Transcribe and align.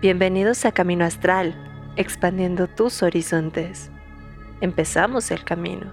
Bienvenidos 0.00 0.64
a 0.64 0.70
Camino 0.70 1.04
Astral, 1.04 1.56
expandiendo 1.96 2.68
tus 2.68 3.02
horizontes. 3.02 3.90
Empezamos 4.60 5.32
el 5.32 5.42
camino. 5.42 5.92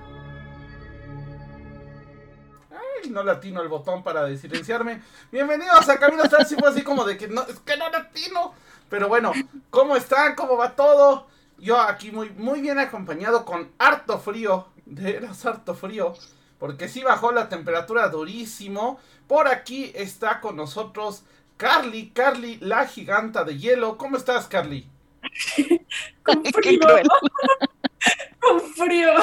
Ay, 2.70 3.10
no 3.10 3.23
latino 3.23 3.63
el 3.63 3.68
botón 3.68 4.04
para 4.04 4.23
desilenciarme. 4.26 5.02
Bienvenidos 5.31 5.89
a 5.89 5.97
Camino 5.97 6.21
Astral, 6.21 6.46
si 6.46 6.54
fue 6.54 6.70
así 6.70 6.83
como 6.83 7.04
de 7.04 7.18
que 7.18 7.28
no, 7.28 7.41
es 7.48 7.57
que 7.62 7.78
no 7.78 7.89
latino. 7.89 8.54
Pero 8.89 9.07
bueno, 9.07 9.34
¿cómo 9.71 9.96
están? 9.96 10.36
¿Cómo 10.36 10.56
va 10.56 10.76
todo? 10.76 11.26
Yo 11.58 11.82
aquí 11.82 12.12
muy, 12.12 12.30
muy 12.30 12.62
bien 12.62 12.78
acompañado 12.78 13.44
con 13.44 13.72
harto 13.80 14.20
frío. 14.20 14.68
De 14.86 15.14
veras 15.14 15.44
harto 15.48 15.74
frío. 15.74 16.14
Porque 16.60 16.90
sí 16.90 17.02
bajó 17.02 17.32
la 17.32 17.50
temperatura 17.50 18.08
durísimo. 18.10 19.00
Por 19.28 19.48
aquí 19.48 19.92
está 19.96 20.42
con 20.42 20.58
nosotros 20.58 21.24
Carly, 21.58 22.10
Carly, 22.10 22.58
la 22.62 22.86
giganta 22.88 23.44
de 23.44 23.58
hielo. 23.58 23.98
¿Cómo 23.98 24.18
estás, 24.18 24.48
Carly? 24.48 24.88
Con 26.23 26.44
frío. 26.54 26.80
Con 28.40 28.62
frío. 28.62 29.13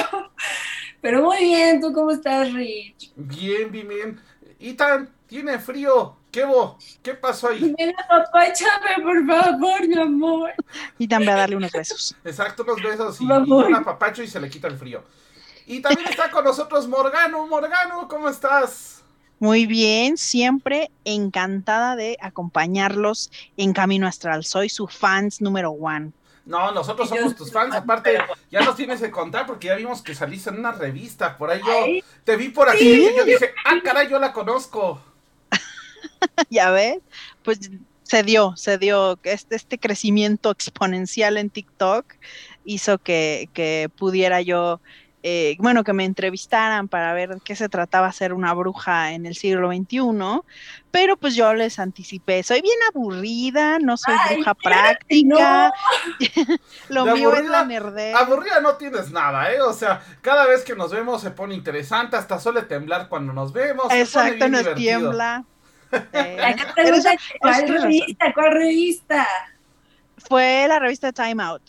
Pero 1.01 1.23
muy 1.23 1.37
bien, 1.39 1.81
¿tú 1.81 1.91
cómo 1.93 2.11
estás, 2.11 2.51
Rich? 2.53 3.11
Bien, 3.15 3.71
bien, 3.71 3.87
bien. 3.87 4.21
Ethan, 4.59 5.09
tiene 5.27 5.59
frío. 5.59 6.17
¿Qué 6.31 6.45
bo? 6.45 6.77
¿Qué 7.03 7.13
pasó 7.13 7.49
ahí? 7.49 7.75
Ven, 7.77 7.93
papá, 8.09 8.47
échame, 8.47 9.03
por 9.03 9.27
favor, 9.27 9.87
mi 9.87 9.99
amor. 9.99 10.51
Y 10.97 11.07
también 11.07 11.33
a 11.33 11.35
darle 11.35 11.57
unos 11.57 11.71
besos. 11.71 12.15
Exacto, 12.23 12.63
unos 12.63 12.81
besos 12.81 13.21
y, 13.21 13.25
y 13.25 13.27
un 13.27 13.75
apapacho 13.75 14.23
y 14.23 14.27
se 14.27 14.39
le 14.39 14.49
quita 14.49 14.67
el 14.67 14.77
frío. 14.77 15.03
Y 15.67 15.81
también 15.81 16.09
está 16.09 16.31
con 16.31 16.43
nosotros 16.43 16.87
Morgano. 16.87 17.45
Morgano, 17.47 18.07
¿cómo 18.07 18.29
estás? 18.29 18.92
Muy 19.43 19.65
bien, 19.65 20.15
siempre 20.15 20.89
encantada 21.03 21.97
de 21.97 22.17
acompañarlos 22.21 23.29
en 23.57 23.73
Camino 23.73 24.07
Astral. 24.07 24.45
Soy 24.45 24.69
su 24.69 24.87
fans 24.87 25.41
número 25.41 25.71
one. 25.71 26.13
No, 26.45 26.71
nosotros 26.71 27.09
somos 27.09 27.35
tus 27.35 27.51
fans. 27.51 27.75
Aparte, 27.75 28.19
ya 28.49 28.61
nos 28.61 28.77
tienes 28.77 29.01
que 29.01 29.11
contar 29.11 29.45
porque 29.45 29.67
ya 29.67 29.75
vimos 29.75 30.01
que 30.01 30.15
saliste 30.15 30.49
en 30.49 30.59
una 30.59 30.71
revista. 30.71 31.37
Por 31.37 31.51
ahí 31.51 31.59
yo 31.59 32.07
te 32.23 32.37
vi 32.37 32.49
por 32.51 32.69
aquí 32.69 32.89
y 32.89 33.17
yo 33.17 33.25
dije, 33.25 33.53
ah, 33.65 33.75
caray, 33.83 34.09
yo 34.09 34.17
la 34.17 34.31
conozco. 34.31 35.01
ya 36.49 36.71
ves, 36.71 36.99
pues 37.43 37.69
se 38.03 38.23
dio, 38.23 38.55
se 38.55 38.77
dio 38.77 39.19
este, 39.23 39.57
este 39.57 39.77
crecimiento 39.77 40.51
exponencial 40.51 41.35
en 41.35 41.49
TikTok 41.49 42.05
hizo 42.65 42.97
que, 42.97 43.49
que 43.53 43.89
pudiera 43.97 44.41
yo, 44.41 44.79
eh, 45.23 45.55
bueno, 45.59 45.83
que 45.83 45.93
me 45.93 46.05
entrevistaran 46.05 46.87
para 46.89 47.13
ver 47.13 47.37
qué 47.43 47.55
se 47.55 47.69
trataba 47.69 48.11
ser 48.11 48.33
una 48.33 48.53
bruja 48.53 49.13
en 49.13 49.25
el 49.25 49.35
siglo 49.35 49.69
XXI, 49.71 50.41
pero 50.91 51.17
pues 51.17 51.35
yo 51.35 51.53
les 51.53 51.79
anticipé, 51.79 52.43
soy 52.43 52.61
bien 52.61 52.77
aburrida, 52.93 53.79
no 53.79 53.97
soy 53.97 54.15
Ay, 54.19 54.35
bruja 54.35 54.51
no. 54.51 54.55
práctica, 54.69 55.71
lo 56.89 57.05
De 57.05 57.13
mío 57.13 57.33
es 57.35 57.45
la 57.45 57.65
nerdez. 57.65 58.15
Aburrida 58.15 58.59
no 58.61 58.75
tienes 58.75 59.11
nada, 59.11 59.51
¿eh? 59.51 59.61
O 59.61 59.73
sea, 59.73 60.01
cada 60.21 60.45
vez 60.45 60.63
que 60.63 60.75
nos 60.75 60.91
vemos 60.91 61.21
se 61.21 61.31
pone 61.31 61.55
interesante, 61.55 62.17
hasta 62.17 62.39
suele 62.39 62.63
temblar 62.63 63.07
cuando 63.09 63.33
nos 63.33 63.53
vemos. 63.53 63.87
Exacto, 63.91 64.47
nos 64.49 64.59
divertido. 64.61 64.75
tiembla. 64.75 65.45
Eh, 66.11 66.41
Acá 66.43 66.73
¿cuál 67.39 67.67
revista? 67.67 68.33
¿Cuál 68.33 68.51
revista? 68.53 69.27
fue 70.17 70.65
la 70.67 70.79
revista 70.79 71.11
Time 71.13 71.43
Out. 71.43 71.61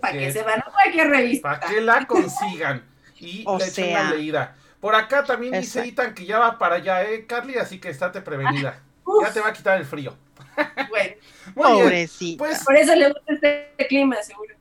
¿Para 0.00 0.12
Sí. 0.14 0.18
qué 0.18 0.32
se 0.32 0.42
van 0.42 0.60
a 0.60 0.64
cualquier 0.64 1.08
revista? 1.08 1.60
Para 1.60 1.72
que 1.72 1.80
la 1.80 2.06
consigan 2.06 2.82
y 3.18 3.44
O 3.46 3.58
le 3.58 3.64
echen 3.64 3.74
sea. 3.86 4.00
una 4.02 4.10
leída. 4.14 4.56
Por 4.80 4.94
acá 4.94 5.24
también 5.24 5.52
dice. 5.60 5.86
Itan 5.86 6.14
que 6.14 6.24
ya 6.24 6.38
va 6.38 6.58
para 6.58 6.76
allá, 6.76 7.02
¿eh, 7.04 7.26
Carly? 7.26 7.56
Así 7.56 7.78
que 7.78 7.90
estate 7.90 8.20
prevenida. 8.22 8.80
Uf, 9.04 9.24
Ya 9.26 9.32
te 9.32 9.40
va 9.40 9.48
a 9.48 9.52
quitar 9.52 9.78
el 9.78 9.84
frío. 9.86 10.16
bueno. 10.88 11.14
Pobrecita. 11.54 12.38
Pues, 12.44 12.64
por 12.64 12.76
eso 12.76 12.94
le 12.94 13.08
gusta 13.08 13.32
este 13.34 13.86
clima, 13.88 14.16
seguro. 14.22 14.54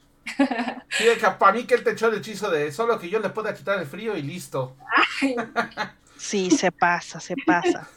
sí, 0.90 1.06
para 1.40 1.54
mí 1.54 1.64
que 1.64 1.76
él 1.76 1.84
te 1.84 1.92
echó 1.92 2.08
el 2.08 2.18
hechizo 2.18 2.50
de 2.52 2.72
solo 2.72 3.00
que 3.00 3.10
yo 3.10 3.20
le 3.20 3.30
pueda 3.30 3.54
quitar 3.54 3.80
el 3.80 3.86
frío 3.88 4.16
y 4.16 4.22
listo. 4.22 4.76
Ay, 5.22 5.36
Sí, 6.18 6.52
se 6.52 6.72
pasa, 6.72 7.20
se 7.22 7.34
pasa. 7.46 7.88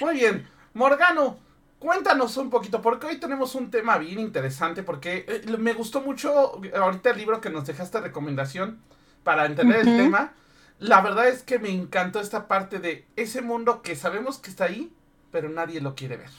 Muy 0.00 0.14
bien, 0.16 0.46
Morgano, 0.74 1.38
cuéntanos 1.84 2.38
un 2.38 2.48
poquito, 2.48 2.80
porque 2.80 3.06
hoy 3.06 3.18
tenemos 3.18 3.54
un 3.54 3.70
tema 3.70 3.98
bien 3.98 4.18
interesante, 4.18 4.82
porque 4.82 5.26
eh, 5.28 5.56
me 5.58 5.74
gustó 5.74 6.00
mucho 6.00 6.58
ahorita 6.74 7.10
el 7.10 7.18
libro 7.18 7.42
que 7.42 7.50
nos 7.50 7.66
dejaste 7.66 8.00
recomendación 8.00 8.80
para 9.22 9.44
entender 9.44 9.80
el 9.80 9.98
tema. 9.98 10.32
La 10.78 11.02
verdad 11.02 11.28
es 11.28 11.42
que 11.42 11.58
me 11.58 11.68
encantó 11.68 12.20
esta 12.20 12.48
parte 12.48 12.78
de 12.78 13.06
ese 13.16 13.42
mundo 13.42 13.82
que 13.82 13.96
sabemos 13.96 14.38
que 14.38 14.48
está 14.48 14.64
ahí, 14.64 14.94
pero 15.30 15.50
nadie 15.50 15.82
lo 15.82 15.94
quiere 15.94 16.16
ver. 16.16 16.30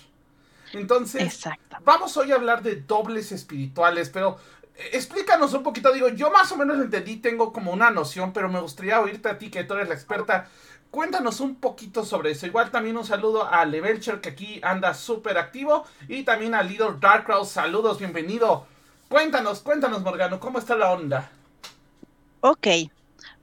Entonces. 0.74 1.44
Vamos 1.84 2.18
hoy 2.18 2.32
a 2.32 2.36
hablar 2.36 2.64
de 2.64 2.78
dobles 2.78 3.32
espirituales, 3.32 4.10
pero 4.10 4.40
eh, 4.76 4.90
explícanos 4.94 5.54
un 5.54 5.62
poquito, 5.62 5.94
digo, 5.94 6.10
yo 6.10 6.32
más 6.32 6.52
o 6.54 6.58
menos 6.58 6.78
entendí, 6.78 7.18
tengo 7.18 7.54
como 7.54 7.72
una 7.72 7.92
noción, 7.92 8.34
pero 8.34 8.50
me 8.50 8.60
gustaría 8.60 9.00
oírte 9.00 9.30
a 9.30 9.38
ti, 9.38 9.52
que 9.52 9.64
tú 9.64 9.76
eres 9.76 9.90
la 9.90 9.94
experta. 9.94 10.50
Cuéntanos 10.92 11.42
un 11.42 11.56
poquito 11.56 12.06
sobre 12.06 12.32
eso. 12.32 12.46
Igual 12.46 12.72
también 12.72 12.96
un 12.96 13.06
saludo 13.06 13.48
a 13.48 13.66
Levelcher, 13.66 14.22
que 14.22 14.30
aquí 14.30 14.60
anda 14.64 14.94
súper 14.94 15.38
activo, 15.38 15.86
y 16.08 16.24
también 16.24 16.56
a 16.56 16.64
Little 16.64 16.96
Darkrow, 17.00 17.44
saludos, 17.46 18.00
bienvenido. 18.00 18.66
Cuéntanos, 19.10 19.60
cuéntanos, 19.60 20.02
Morgano, 20.02 20.40
¿cómo 20.40 20.58
está 20.58 20.76
la 20.76 20.92
onda? 20.92 21.30
Ok. 22.40 22.68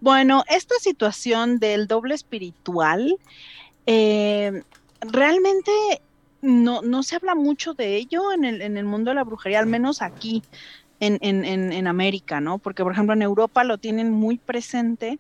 Bueno, 0.01 0.45
esta 0.49 0.75
situación 0.81 1.59
del 1.59 1.87
doble 1.87 2.15
espiritual, 2.15 3.17
eh, 3.87 4.63
realmente 5.01 5.71
no, 6.41 6.83
no 6.83 7.03
se 7.03 7.17
habla 7.17 7.35
mucho 7.35 7.75
de 7.75 7.97
ello 7.97 8.33
en 8.33 8.45
el, 8.45 8.63
en 8.63 8.77
el 8.77 8.85
mundo 8.85 9.11
de 9.11 9.17
la 9.17 9.25
brujería, 9.25 9.61
al 9.61 9.67
menos 9.67 10.03
aquí 10.03 10.43
en, 11.01 11.19
en, 11.21 11.73
en 11.73 11.87
América, 11.87 12.41
¿no? 12.41 12.59
Porque, 12.59 12.83
por 12.83 12.93
ejemplo, 12.93 13.13
en 13.13 13.23
Europa 13.23 13.65
lo 13.65 13.79
tienen 13.79 14.11
muy 14.13 14.39
presente 14.39 15.19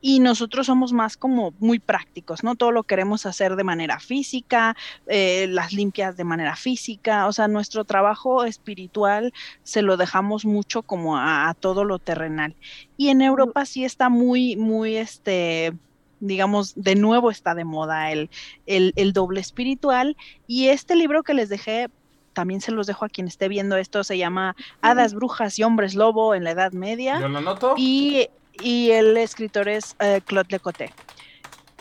y 0.00 0.20
nosotros 0.20 0.66
somos 0.66 0.92
más 0.92 1.16
como 1.16 1.52
muy 1.58 1.78
prácticos, 1.78 2.42
¿no? 2.42 2.54
Todo 2.54 2.72
lo 2.72 2.84
queremos 2.84 3.26
hacer 3.26 3.56
de 3.56 3.64
manera 3.64 4.00
física, 4.00 4.76
eh, 5.06 5.46
las 5.48 5.72
limpias 5.72 6.16
de 6.16 6.24
manera 6.24 6.56
física, 6.56 7.26
o 7.26 7.32
sea, 7.32 7.48
nuestro 7.48 7.84
trabajo 7.84 8.44
espiritual 8.44 9.32
se 9.62 9.82
lo 9.82 9.96
dejamos 9.96 10.44
mucho 10.44 10.82
como 10.82 11.16
a, 11.16 11.48
a 11.48 11.54
todo 11.54 11.84
lo 11.84 11.98
terrenal. 11.98 12.54
Y 12.96 13.08
en 13.08 13.22
Europa 13.22 13.64
sí 13.66 13.84
está 13.84 14.08
muy, 14.08 14.56
muy, 14.56 14.96
este, 14.96 15.72
digamos, 16.20 16.74
de 16.76 16.94
nuevo 16.94 17.30
está 17.30 17.54
de 17.54 17.64
moda 17.64 18.12
el, 18.12 18.30
el, 18.66 18.92
el 18.96 19.12
doble 19.12 19.40
espiritual. 19.40 20.16
Y 20.46 20.68
este 20.68 20.96
libro 20.96 21.22
que 21.22 21.34
les 21.34 21.48
dejé, 21.48 21.88
también 22.32 22.60
se 22.60 22.72
los 22.72 22.86
dejo 22.86 23.04
a 23.04 23.08
quien 23.08 23.26
esté 23.26 23.48
viendo 23.48 23.76
esto, 23.76 24.04
se 24.04 24.16
llama 24.16 24.54
Hadas, 24.80 25.14
Brujas 25.14 25.58
y 25.58 25.64
Hombres 25.64 25.94
Lobo 25.94 26.34
en 26.34 26.44
la 26.44 26.52
Edad 26.52 26.72
Media. 26.72 27.20
Yo 27.20 27.28
lo 27.28 27.40
noto. 27.40 27.74
Y, 27.76 28.28
y 28.62 28.90
el 28.90 29.16
escritor 29.16 29.68
es 29.68 29.96
eh, 30.00 30.20
Claude 30.24 30.48
Lecoté. 30.50 30.92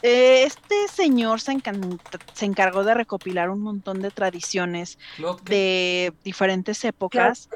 Eh, 0.02 0.44
Este 0.44 0.88
señor 0.88 1.42
se, 1.42 1.58
encargó 2.42 2.84
de 2.84 2.94
recopilar 2.94 3.50
un 3.50 3.62
montón 3.62 4.02
de 4.02 4.12
tradiciones 4.12 4.98
de 5.44 6.14
diferentes 6.24 6.84
épocas 6.86 7.50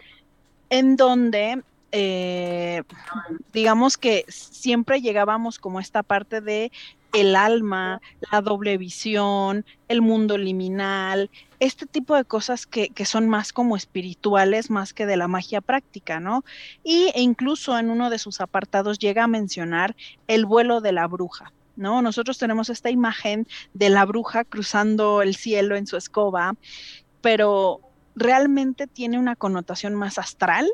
en 0.70 0.96
donde 0.96 1.62
eh, 1.96 2.82
digamos 3.54 4.00
que 4.00 4.26
siempre 4.28 5.00
llegábamos 5.00 5.60
como 5.60 5.80
esta 5.80 6.02
parte 6.02 6.42
de 6.42 6.72
el 7.14 7.36
alma, 7.36 8.02
la 8.32 8.42
doble 8.42 8.80
visión, 8.80 9.64
el 9.88 10.02
mundo 10.02 10.40
liminal, 10.40 11.30
este 11.60 11.86
tipo 11.86 12.16
de 12.16 12.26
cosas 12.26 12.66
que, 12.66 12.90
que 12.90 13.06
son 13.06 13.30
más 13.30 13.54
como 13.54 13.78
espirituales, 13.78 14.72
más 14.72 14.92
que 14.92 15.06
de 15.06 15.18
la 15.18 15.28
magia 15.28 15.62
práctica, 15.62 16.20
¿no? 16.20 16.44
Y 16.84 17.12
e 17.14 17.22
incluso 17.22 17.78
en 17.78 17.92
uno 17.92 18.10
de 18.10 18.18
sus 18.18 18.42
apartados 18.42 18.98
llega 18.98 19.26
a 19.26 19.28
mencionar 19.28 19.96
el 20.28 20.48
vuelo 20.48 20.82
de 20.82 20.92
la 20.92 21.08
bruja. 21.08 21.54
¿No? 21.76 22.04
Nosotros 22.04 22.38
tenemos 22.38 22.70
esta 22.70 22.92
imagen 22.92 23.48
de 23.74 23.90
la 23.90 24.06
bruja 24.06 24.44
cruzando 24.44 25.24
el 25.24 25.36
cielo 25.36 25.76
en 25.76 25.88
su 25.88 25.98
escoba, 25.98 26.54
pero 27.22 27.82
realmente 28.16 28.86
tiene 28.86 29.18
una 29.18 29.36
connotación 29.36 29.96
más 29.96 30.20
astral 30.20 30.72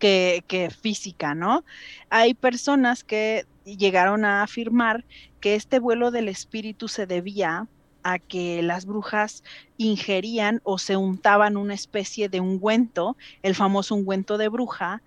que, 0.00 0.72
física, 0.80 1.34
¿no? 1.34 1.64
Hay 2.08 2.34
personas 2.34 3.04
que 3.04 3.46
llegaron 3.64 4.24
a 4.24 4.42
afirmar 4.42 5.04
que 5.40 5.54
este 5.54 5.78
vuelo 5.78 6.10
del 6.10 6.28
espíritu 6.28 6.88
se 6.88 7.06
debía 7.06 7.68
a 8.02 8.18
que 8.18 8.62
las 8.62 8.86
brujas 8.86 9.44
ingerían 9.76 10.60
o 10.64 10.78
se 10.78 10.96
untaban 10.96 11.56
una 11.56 11.74
especie 11.74 12.28
de 12.28 12.40
ungüento, 12.40 13.16
el 13.42 13.54
famoso 13.54 13.94
ungüento 13.94 14.38
de 14.38 14.48
bruja, 14.48 15.02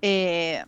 eh, 0.00 0.64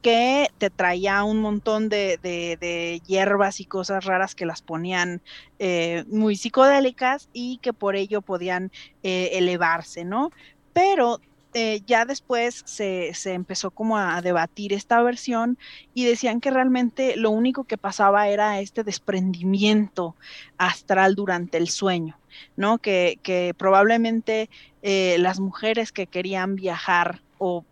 que 0.00 0.48
te 0.58 0.70
traía 0.70 1.24
un 1.24 1.40
montón 1.40 1.88
de 1.88 3.02
hierbas 3.04 3.58
y 3.58 3.64
cosas 3.64 4.04
raras 4.04 4.36
que 4.36 4.46
las 4.46 4.62
ponían 4.62 5.20
eh, 5.58 6.04
muy 6.06 6.36
psicodélicas 6.36 7.28
y 7.32 7.58
que 7.58 7.72
por 7.72 7.96
ello 7.96 8.22
podían 8.22 8.70
eh, 9.02 9.30
elevarse, 9.32 10.04
¿no? 10.04 10.30
Pero 10.72 11.20
eh, 11.54 11.80
ya 11.86 12.04
después 12.04 12.62
se, 12.66 13.14
se, 13.14 13.32
empezó 13.32 13.70
como 13.70 13.96
a 13.96 14.20
debatir 14.20 14.74
esta 14.74 15.02
versión 15.02 15.58
y 15.94 16.04
decían 16.04 16.40
que 16.40 16.50
realmente 16.50 17.16
lo 17.16 17.30
único 17.30 17.64
que 17.64 17.78
pasaba 17.78 18.28
era 18.28 18.60
este 18.60 18.84
desprendimiento 18.84 20.14
astral 20.58 21.14
durante 21.14 21.56
el 21.56 21.68
sueño, 21.68 22.18
¿no? 22.56 22.76
Que, 22.78 23.18
que 23.22 23.54
probablemente 23.56 24.50
eh, 24.82 25.16
las 25.20 25.40
mujeres 25.40 25.90
que 25.90 26.06
querían 26.06 26.54
viajar 26.54 27.22
o 27.38 27.64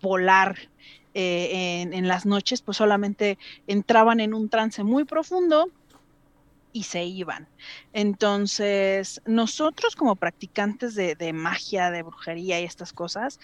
volar 0.00 0.56
eh, 1.14 1.80
en, 1.82 1.94
en 1.94 2.06
las 2.06 2.24
noches, 2.24 2.62
pues 2.62 2.76
solamente 2.76 3.36
entraban 3.66 4.20
en 4.20 4.32
un 4.32 4.48
trance 4.48 4.84
muy 4.84 5.04
profundo 5.04 5.68
y 6.72 6.84
se 6.84 7.04
iban. 7.04 7.48
Entonces, 7.92 9.20
nosotros 9.26 9.96
como 9.96 10.16
practicantes 10.16 10.94
de, 10.94 11.14
de, 11.14 11.32
magia, 11.32 11.90
de 11.90 12.02
brujería 12.02 12.60
y 12.60 12.64
estas 12.64 12.92
cosas, 12.92 13.38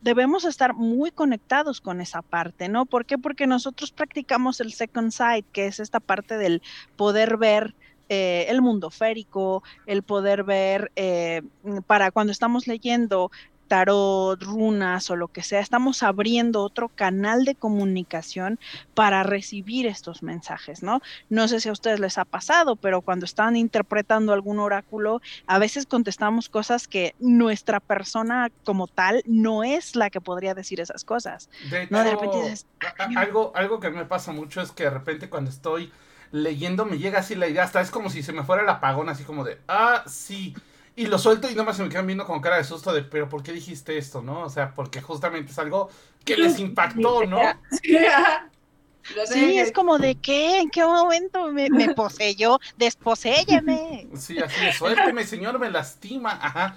debemos 0.00 0.44
estar 0.44 0.74
muy 0.74 1.10
conectados 1.10 1.80
con 1.80 2.00
esa 2.00 2.22
parte, 2.22 2.68
¿no? 2.68 2.86
¿Por 2.86 3.04
qué? 3.04 3.18
Porque 3.18 3.46
nosotros 3.46 3.92
practicamos 3.92 4.60
el 4.60 4.72
second 4.72 5.12
sight, 5.12 5.46
que 5.52 5.66
es 5.66 5.80
esta 5.80 6.00
parte 6.00 6.38
del 6.38 6.62
poder 6.96 7.36
ver 7.36 7.74
eh, 8.08 8.46
el 8.48 8.60
mundo 8.60 8.90
férico, 8.90 9.62
el 9.86 10.02
poder 10.02 10.42
ver 10.42 10.90
eh, 10.96 11.42
para 11.86 12.10
cuando 12.10 12.32
estamos 12.32 12.66
leyendo 12.66 13.30
tarot, 13.70 14.42
runas 14.42 15.10
o 15.10 15.16
lo 15.16 15.28
que 15.28 15.44
sea, 15.44 15.60
estamos 15.60 16.02
abriendo 16.02 16.60
otro 16.64 16.88
canal 16.88 17.44
de 17.44 17.54
comunicación 17.54 18.58
para 18.94 19.22
recibir 19.22 19.86
estos 19.86 20.24
mensajes, 20.24 20.82
¿no? 20.82 21.00
No 21.28 21.46
sé 21.46 21.60
si 21.60 21.68
a 21.68 21.72
ustedes 21.72 22.00
les 22.00 22.18
ha 22.18 22.24
pasado, 22.24 22.74
pero 22.74 23.00
cuando 23.00 23.26
están 23.26 23.54
interpretando 23.54 24.32
algún 24.32 24.58
oráculo, 24.58 25.22
a 25.46 25.60
veces 25.60 25.86
contestamos 25.86 26.48
cosas 26.48 26.88
que 26.88 27.14
nuestra 27.20 27.78
persona 27.78 28.50
como 28.64 28.88
tal 28.88 29.22
no 29.24 29.62
es 29.62 29.94
la 29.94 30.10
que 30.10 30.20
podría 30.20 30.52
decir 30.54 30.80
esas 30.80 31.04
cosas. 31.04 31.48
De 31.70 31.84
hecho, 31.84 31.94
¿no? 31.94 32.02
de 32.02 32.10
repente 32.10 32.42
dices, 32.42 32.66
algo, 33.14 33.52
algo 33.54 33.78
que 33.78 33.90
me 33.90 34.04
pasa 34.04 34.32
mucho 34.32 34.60
es 34.60 34.72
que 34.72 34.82
de 34.82 34.90
repente 34.90 35.30
cuando 35.30 35.48
estoy 35.48 35.92
leyendo 36.32 36.86
me 36.86 36.98
llega 36.98 37.20
así 37.20 37.36
la 37.36 37.46
idea, 37.46 37.62
hasta 37.62 37.80
es 37.80 37.92
como 37.92 38.10
si 38.10 38.24
se 38.24 38.32
me 38.32 38.42
fuera 38.42 38.64
el 38.64 38.68
apagón, 38.68 39.08
así 39.08 39.22
como 39.22 39.44
de, 39.44 39.60
ah, 39.68 40.02
sí. 40.08 40.56
Y 40.96 41.06
lo 41.06 41.18
suelto 41.18 41.50
y 41.50 41.54
nomás 41.54 41.76
se 41.76 41.82
me 41.82 41.88
quedan 41.88 42.06
viendo 42.06 42.26
con 42.26 42.40
cara 42.40 42.56
de 42.56 42.64
susto 42.64 42.92
de, 42.92 43.02
pero 43.02 43.28
¿por 43.28 43.42
qué 43.42 43.52
dijiste 43.52 43.96
esto, 43.96 44.22
no? 44.22 44.42
O 44.42 44.50
sea, 44.50 44.74
porque 44.74 45.00
justamente 45.00 45.52
es 45.52 45.58
algo 45.58 45.88
que 46.24 46.36
les 46.36 46.58
impactó, 46.58 47.24
¿no? 47.24 47.40
Sí, 47.70 47.96
es 49.58 49.72
como 49.72 49.98
de 49.98 50.16
qué, 50.16 50.60
en 50.60 50.70
qué 50.70 50.84
momento 50.84 51.50
me, 51.52 51.70
me 51.70 51.94
poseyó, 51.94 52.58
desposéyeme. 52.76 54.08
Sí, 54.16 54.38
así 54.38 54.64
de 54.64 54.72
suélteme, 54.72 55.24
señor, 55.24 55.58
me 55.58 55.70
lastima. 55.70 56.32
Ajá. 56.32 56.76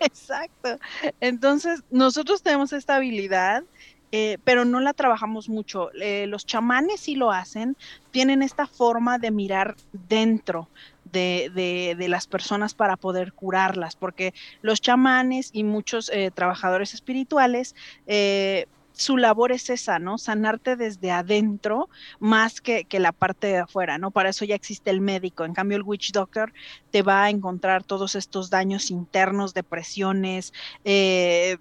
Exacto. 0.00 0.78
Entonces, 1.20 1.82
nosotros 1.90 2.42
tenemos 2.42 2.72
esta 2.72 2.96
habilidad, 2.96 3.64
eh, 4.12 4.38
pero 4.44 4.64
no 4.64 4.80
la 4.80 4.94
trabajamos 4.94 5.48
mucho. 5.48 5.90
Eh, 6.00 6.26
los 6.26 6.46
chamanes 6.46 7.00
sí 7.00 7.14
lo 7.14 7.30
hacen, 7.30 7.76
tienen 8.10 8.42
esta 8.42 8.66
forma 8.66 9.18
de 9.18 9.30
mirar 9.30 9.76
dentro, 9.92 10.68
de, 11.04 11.94
de, 11.96 12.08
las 12.08 12.26
personas 12.26 12.74
para 12.74 12.96
poder 12.96 13.32
curarlas, 13.32 13.96
porque 13.96 14.34
los 14.62 14.80
chamanes 14.80 15.50
y 15.52 15.64
muchos 15.64 16.10
eh, 16.10 16.30
trabajadores 16.32 16.94
espirituales, 16.94 17.74
eh, 18.06 18.66
su 18.92 19.16
labor 19.16 19.50
es 19.50 19.70
esa, 19.70 19.98
¿no? 19.98 20.18
Sanarte 20.18 20.76
desde 20.76 21.10
adentro 21.10 21.88
más 22.18 22.60
que, 22.60 22.84
que, 22.84 23.00
la 23.00 23.12
parte 23.12 23.46
de 23.46 23.58
afuera, 23.58 23.96
¿no? 23.96 24.10
Para 24.10 24.28
eso 24.28 24.44
ya 24.44 24.54
existe 24.54 24.90
el 24.90 25.00
médico. 25.00 25.44
En 25.44 25.54
cambio, 25.54 25.78
el 25.78 25.84
Witch 25.84 26.12
Doctor 26.12 26.52
te 26.90 27.02
va 27.02 27.24
a 27.24 27.30
encontrar 27.30 27.82
todos 27.82 28.14
estos 28.14 28.50
daños 28.50 28.90
internos, 28.90 29.54
depresiones, 29.54 30.52
eh, 30.84 31.56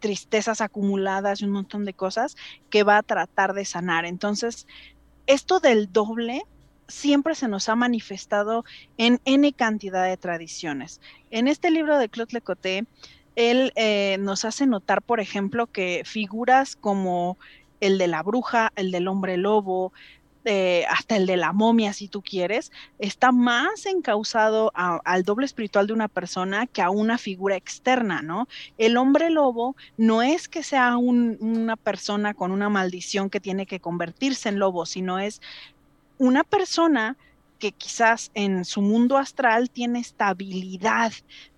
tristezas 0.00 0.60
acumuladas 0.60 1.40
y 1.40 1.44
un 1.44 1.52
montón 1.52 1.84
de 1.84 1.94
cosas 1.94 2.36
que 2.70 2.82
va 2.82 2.98
a 2.98 3.02
tratar 3.04 3.52
de 3.52 3.64
sanar. 3.64 4.04
Entonces, 4.04 4.66
esto 5.26 5.60
del 5.60 5.92
doble 5.92 6.42
siempre 6.90 7.34
se 7.34 7.48
nos 7.48 7.68
ha 7.68 7.76
manifestado 7.76 8.64
en 8.98 9.20
N 9.24 9.52
cantidad 9.52 10.04
de 10.04 10.16
tradiciones. 10.16 11.00
En 11.30 11.48
este 11.48 11.70
libro 11.70 11.98
de 11.98 12.08
Claude 12.08 12.34
Lecoté, 12.34 12.86
él 13.36 13.72
eh, 13.76 14.16
nos 14.20 14.44
hace 14.44 14.66
notar, 14.66 15.02
por 15.02 15.20
ejemplo, 15.20 15.66
que 15.66 16.02
figuras 16.04 16.76
como 16.76 17.38
el 17.80 17.96
de 17.96 18.08
la 18.08 18.22
bruja, 18.22 18.72
el 18.76 18.90
del 18.90 19.08
hombre 19.08 19.36
lobo, 19.36 19.92
eh, 20.46 20.86
hasta 20.88 21.16
el 21.16 21.26
de 21.26 21.36
la 21.36 21.52
momia, 21.52 21.92
si 21.92 22.08
tú 22.08 22.22
quieres, 22.22 22.72
está 22.98 23.30
más 23.30 23.84
encausado 23.84 24.72
al 24.74 25.22
doble 25.22 25.44
espiritual 25.44 25.86
de 25.86 25.92
una 25.92 26.08
persona 26.08 26.66
que 26.66 26.80
a 26.80 26.88
una 26.88 27.18
figura 27.18 27.56
externa, 27.56 28.22
¿no? 28.22 28.48
El 28.78 28.96
hombre 28.96 29.28
lobo 29.28 29.76
no 29.98 30.22
es 30.22 30.48
que 30.48 30.62
sea 30.62 30.96
un, 30.96 31.36
una 31.40 31.76
persona 31.76 32.32
con 32.32 32.52
una 32.52 32.70
maldición 32.70 33.28
que 33.28 33.40
tiene 33.40 33.66
que 33.66 33.80
convertirse 33.80 34.48
en 34.48 34.58
lobo, 34.58 34.86
sino 34.86 35.18
es 35.18 35.42
una 36.20 36.44
persona 36.44 37.16
que 37.58 37.72
quizás 37.72 38.30
en 38.34 38.64
su 38.66 38.82
mundo 38.82 39.16
astral 39.16 39.70
tiene 39.70 40.00
esta 40.00 40.28
habilidad 40.28 41.12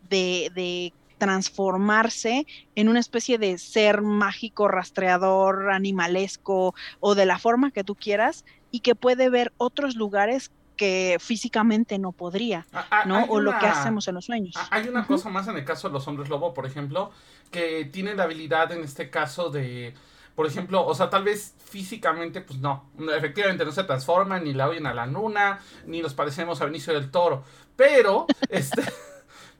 de, 0.08 0.50
de, 0.54 0.92
transformarse 1.18 2.46
en 2.74 2.88
una 2.88 2.98
especie 2.98 3.38
de 3.38 3.56
ser 3.58 4.02
mágico, 4.02 4.66
rastreador, 4.66 5.70
animalesco 5.70 6.74
o 6.98 7.14
de 7.14 7.26
la 7.26 7.38
forma 7.38 7.70
que 7.70 7.84
tú 7.84 7.94
quieras 7.94 8.44
y 8.72 8.80
que 8.80 8.96
puede 8.96 9.30
ver 9.30 9.52
otros 9.56 9.94
lugares 9.94 10.50
que 10.76 11.18
físicamente 11.20 11.98
no 12.00 12.10
podría, 12.10 12.66
Ah, 12.72 13.04
¿no? 13.06 13.18
hay 13.18 13.26
O 13.28 13.38
lo 13.40 13.56
que 13.58 13.66
hacemos 13.66 14.08
en 14.08 14.16
los 14.16 14.24
sueños. 14.24 14.54
Ah, 14.58 14.66
Hay 14.72 14.88
una 14.88 15.06
cosa 15.06 15.28
más 15.28 15.46
en 15.46 15.56
el 15.56 15.64
caso 15.64 15.88
de 15.88 15.94
los 15.94 16.08
hombres 16.08 16.28
lobo, 16.28 16.54
por 16.54 16.66
ejemplo, 16.66 17.12
que 17.52 17.84
tienen 17.84 18.16
la 18.16 18.24
habilidad 18.24 18.72
en 18.72 18.82
este 18.82 19.08
caso 19.08 19.50
de, 19.50 19.94
por 20.34 20.46
ejemplo, 20.46 20.84
o 20.86 20.94
sea, 20.94 21.10
tal 21.10 21.24
vez 21.24 21.54
físicamente, 21.64 22.40
pues 22.40 22.58
no, 22.60 22.90
efectivamente 23.16 23.64
no 23.64 23.72
se 23.72 23.84
transforman, 23.84 24.44
ni 24.44 24.54
la 24.54 24.68
oyen 24.68 24.86
a 24.86 24.94
la 24.94 25.06
luna, 25.06 25.60
ni 25.86 26.00
nos 26.02 26.14
parecemos 26.14 26.60
a 26.60 26.64
Benicio 26.66 26.94
del 26.94 27.10
Toro, 27.10 27.44
pero, 27.76 28.26
este, 28.48 28.82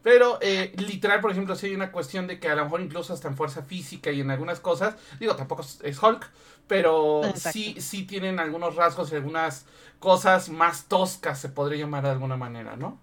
pero 0.03 0.39
eh, 0.41 0.73
literal, 0.79 1.21
por 1.21 1.31
ejemplo, 1.31 1.55
si 1.55 1.67
hay 1.67 1.75
una 1.75 1.93
cuestión 1.93 2.27
de 2.27 2.41
que 2.41 2.49
a 2.49 2.55
lo 2.57 2.65
mejor 2.65 2.81
incluso 2.81 3.13
hasta 3.13 3.29
en 3.29 3.37
fuerza 3.37 3.63
física 3.63 4.11
y 4.11 4.21
en 4.21 4.31
algunas 4.31 4.61
cosas, 4.61 4.97
digo, 5.21 5.37
tampoco 5.37 5.63
es- 5.83 6.03
Hulk, 6.03 6.29
pero 6.67 7.23
Exacto. 7.29 7.51
sí, 7.51 7.77
sí 7.81 8.05
tienen 8.07 8.41
algunos 8.41 8.75
rasgos 8.77 9.13
y 9.13 9.17
algunas 9.17 9.67
cosas 10.01 10.49
más 10.49 10.87
toscas, 10.89 11.39
se 11.41 11.49
podría 11.51 11.81
llamar 11.85 12.03
de 12.05 12.11
alguna 12.11 12.37
manera, 12.37 12.77
¿no? 12.77 12.99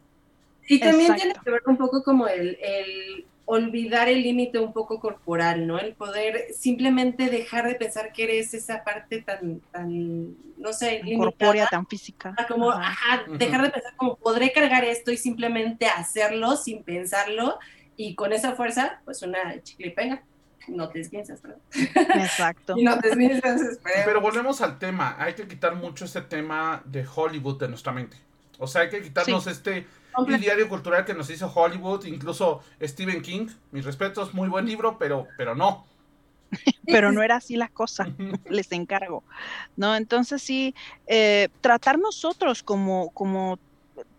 Y 0.68 0.80
también 0.80 1.14
Exacto. 1.14 1.24
tiene 1.24 1.40
que 1.44 1.52
ver 1.52 1.62
un 1.66 1.78
poco 1.78 2.04
como 2.04 2.28
el, 2.28 2.58
el 2.62 3.26
olvidar 3.52 4.08
el 4.10 4.22
límite 4.22 4.60
un 4.60 4.74
poco 4.74 5.00
corporal, 5.00 5.66
¿no? 5.66 5.80
El 5.80 5.96
poder 5.96 6.54
simplemente 6.56 7.32
dejar 7.32 7.68
de 7.68 7.74
pensar 7.74 8.14
que 8.14 8.26
eres 8.26 8.54
esa 8.54 8.84
parte 8.84 9.24
tan, 9.24 9.60
tan 9.72 10.36
no 10.58 10.72
sé, 10.72 11.02
Tan 11.04 11.18
corpórea, 11.18 11.54
limitada. 11.54 11.70
tan 11.72 11.88
física. 11.88 12.36
Como, 12.48 12.70
Ajá. 12.70 13.24
dejar 13.28 13.64
de 13.64 13.72
pensar 13.72 13.96
como 13.96 14.18
podré 14.18 14.52
cargar 14.52 14.86
esto 14.86 15.12
y 15.12 15.18
simplemente 15.18 15.88
hacerlo 15.88 16.58
sin 16.58 16.84
pensarlo 16.84 17.58
y 17.98 18.14
con 18.14 18.34
esa 18.34 18.52
fuerza, 18.56 19.02
pues 19.04 19.24
una 19.24 19.60
chicle 19.64 19.88
y 19.88 19.92
pega. 19.92 20.22
No 20.68 20.90
te 20.90 21.00
desquiensas, 21.00 21.42
¿verdad? 21.42 21.58
Exacto. 21.74 22.76
Y 22.78 22.84
no 22.84 23.00
te 23.00 23.10
esperemos. 23.10 23.80
Pero 24.06 24.22
volvemos 24.22 24.62
al 24.62 24.78
tema. 24.78 25.16
Hay 25.18 25.34
que 25.34 25.48
quitar 25.48 25.74
mucho 25.74 26.06
ese 26.06 26.22
tema 26.22 26.84
de 26.86 27.04
Hollywood 27.04 27.60
de 27.60 27.68
nuestra 27.68 27.94
mente. 27.94 28.16
O 28.60 28.68
sea, 28.68 28.82
hay 28.82 28.90
que 28.90 29.02
quitarnos 29.02 29.48
este 29.48 29.88
Comple- 30.14 30.40
ideario 30.40 30.68
cultural 30.68 31.06
que 31.06 31.14
nos 31.14 31.30
hizo 31.30 31.52
Hollywood, 31.54 32.06
incluso 32.06 32.62
Stephen 32.82 33.22
King. 33.22 33.48
Mis 33.72 33.86
respetos, 33.86 34.34
muy 34.34 34.50
buen 34.50 34.66
libro, 34.66 34.98
pero, 34.98 35.28
pero 35.38 35.56
no. 35.56 35.86
pero 36.88 37.12
no 37.12 37.22
era 37.22 37.36
así 37.38 37.56
la 37.56 37.68
cosa, 37.68 38.08
les 38.50 38.72
encargo, 38.72 39.24
¿no? 39.76 39.96
Entonces 39.96 40.42
sí, 40.42 40.74
eh, 41.08 41.50
tratar 41.62 42.00
nosotros 42.00 42.64
como, 42.64 43.12
como, 43.12 43.60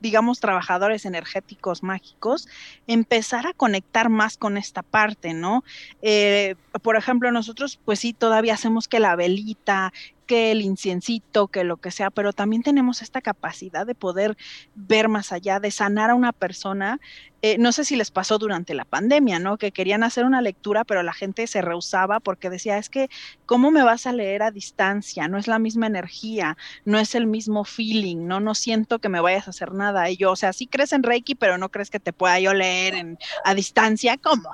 digamos, 0.00 0.40
trabajadores 0.40 1.04
energéticos 1.04 1.82
mágicos, 1.82 2.48
empezar 2.86 3.46
a 3.46 3.52
conectar 3.52 4.08
más 4.08 4.36
con 4.36 4.56
esta 4.56 4.82
parte, 4.82 5.34
¿no? 5.34 5.64
Eh, 6.02 6.54
por 6.82 6.96
ejemplo, 6.96 7.32
nosotros, 7.32 7.80
pues 7.84 7.98
sí, 7.98 8.12
todavía 8.12 8.54
hacemos 8.54 8.86
que 8.88 9.00
la 9.00 9.16
velita, 9.16 9.92
que 10.30 10.52
el 10.52 10.62
inciencito, 10.62 11.48
que 11.48 11.64
lo 11.64 11.78
que 11.78 11.90
sea, 11.90 12.08
pero 12.08 12.32
también 12.32 12.62
tenemos 12.62 13.02
esta 13.02 13.20
capacidad 13.20 13.84
de 13.84 13.96
poder 13.96 14.36
ver 14.76 15.08
más 15.08 15.32
allá, 15.32 15.58
de 15.58 15.72
sanar 15.72 16.08
a 16.10 16.14
una 16.14 16.32
persona. 16.32 17.00
Eh, 17.42 17.58
no 17.58 17.72
sé 17.72 17.84
si 17.84 17.96
les 17.96 18.12
pasó 18.12 18.38
durante 18.38 18.72
la 18.74 18.84
pandemia, 18.84 19.40
¿no? 19.40 19.58
Que 19.58 19.72
querían 19.72 20.04
hacer 20.04 20.24
una 20.24 20.40
lectura, 20.40 20.84
pero 20.84 21.02
la 21.02 21.12
gente 21.12 21.48
se 21.48 21.62
rehusaba 21.62 22.20
porque 22.20 22.48
decía, 22.48 22.78
es 22.78 22.88
que, 22.88 23.10
¿cómo 23.44 23.72
me 23.72 23.82
vas 23.82 24.06
a 24.06 24.12
leer 24.12 24.44
a 24.44 24.52
distancia? 24.52 25.26
No 25.26 25.36
es 25.36 25.48
la 25.48 25.58
misma 25.58 25.88
energía, 25.88 26.56
no 26.84 27.00
es 27.00 27.16
el 27.16 27.26
mismo 27.26 27.64
feeling, 27.64 28.28
¿no? 28.28 28.38
No 28.38 28.54
siento 28.54 29.00
que 29.00 29.08
me 29.08 29.20
vayas 29.20 29.48
a 29.48 29.50
hacer 29.50 29.72
nada. 29.72 30.10
Y 30.10 30.16
yo, 30.16 30.30
o 30.30 30.36
sea, 30.36 30.52
sí 30.52 30.68
crees 30.68 30.92
en 30.92 31.02
Reiki, 31.02 31.34
pero 31.34 31.58
no 31.58 31.70
crees 31.70 31.90
que 31.90 31.98
te 31.98 32.12
pueda 32.12 32.38
yo 32.38 32.54
leer 32.54 32.94
en, 32.94 33.18
a 33.44 33.52
distancia, 33.52 34.16
¿cómo? 34.16 34.48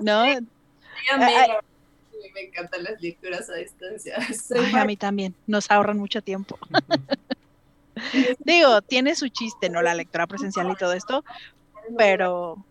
¿No? 0.00 0.22
Dígame, 0.24 1.58
mí 2.22 2.30
me 2.32 2.42
encantan 2.42 2.84
las 2.84 3.00
lecturas 3.00 3.50
a 3.50 3.54
distancia. 3.54 4.16
Ay, 4.56 4.74
a 4.74 4.84
mí 4.84 4.96
también, 4.96 5.34
nos 5.46 5.70
ahorran 5.70 5.98
mucho 5.98 6.22
tiempo. 6.22 6.58
Digo, 8.40 8.80
tiene 8.82 9.14
su 9.14 9.28
chiste, 9.28 9.68
¿no? 9.68 9.82
La 9.82 9.94
lectura 9.94 10.26
presencial 10.26 10.70
y 10.70 10.76
todo 10.76 10.92
esto, 10.92 11.24
pero, 11.96 12.64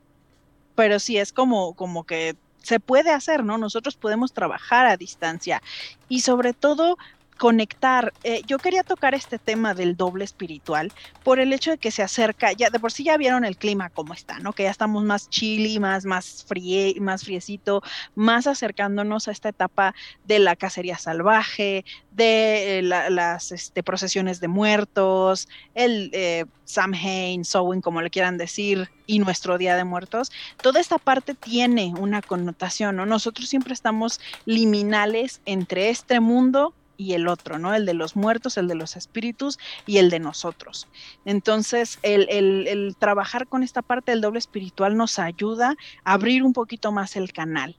pero 0.75 0.99
sí 0.99 1.17
es 1.17 1.31
como, 1.31 1.73
como 1.73 2.05
que 2.05 2.35
se 2.61 2.79
puede 2.79 3.11
hacer, 3.11 3.43
¿no? 3.43 3.57
Nosotros 3.57 3.95
podemos 3.95 4.33
trabajar 4.33 4.87
a 4.87 4.97
distancia 4.97 5.61
y 6.09 6.21
sobre 6.21 6.53
todo 6.53 6.97
conectar. 7.41 8.13
Eh, 8.23 8.43
yo 8.45 8.59
quería 8.59 8.83
tocar 8.83 9.15
este 9.15 9.39
tema 9.39 9.73
del 9.73 9.97
doble 9.97 10.23
espiritual 10.23 10.93
por 11.23 11.39
el 11.39 11.53
hecho 11.53 11.71
de 11.71 11.79
que 11.79 11.89
se 11.89 12.03
acerca, 12.03 12.51
ya 12.51 12.69
de 12.69 12.79
por 12.79 12.91
sí 12.91 13.03
ya 13.03 13.17
vieron 13.17 13.45
el 13.45 13.57
clima 13.57 13.89
como 13.89 14.13
está, 14.13 14.37
¿no? 14.37 14.53
Que 14.53 14.61
ya 14.61 14.69
estamos 14.69 15.03
más 15.03 15.27
chili, 15.27 15.79
más, 15.79 16.05
más 16.05 16.45
fríe, 16.47 16.93
más 17.01 17.23
friecito, 17.23 17.81
más 18.13 18.45
acercándonos 18.45 19.27
a 19.27 19.31
esta 19.31 19.49
etapa 19.49 19.95
de 20.25 20.37
la 20.37 20.55
cacería 20.55 20.99
salvaje, 20.99 21.83
de 22.11 22.77
eh, 22.77 22.81
las 22.83 23.51
este, 23.51 23.81
procesiones 23.81 24.39
de 24.39 24.47
muertos, 24.47 25.49
el 25.73 26.11
eh, 26.13 26.45
Samhain, 26.65 27.43
Samhain, 27.43 27.81
como 27.81 28.03
le 28.03 28.11
quieran 28.11 28.37
decir, 28.37 28.91
y 29.07 29.17
nuestro 29.17 29.57
Día 29.57 29.75
de 29.75 29.83
Muertos. 29.83 30.31
Toda 30.61 30.79
esta 30.79 30.99
parte 30.99 31.33
tiene 31.33 31.91
una 31.97 32.21
connotación, 32.21 32.97
¿no? 32.97 33.07
Nosotros 33.07 33.49
siempre 33.49 33.73
estamos 33.73 34.19
liminales 34.45 35.41
entre 35.45 35.89
este 35.89 36.19
mundo 36.19 36.75
y 37.01 37.13
el 37.15 37.27
otro, 37.27 37.57
¿no? 37.57 37.73
El 37.73 37.87
de 37.87 37.95
los 37.95 38.15
muertos, 38.15 38.57
el 38.57 38.67
de 38.67 38.75
los 38.75 38.95
espíritus 38.95 39.57
y 39.87 39.97
el 39.97 40.11
de 40.11 40.19
nosotros. 40.19 40.87
Entonces, 41.25 41.97
el, 42.03 42.95
trabajar 42.99 43.47
con 43.47 43.63
esta 43.63 43.81
parte 43.81 44.11
del 44.11 44.21
doble 44.21 44.37
espiritual 44.37 44.95
nos 44.95 45.17
ayuda 45.17 45.75
a 46.03 46.13
abrir 46.13 46.43
un 46.43 46.53
poquito 46.53 46.91
más 46.91 47.15
el 47.15 47.33
canal. 47.33 47.75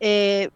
Eh, 0.00 0.48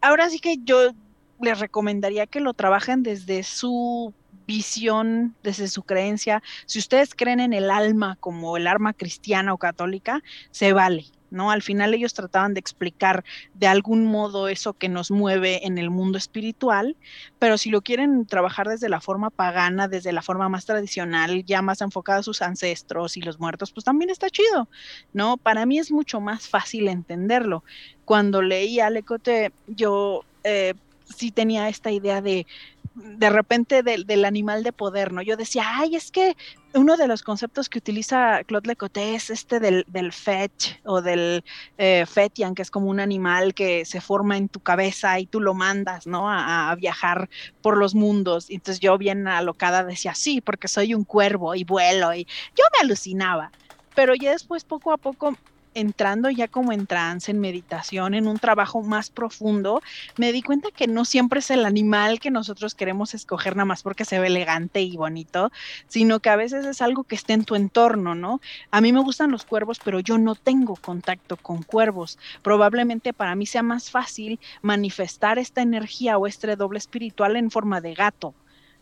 ahora 0.00 0.30
sí 0.30 0.38
que 0.38 0.56
yo 0.64 0.92
les 1.38 1.60
recomendaría 1.60 2.26
que 2.26 2.40
lo 2.40 2.54
trabajen 2.54 3.02
desde 3.02 3.42
su 3.42 4.14
visión, 4.46 5.34
desde 5.42 5.68
su 5.68 5.82
creencia. 5.82 6.42
Si 6.64 6.78
ustedes 6.78 7.14
creen 7.14 7.40
en 7.40 7.52
el 7.52 7.70
alma 7.70 8.16
como 8.20 8.56
el 8.56 8.66
alma 8.66 8.94
cristiana 8.94 9.52
o 9.52 9.58
católica, 9.58 10.22
se 10.50 10.72
vale. 10.72 11.04
¿No? 11.30 11.50
Al 11.50 11.62
final 11.62 11.94
ellos 11.94 12.14
trataban 12.14 12.54
de 12.54 12.60
explicar 12.60 13.24
de 13.54 13.66
algún 13.66 14.04
modo 14.04 14.48
eso 14.48 14.72
que 14.74 14.88
nos 14.88 15.10
mueve 15.10 15.66
en 15.66 15.78
el 15.78 15.90
mundo 15.90 16.18
espiritual, 16.18 16.96
pero 17.38 17.58
si 17.58 17.70
lo 17.70 17.82
quieren 17.82 18.26
trabajar 18.26 18.68
desde 18.68 18.88
la 18.88 19.00
forma 19.00 19.30
pagana, 19.30 19.88
desde 19.88 20.12
la 20.12 20.22
forma 20.22 20.48
más 20.48 20.64
tradicional, 20.64 21.44
ya 21.44 21.62
más 21.62 21.80
enfocada 21.80 22.20
a 22.20 22.22
sus 22.22 22.42
ancestros 22.42 23.16
y 23.16 23.22
los 23.22 23.40
muertos, 23.40 23.72
pues 23.72 23.84
también 23.84 24.10
está 24.10 24.30
chido, 24.30 24.68
¿no? 25.12 25.36
Para 25.36 25.66
mí 25.66 25.78
es 25.78 25.90
mucho 25.90 26.20
más 26.20 26.48
fácil 26.48 26.88
entenderlo. 26.88 27.64
Cuando 28.04 28.42
leí 28.42 28.80
a 28.80 28.90
Lecote, 28.90 29.52
yo 29.66 30.24
eh, 30.44 30.74
sí 31.04 31.30
tenía 31.30 31.68
esta 31.68 31.90
idea 31.90 32.20
de 32.20 32.46
de 32.94 33.30
repente 33.30 33.82
del, 33.82 34.24
animal 34.24 34.62
de 34.62 34.72
poder, 34.72 35.12
¿no? 35.12 35.20
Yo 35.22 35.36
decía, 35.36 35.64
ay, 35.66 35.96
es 35.96 36.10
que 36.10 36.36
uno 36.74 36.96
de 36.96 37.06
los 37.06 37.22
conceptos 37.22 37.68
que 37.68 37.78
utiliza 37.78 38.42
Claude 38.44 38.68
Lecoté 38.68 39.14
es 39.14 39.30
este 39.30 39.60
del, 39.60 40.12
fetch 40.12 40.76
o 40.84 41.00
del 41.00 41.44
eh, 41.78 42.04
fetian, 42.06 42.54
que 42.54 42.62
es 42.62 42.70
como 42.70 42.88
un 42.90 43.00
animal 43.00 43.54
que 43.54 43.84
se 43.84 44.00
forma 44.00 44.36
en 44.36 44.48
tu 44.48 44.60
cabeza 44.60 45.18
y 45.18 45.26
tú 45.26 45.40
lo 45.40 45.54
mandas, 45.54 46.06
¿no? 46.06 46.28
A, 46.28 46.70
a, 46.70 46.74
viajar 46.74 47.28
por 47.62 47.76
los 47.76 47.94
mundos. 47.94 48.50
Entonces 48.50 48.80
yo 48.80 48.98
bien 48.98 49.28
alocada 49.28 49.84
decía, 49.84 50.14
sí, 50.14 50.40
porque 50.40 50.68
soy 50.68 50.94
un 50.94 51.04
cuervo 51.04 51.54
y 51.54 51.64
vuelo 51.64 52.12
y 52.14 52.24
yo 52.56 52.64
me 52.72 52.84
alucinaba. 52.84 53.52
Pero 53.94 54.14
ya 54.14 54.32
después, 54.32 54.64
poco 54.64 54.92
a 54.92 54.96
poco, 54.96 55.36
entrando 55.74 56.30
ya 56.30 56.48
como 56.48 56.72
en 56.72 56.86
trance, 56.86 57.30
en 57.30 57.40
meditación, 57.40 58.14
en 58.14 58.26
un 58.26 58.38
trabajo 58.38 58.82
más 58.82 59.10
profundo, 59.10 59.82
me 60.16 60.32
di 60.32 60.42
cuenta 60.42 60.70
que 60.70 60.86
no 60.86 61.04
siempre 61.04 61.40
es 61.40 61.50
el 61.50 61.64
animal 61.64 62.20
que 62.20 62.30
nosotros 62.30 62.74
queremos 62.74 63.14
escoger 63.14 63.56
nada 63.56 63.66
más 63.66 63.82
porque 63.82 64.04
se 64.04 64.18
ve 64.18 64.28
elegante 64.28 64.80
y 64.82 64.96
bonito, 64.96 65.50
sino 65.88 66.20
que 66.20 66.30
a 66.30 66.36
veces 66.36 66.64
es 66.64 66.80
algo 66.80 67.04
que 67.04 67.14
esté 67.14 67.32
en 67.32 67.44
tu 67.44 67.54
entorno, 67.54 68.14
¿no? 68.14 68.40
A 68.70 68.80
mí 68.80 68.92
me 68.92 69.00
gustan 69.00 69.30
los 69.30 69.44
cuervos, 69.44 69.80
pero 69.84 70.00
yo 70.00 70.18
no 70.18 70.34
tengo 70.34 70.76
contacto 70.76 71.36
con 71.36 71.62
cuervos. 71.62 72.18
Probablemente 72.42 73.12
para 73.12 73.34
mí 73.34 73.46
sea 73.46 73.62
más 73.62 73.90
fácil 73.90 74.40
manifestar 74.62 75.38
esta 75.38 75.62
energía 75.62 76.18
o 76.18 76.26
este 76.26 76.56
doble 76.56 76.78
espiritual 76.78 77.36
en 77.36 77.50
forma 77.50 77.80
de 77.80 77.94
gato 77.94 78.34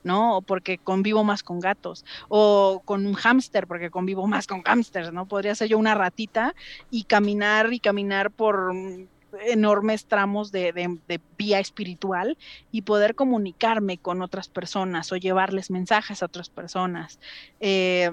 ¿no? 0.04 0.38
O 0.38 0.42
porque 0.42 0.78
convivo 0.78 1.24
más 1.24 1.42
con 1.42 1.60
gatos, 1.60 2.04
o 2.28 2.82
con 2.84 3.06
un 3.06 3.14
hámster, 3.14 3.66
porque 3.66 3.90
convivo 3.90 4.26
más 4.26 4.46
con 4.46 4.62
hámsters, 4.62 5.12
¿no? 5.12 5.26
Podría 5.26 5.54
ser 5.54 5.68
yo 5.68 5.78
una 5.78 5.94
ratita 5.94 6.54
y 6.90 7.04
caminar 7.04 7.72
y 7.72 7.80
caminar 7.80 8.30
por 8.30 8.72
enormes 9.40 10.06
tramos 10.06 10.52
de, 10.52 10.98
vía 11.38 11.58
espiritual 11.58 12.36
y 12.70 12.82
poder 12.82 13.14
comunicarme 13.14 13.98
con 13.98 14.22
otras 14.22 14.48
personas 14.48 15.12
o 15.12 15.16
llevarles 15.16 15.70
mensajes 15.70 16.22
a 16.22 16.26
otras 16.26 16.50
personas. 16.50 17.18
Eh, 17.60 18.10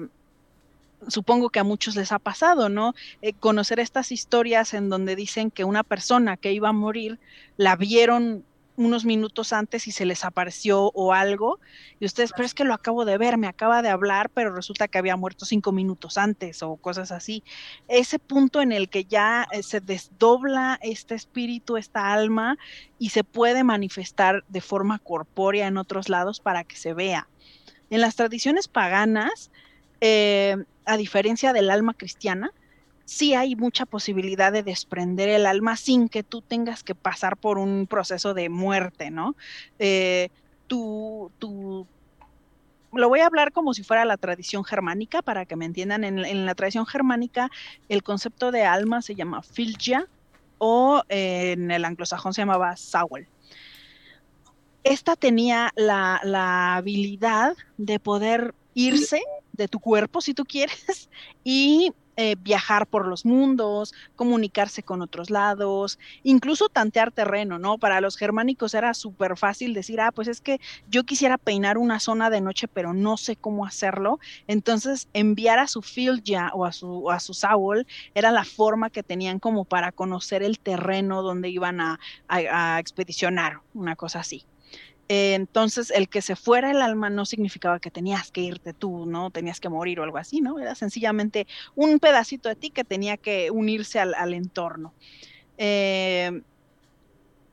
supongo 1.08 1.50
que 1.50 1.60
a 1.60 1.64
muchos 1.64 1.96
les 1.96 2.12
ha 2.12 2.18
pasado, 2.18 2.68
¿no? 2.68 2.94
Eh, 3.22 3.32
conocer 3.32 3.80
estas 3.80 4.12
historias 4.12 4.74
en 4.74 4.88
donde 4.88 5.16
dicen 5.16 5.50
que 5.50 5.64
una 5.64 5.82
persona 5.82 6.36
que 6.36 6.52
iba 6.52 6.68
a 6.68 6.72
morir 6.72 7.18
la 7.56 7.76
vieron 7.76 8.44
unos 8.80 9.04
minutos 9.04 9.52
antes 9.52 9.86
y 9.86 9.92
se 9.92 10.06
les 10.06 10.24
apareció 10.24 10.90
o 10.94 11.12
algo, 11.12 11.60
y 11.98 12.06
ustedes, 12.06 12.32
pero 12.32 12.46
es 12.46 12.54
que 12.54 12.64
lo 12.64 12.72
acabo 12.72 13.04
de 13.04 13.18
ver, 13.18 13.36
me 13.36 13.46
acaba 13.46 13.82
de 13.82 13.90
hablar, 13.90 14.30
pero 14.30 14.54
resulta 14.54 14.88
que 14.88 14.96
había 14.96 15.16
muerto 15.16 15.44
cinco 15.44 15.70
minutos 15.70 16.16
antes 16.16 16.62
o 16.62 16.76
cosas 16.76 17.12
así. 17.12 17.44
Ese 17.88 18.18
punto 18.18 18.62
en 18.62 18.72
el 18.72 18.88
que 18.88 19.04
ya 19.04 19.46
eh, 19.52 19.62
se 19.62 19.80
desdobla 19.80 20.78
este 20.82 21.14
espíritu, 21.14 21.76
esta 21.76 22.12
alma, 22.12 22.56
y 22.98 23.10
se 23.10 23.22
puede 23.22 23.64
manifestar 23.64 24.44
de 24.48 24.62
forma 24.62 24.98
corpórea 24.98 25.66
en 25.66 25.76
otros 25.76 26.08
lados 26.08 26.40
para 26.40 26.64
que 26.64 26.76
se 26.76 26.94
vea. 26.94 27.28
En 27.90 28.00
las 28.00 28.16
tradiciones 28.16 28.66
paganas, 28.66 29.50
eh, 30.00 30.56
a 30.86 30.96
diferencia 30.96 31.52
del 31.52 31.70
alma 31.70 31.92
cristiana, 31.92 32.50
sí 33.10 33.34
hay 33.34 33.56
mucha 33.56 33.86
posibilidad 33.86 34.52
de 34.52 34.62
desprender 34.62 35.28
el 35.30 35.44
alma 35.44 35.76
sin 35.76 36.08
que 36.08 36.22
tú 36.22 36.42
tengas 36.42 36.84
que 36.84 36.94
pasar 36.94 37.36
por 37.36 37.58
un 37.58 37.88
proceso 37.88 38.34
de 38.34 38.48
muerte, 38.48 39.10
¿no? 39.10 39.34
Eh, 39.80 40.28
tú, 40.68 41.32
tú, 41.40 41.88
lo 42.92 43.08
voy 43.08 43.18
a 43.18 43.26
hablar 43.26 43.50
como 43.50 43.74
si 43.74 43.82
fuera 43.82 44.04
la 44.04 44.16
tradición 44.16 44.62
germánica, 44.62 45.22
para 45.22 45.44
que 45.44 45.56
me 45.56 45.64
entiendan. 45.64 46.04
En, 46.04 46.46
la 46.46 46.54
tradición 46.54 46.86
germánica, 46.86 47.50
el 47.88 48.04
concepto 48.04 48.52
de 48.52 48.62
alma 48.62 49.02
se 49.02 49.16
llama 49.16 49.42
filgia 49.42 50.06
o 50.58 51.02
en 51.08 51.72
el 51.72 51.84
anglosajón 51.84 52.32
se 52.32 52.42
llamaba 52.42 52.76
Sawel. 52.76 53.26
Esta 54.84 55.16
tenía 55.16 55.72
la, 55.74 56.20
la 56.22 56.76
habilidad 56.76 57.56
de 57.76 57.98
poder 57.98 58.54
irse 58.74 59.20
de 59.52 59.66
tu 59.66 59.80
cuerpo, 59.80 60.20
si 60.20 60.32
tú 60.32 60.44
quieres, 60.44 61.10
y 61.42 61.92
eh, 62.22 62.36
viajar 62.38 62.86
por 62.86 63.08
los 63.08 63.24
mundos, 63.24 63.94
comunicarse 64.14 64.82
con 64.82 65.00
otros 65.00 65.30
lados, 65.30 65.98
incluso 66.22 66.68
tantear 66.68 67.12
terreno, 67.12 67.58
¿no? 67.58 67.78
Para 67.78 68.02
los 68.02 68.18
germánicos 68.18 68.74
era 68.74 68.92
súper 68.92 69.38
fácil 69.38 69.72
decir, 69.72 70.02
ah, 70.02 70.12
pues 70.12 70.28
es 70.28 70.42
que 70.42 70.60
yo 70.86 71.04
quisiera 71.04 71.38
peinar 71.38 71.78
una 71.78 71.98
zona 71.98 72.28
de 72.28 72.42
noche, 72.42 72.68
pero 72.68 72.92
no 72.92 73.16
sé 73.16 73.36
cómo 73.36 73.64
hacerlo. 73.64 74.18
Entonces, 74.46 75.08
enviar 75.14 75.58
a 75.60 75.66
su 75.66 75.80
field 75.80 76.22
ya 76.22 76.50
o 76.52 76.66
a 76.66 76.72
su, 76.72 77.10
a 77.10 77.20
su 77.20 77.32
Saul 77.32 77.86
era 78.14 78.30
la 78.32 78.44
forma 78.44 78.90
que 78.90 79.02
tenían 79.02 79.38
como 79.38 79.64
para 79.64 79.90
conocer 79.90 80.42
el 80.42 80.58
terreno 80.58 81.22
donde 81.22 81.48
iban 81.48 81.80
a, 81.80 81.98
a 82.28 82.78
expedicionar, 82.80 83.60
una 83.72 83.96
cosa 83.96 84.20
así. 84.20 84.44
Eh, 85.10 85.34
entonces, 85.34 85.90
el 85.90 86.08
que 86.08 86.22
se 86.22 86.36
fuera 86.36 86.70
el 86.70 86.80
alma 86.80 87.10
no 87.10 87.26
significaba 87.26 87.80
que 87.80 87.90
tenías 87.90 88.30
que 88.30 88.42
irte 88.42 88.72
tú, 88.72 89.06
¿no? 89.06 89.32
Tenías 89.32 89.58
que 89.58 89.68
morir 89.68 89.98
o 89.98 90.04
algo 90.04 90.18
así, 90.18 90.40
¿no? 90.40 90.60
Era 90.60 90.76
sencillamente 90.76 91.48
un 91.74 91.98
pedacito 91.98 92.48
de 92.48 92.54
ti 92.54 92.70
que 92.70 92.84
tenía 92.84 93.16
que 93.16 93.50
unirse 93.50 93.98
al, 93.98 94.34
entorno. 94.34 94.94
Eh, 95.58 96.40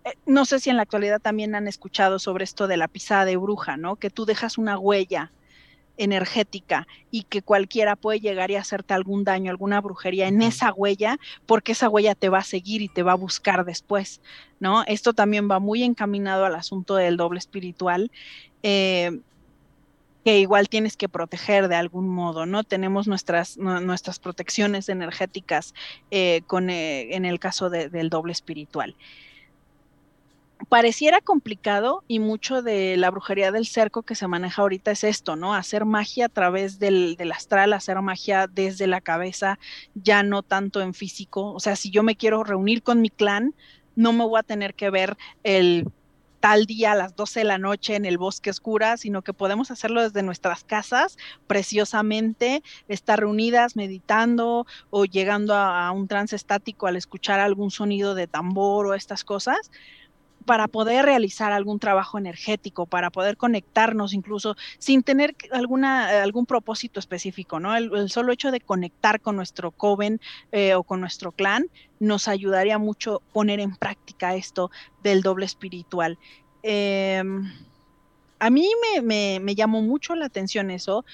eh, 0.06 0.14
no 0.28 0.46
sé 0.46 0.60
si 0.60 0.70
en 0.70 0.76
la 0.76 0.84
actualidad 0.84 1.20
también 1.20 1.56
han 1.56 1.68
escuchado 1.68 2.20
sobre 2.20 2.44
esto 2.44 2.68
de 2.68 2.78
la 2.78 2.88
pisada 2.88 3.26
de 3.26 3.38
bruja, 3.38 3.76
¿no? 3.76 3.96
Que 3.96 4.12
tú 4.12 4.28
dejas 4.28 4.60
una 4.60 4.78
huella 4.78 5.32
energética 5.98 6.88
y 7.12 7.24
que 7.24 7.42
cualquiera 7.42 7.96
puede 7.96 8.20
llegar 8.20 8.52
y 8.52 8.56
hacerte 8.56 8.94
algún 8.94 9.24
daño, 9.24 9.52
alguna 9.52 9.82
brujería 9.82 10.28
en 10.28 10.42
esa 10.42 10.74
huella, 10.74 11.20
porque 11.46 11.74
esa 11.74 11.90
huella 11.90 12.16
te 12.16 12.30
va 12.30 12.40
a 12.40 12.44
seguir 12.44 12.82
y 12.82 12.90
te 12.90 13.04
va 13.04 13.14
a 13.14 13.16
buscar 13.16 13.66
después, 13.66 14.22
¿no? 14.60 14.84
Esto 14.86 15.14
también 15.14 15.50
va 15.50 15.60
muy 15.60 15.84
encaminado 15.84 16.46
al 16.46 16.56
asunto 16.56 16.96
del 16.96 17.18
doble 17.18 17.40
espiritual. 17.40 18.12
Eh, 18.64 19.20
que 20.24 20.40
igual 20.40 20.68
tienes 20.68 20.98
que 20.98 21.08
proteger 21.08 21.70
de 21.70 21.76
algún 21.76 22.10
modo, 22.10 22.46
¿no? 22.46 22.66
Tenemos 22.66 23.08
nuestras, 23.08 23.56
nuestras 23.56 24.20
protecciones 24.20 24.90
energéticas 24.90 25.74
eh, 26.12 26.42
con, 26.48 26.70
eh, 26.70 27.16
en 27.16 27.24
el 27.24 27.40
caso 27.40 27.70
del 27.70 28.10
doble 28.10 28.34
espiritual 28.34 28.98
pareciera 30.70 31.22
complicado 31.22 32.04
y 32.08 32.20
mucho 32.20 32.62
de 32.62 32.98
la 32.98 33.10
brujería 33.10 33.52
del 33.52 33.68
cerco 33.68 34.04
que 34.04 34.16
se 34.16 34.28
maneja 34.28 34.62
ahorita 34.62 34.92
es 34.92 35.04
esto, 35.04 35.36
¿no? 35.36 35.54
Hacer 35.54 35.86
magia 35.86 36.26
a 36.26 36.30
través 36.30 36.80
del, 36.80 37.18
astral, 37.34 37.74
hacer 37.74 38.02
magia 38.02 38.48
desde 38.48 38.88
la 38.88 39.02
cabeza, 39.02 39.60
ya 39.96 40.24
no 40.24 40.44
tanto 40.44 40.82
en 40.82 40.94
físico. 40.94 41.54
O 41.54 41.60
sea, 41.60 41.76
si 41.76 41.92
yo 41.92 42.04
me 42.04 42.16
quiero 42.16 42.44
reunir 42.44 42.84
con 42.84 43.02
mi 43.02 43.10
clan, 43.10 43.54
no 43.96 44.14
me 44.14 44.26
voy 44.26 44.40
a 44.40 44.44
tener 44.44 44.74
que 44.74 44.90
ver 44.90 45.18
el 45.44 45.88
tal 46.40 46.66
día 46.66 46.92
a 46.92 46.96
las 46.96 47.16
12 47.16 47.40
de 47.40 47.46
la 47.46 47.58
noche 47.58 47.96
en 47.96 48.06
el 48.06 48.20
bosque 48.20 48.52
oscura, 48.52 48.98
sino 48.98 49.24
que 49.24 49.34
podemos 49.34 49.72
hacerlo 49.72 50.04
desde 50.04 50.22
nuestras 50.22 50.64
casas, 50.64 51.18
preciosamente, 51.48 52.62
estar 52.88 53.20
reunidas 53.20 53.76
meditando 53.76 54.68
o 54.92 55.06
llegando 55.06 55.56
a 55.56 55.90
un 55.92 56.08
trance 56.08 56.36
estático 56.36 56.86
al 56.86 56.96
escuchar 56.96 57.40
algún 57.40 57.72
sonido 57.72 58.14
de 58.14 58.28
tambor 58.28 58.86
o 58.86 58.94
estas 58.94 59.24
cosas 59.24 59.72
para 60.48 60.68
poder 60.68 61.06
realizar 61.06 61.52
algún 61.52 61.78
trabajo 61.78 62.18
energético, 62.18 62.88
para 62.88 63.12
poder 63.12 63.38
conectarnos 63.38 64.14
incluso 64.14 64.56
sin 64.80 65.04
tener 65.04 65.36
alguna, 65.52 66.24
algún 66.24 66.48
propósito 66.48 67.00
específico, 67.00 67.60
¿no? 67.60 67.76
El, 67.76 68.10
solo 68.10 68.32
hecho 68.32 68.50
de 68.50 68.62
conectar 68.62 69.22
con 69.22 69.36
nuestro 69.36 69.72
coven 69.72 70.20
eh, 70.52 70.74
o 70.74 70.84
con 70.84 71.02
nuestro 71.02 71.32
clan 71.34 71.68
nos 72.00 72.28
ayudaría 72.28 72.78
mucho 72.78 73.22
poner 73.34 73.60
en 73.60 73.76
práctica 73.76 74.36
esto 74.36 74.72
del 75.04 75.22
doble 75.22 75.46
espiritual. 75.46 76.18
Em, 76.64 77.52
a 78.40 78.50
mí 78.50 78.70
me, 79.04 79.40
me, 79.40 79.56
llamó 79.56 79.82
mucho 79.82 80.16
la 80.16 80.28
atención 80.28 80.72
eso, 80.72 81.06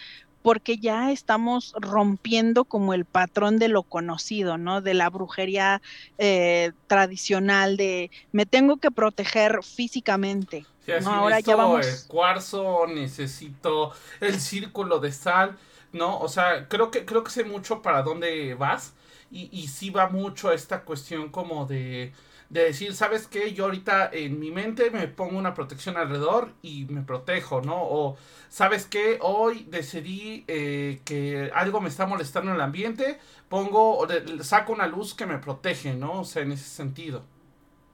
porque 0.43 0.77
ya 0.77 1.12
estamos 1.12 1.73
rompiendo 1.79 2.65
como 2.65 2.93
el 2.93 3.05
patrón 3.05 3.57
de 3.57 3.69
lo 3.69 3.81
conocido, 3.81 4.57
¿no? 4.57 4.81
De 4.81 4.93
la 4.93 5.09
brujería 5.09 5.81
eh, 6.19 6.73
tradicional, 6.88 7.77
de 7.77 8.12
me 8.31 8.45
tengo 8.45 8.77
que 8.77 8.91
proteger 8.91 9.63
físicamente. 9.63 10.65
¿no? 11.01 11.12
Ahora 11.12 11.39
ya 11.39 11.55
vamos. 11.55 11.88
El 11.88 12.07
cuarzo, 12.07 12.85
necesito 12.88 13.93
el 14.19 14.39
círculo 14.39 15.00
de 15.00 15.13
sal, 15.13 15.57
¿no? 15.93 16.19
O 16.19 16.27
sea, 16.27 16.67
creo 16.67 16.91
que, 16.91 17.05
creo 17.05 17.23
que 17.23 17.31
sé 17.31 17.45
mucho 17.45 17.81
para 17.81 18.03
dónde 18.03 18.53
vas. 18.53 18.93
Y, 19.31 19.50
y 19.51 19.67
sí 19.69 19.89
va 19.89 20.09
mucho 20.09 20.51
esta 20.51 20.83
cuestión 20.83 21.29
como 21.29 21.65
de 21.65 22.13
de 22.53 22.65
decir, 22.65 22.93
¿sabes 22.93 23.25
qué? 23.27 23.53
Yo 23.53 23.65
ahorita 23.65 24.12
en 24.13 24.39
mi 24.39 24.51
mente 24.51 24.91
me 24.91 25.07
pongo 25.07 25.39
una 25.39 25.55
protección 25.55 25.98
alrededor 25.98 26.53
y 26.62 26.86
me 26.86 27.01
protejo, 27.01 27.62
¿no? 27.62 27.77
O, 27.81 28.15
¿sabes 28.48 28.86
qué? 28.86 29.17
Hoy 29.22 29.65
decidí 29.69 30.45
eh, 30.48 31.01
que 31.03 31.51
algo 31.55 31.81
me 31.81 31.89
está 31.89 32.05
molestando 32.05 32.51
en 32.51 32.55
el 32.55 32.62
ambiente, 32.62 33.19
pongo, 33.50 34.07
saco 34.41 34.72
una 34.72 34.86
luz 34.86 35.15
que 35.15 35.25
me 35.25 35.39
protege, 35.39 35.95
¿no? 35.95 36.22
O 36.22 36.25
sea, 36.25 36.43
en 36.43 36.51
ese 36.51 36.69
sentido. 36.69 37.24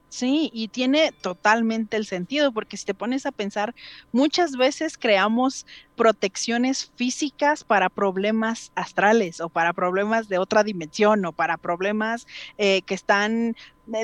Sí, 0.10 0.50
y 0.54 0.70
tiene 0.70 1.12
totalmente 1.22 1.96
el 1.96 2.06
sentido, 2.08 2.52
porque 2.52 2.78
si 2.78 2.86
te 2.86 2.96
pones 2.96 3.28
a 3.28 3.32
pensar, 3.32 3.76
muchas 4.12 4.58
veces 4.58 4.98
creamos 4.98 5.68
protecciones 5.96 6.92
físicas 6.96 7.64
para 7.64 7.90
problemas 7.90 8.72
astrales 8.74 9.40
o 9.40 9.50
para 9.50 9.72
problemas 9.74 10.28
de 10.28 10.40
otra 10.40 10.64
dimensión 10.64 11.24
o 11.26 11.32
para 11.32 11.58
problemas 11.58 12.26
eh, 12.58 12.82
que 12.84 12.96
están, 12.96 13.56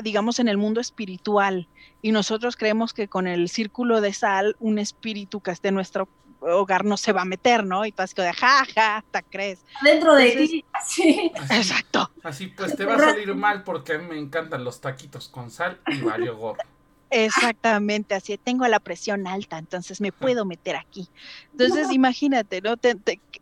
digamos, 0.02 0.38
en 0.38 0.48
el 0.48 0.56
mundo 0.56 0.80
espiritual. 0.80 1.68
Y 2.02 2.12
nosotros 2.12 2.56
creemos 2.56 2.92
que 2.92 3.08
con 3.08 3.26
el 3.26 3.48
círculo 3.48 4.00
de 4.00 4.12
sal, 4.12 4.56
un 4.60 4.78
espíritu 4.78 5.40
que 5.40 5.50
esté 5.50 5.68
en 5.68 5.74
nuestro 5.74 6.08
hogar 6.40 6.84
no 6.84 6.96
se 6.96 7.12
va 7.12 7.22
a 7.22 7.24
meter, 7.24 7.64
¿no? 7.64 7.84
Y 7.86 7.92
tú 7.92 8.02
así 8.02 8.14
de, 8.16 8.32
ja, 8.32 8.64
ja, 8.74 9.04
¿te 9.10 9.22
crees? 9.22 9.64
Dentro 9.82 10.14
de 10.14 10.30
ti, 10.32 10.64
sí. 10.86 11.32
Exacto. 11.50 12.10
Así 12.22 12.48
pues 12.48 12.76
te 12.76 12.84
va 12.84 12.94
a 12.94 12.98
salir 12.98 13.34
mal 13.34 13.64
porque 13.64 13.94
a 13.94 13.98
mí 13.98 14.06
me 14.06 14.18
encantan 14.18 14.64
los 14.64 14.80
taquitos 14.80 15.28
con 15.28 15.50
sal 15.50 15.80
y 15.88 15.96
Mario 15.96 16.36
gorro. 16.36 16.62
Exactamente, 17.08 18.16
así 18.16 18.36
tengo 18.36 18.66
la 18.66 18.80
presión 18.80 19.28
alta, 19.28 19.58
entonces 19.58 20.00
me 20.00 20.10
puedo 20.10 20.44
meter 20.44 20.74
aquí. 20.74 21.08
Entonces, 21.52 21.90
imagínate, 21.92 22.60
¿no? 22.60 22.74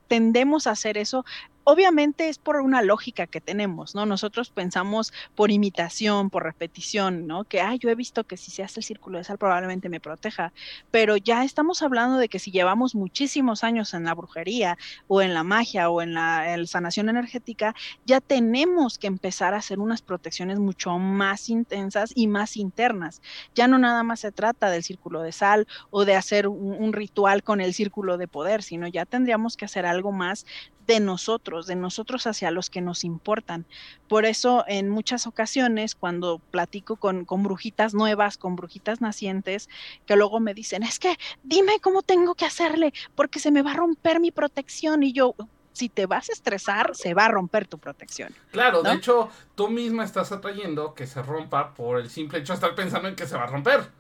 tendemos 0.07 0.67
a 0.67 0.73
hacer 0.73 0.99
eso 0.99 1.25
obviamente 1.65 2.29
es 2.29 2.39
por 2.39 2.57
una 2.57 2.83
lógica 2.83 3.27
que 3.27 3.41
tenemos, 3.41 3.95
¿no? 3.95 4.07
Nosotros 4.07 4.51
pensamos 4.51 5.13
por 5.35 5.51
imitación, 5.51 6.31
por 6.31 6.45
repetición, 6.45 7.27
¿no? 7.27 7.45
Que, 7.45 7.61
ah, 7.61 7.75
yo 7.75 7.89
he 7.89 7.95
visto 7.95 8.25
que 8.25 8.37
si 8.37 8.51
se 8.51 8.63
hace 8.63 8.81
el 8.81 8.85
círculo 8.85 9.19
de 9.19 9.25
sal 9.25 9.39
probablemente 9.39 9.89
me 9.89 10.01
proteja, 10.01 10.53
pero 10.91 11.17
ya 11.17 11.45
estamos 11.45 11.83
hablando 11.83 12.19
de 12.19 12.29
que 12.29 12.39
si 12.39 12.51
llevamos 12.51 12.95
muchísimos 12.95 13.65
años 13.65 13.95
en 13.95 14.05
la 14.05 14.15
brujería 14.15 14.79
o 15.09 15.23
en 15.23 15.35
la 15.35 15.43
magia 15.43 15.91
o 15.91 16.03
en 16.03 16.15
la, 16.15 16.45
sanación 16.67 17.09
energética, 17.09 17.75
ya 18.07 18.21
tenemos 18.21 18.99
que 18.99 19.07
empezar 19.07 19.55
a 19.55 19.59
hacer 19.59 19.79
unas 19.79 20.03
protecciones 20.03 20.59
mucho 20.59 20.99
más 20.99 21.49
intensas 21.49 22.13
y 22.15 22.27
más 22.27 22.57
internas. 22.57 23.23
Ya 23.55 23.69
no 23.69 23.79
nada 23.79 24.03
más 24.03 24.21
se 24.21 24.33
trata 24.33 24.71
del 24.71 24.83
círculo 24.83 25.23
de 25.23 25.33
sal 25.33 25.67
o 25.91 26.05
de 26.05 26.15
hacer 26.15 26.49
un 26.49 26.93
ritual 26.93 27.43
con 27.43 27.61
el 27.61 27.75
círculo 27.75 28.19
de 28.19 28.29
poder, 28.29 28.63
sino 28.63 28.87
ya 28.87 29.05
tendríamos 29.07 29.57
que 29.57 29.65
hacer 29.65 29.87
algo 29.87 30.13
más 30.13 30.47
de 30.87 31.01
nosotros, 31.01 31.67
de 31.67 31.77
nosotros 31.77 32.27
hacia 32.27 32.51
los 32.51 32.71
que 32.71 32.81
nos 32.81 33.05
importan. 33.05 33.67
Por 34.09 34.25
eso 34.25 34.65
en 34.67 34.91
muchas 34.91 35.27
ocasiones 35.27 35.95
cuando 35.95 36.39
platico 36.51 36.97
con, 36.97 37.25
con, 37.25 37.43
brujitas 37.43 37.95
nuevas, 37.95 38.37
con 38.39 38.57
brujitas 38.57 39.01
nacientes, 39.01 39.69
que 40.07 40.17
luego 40.17 40.41
me 40.41 40.55
dicen, 40.55 40.83
es 40.83 40.99
que 40.99 41.17
dime 41.43 41.81
cómo 41.81 42.03
tengo 42.03 42.35
que 42.35 42.45
hacerle, 42.45 42.93
porque 43.15 43.39
se 43.39 43.51
me 43.51 43.63
va 43.63 43.73
a 43.73 43.77
romper 43.77 44.21
mi 44.21 44.31
protección 44.31 45.03
y 45.03 45.13
yo... 45.13 45.35
Si 45.77 45.89
te 45.89 46.07
vas 46.07 46.31
a 46.31 46.33
estresar, 46.33 46.95
se 46.95 47.15
va 47.15 47.25
a 47.25 47.29
romper 47.29 47.67
tu 47.67 47.79
protección. 47.79 48.33
Claro, 48.53 48.85
de 48.85 48.93
hecho, 48.93 49.29
tú 49.57 49.69
misma 49.71 50.05
estás 50.05 50.31
atrayendo 50.31 50.95
que 50.95 51.05
se 51.09 51.21
rompa 51.21 51.75
por 51.75 51.99
el 51.99 52.11
simple 52.11 52.39
hecho 52.39 52.53
de 52.53 52.59
estar 52.59 52.77
pensando 52.77 53.09
en 53.09 53.17
que 53.17 53.27
se 53.27 53.35
va 53.35 53.43
a 53.43 53.47
romper. 53.49 53.91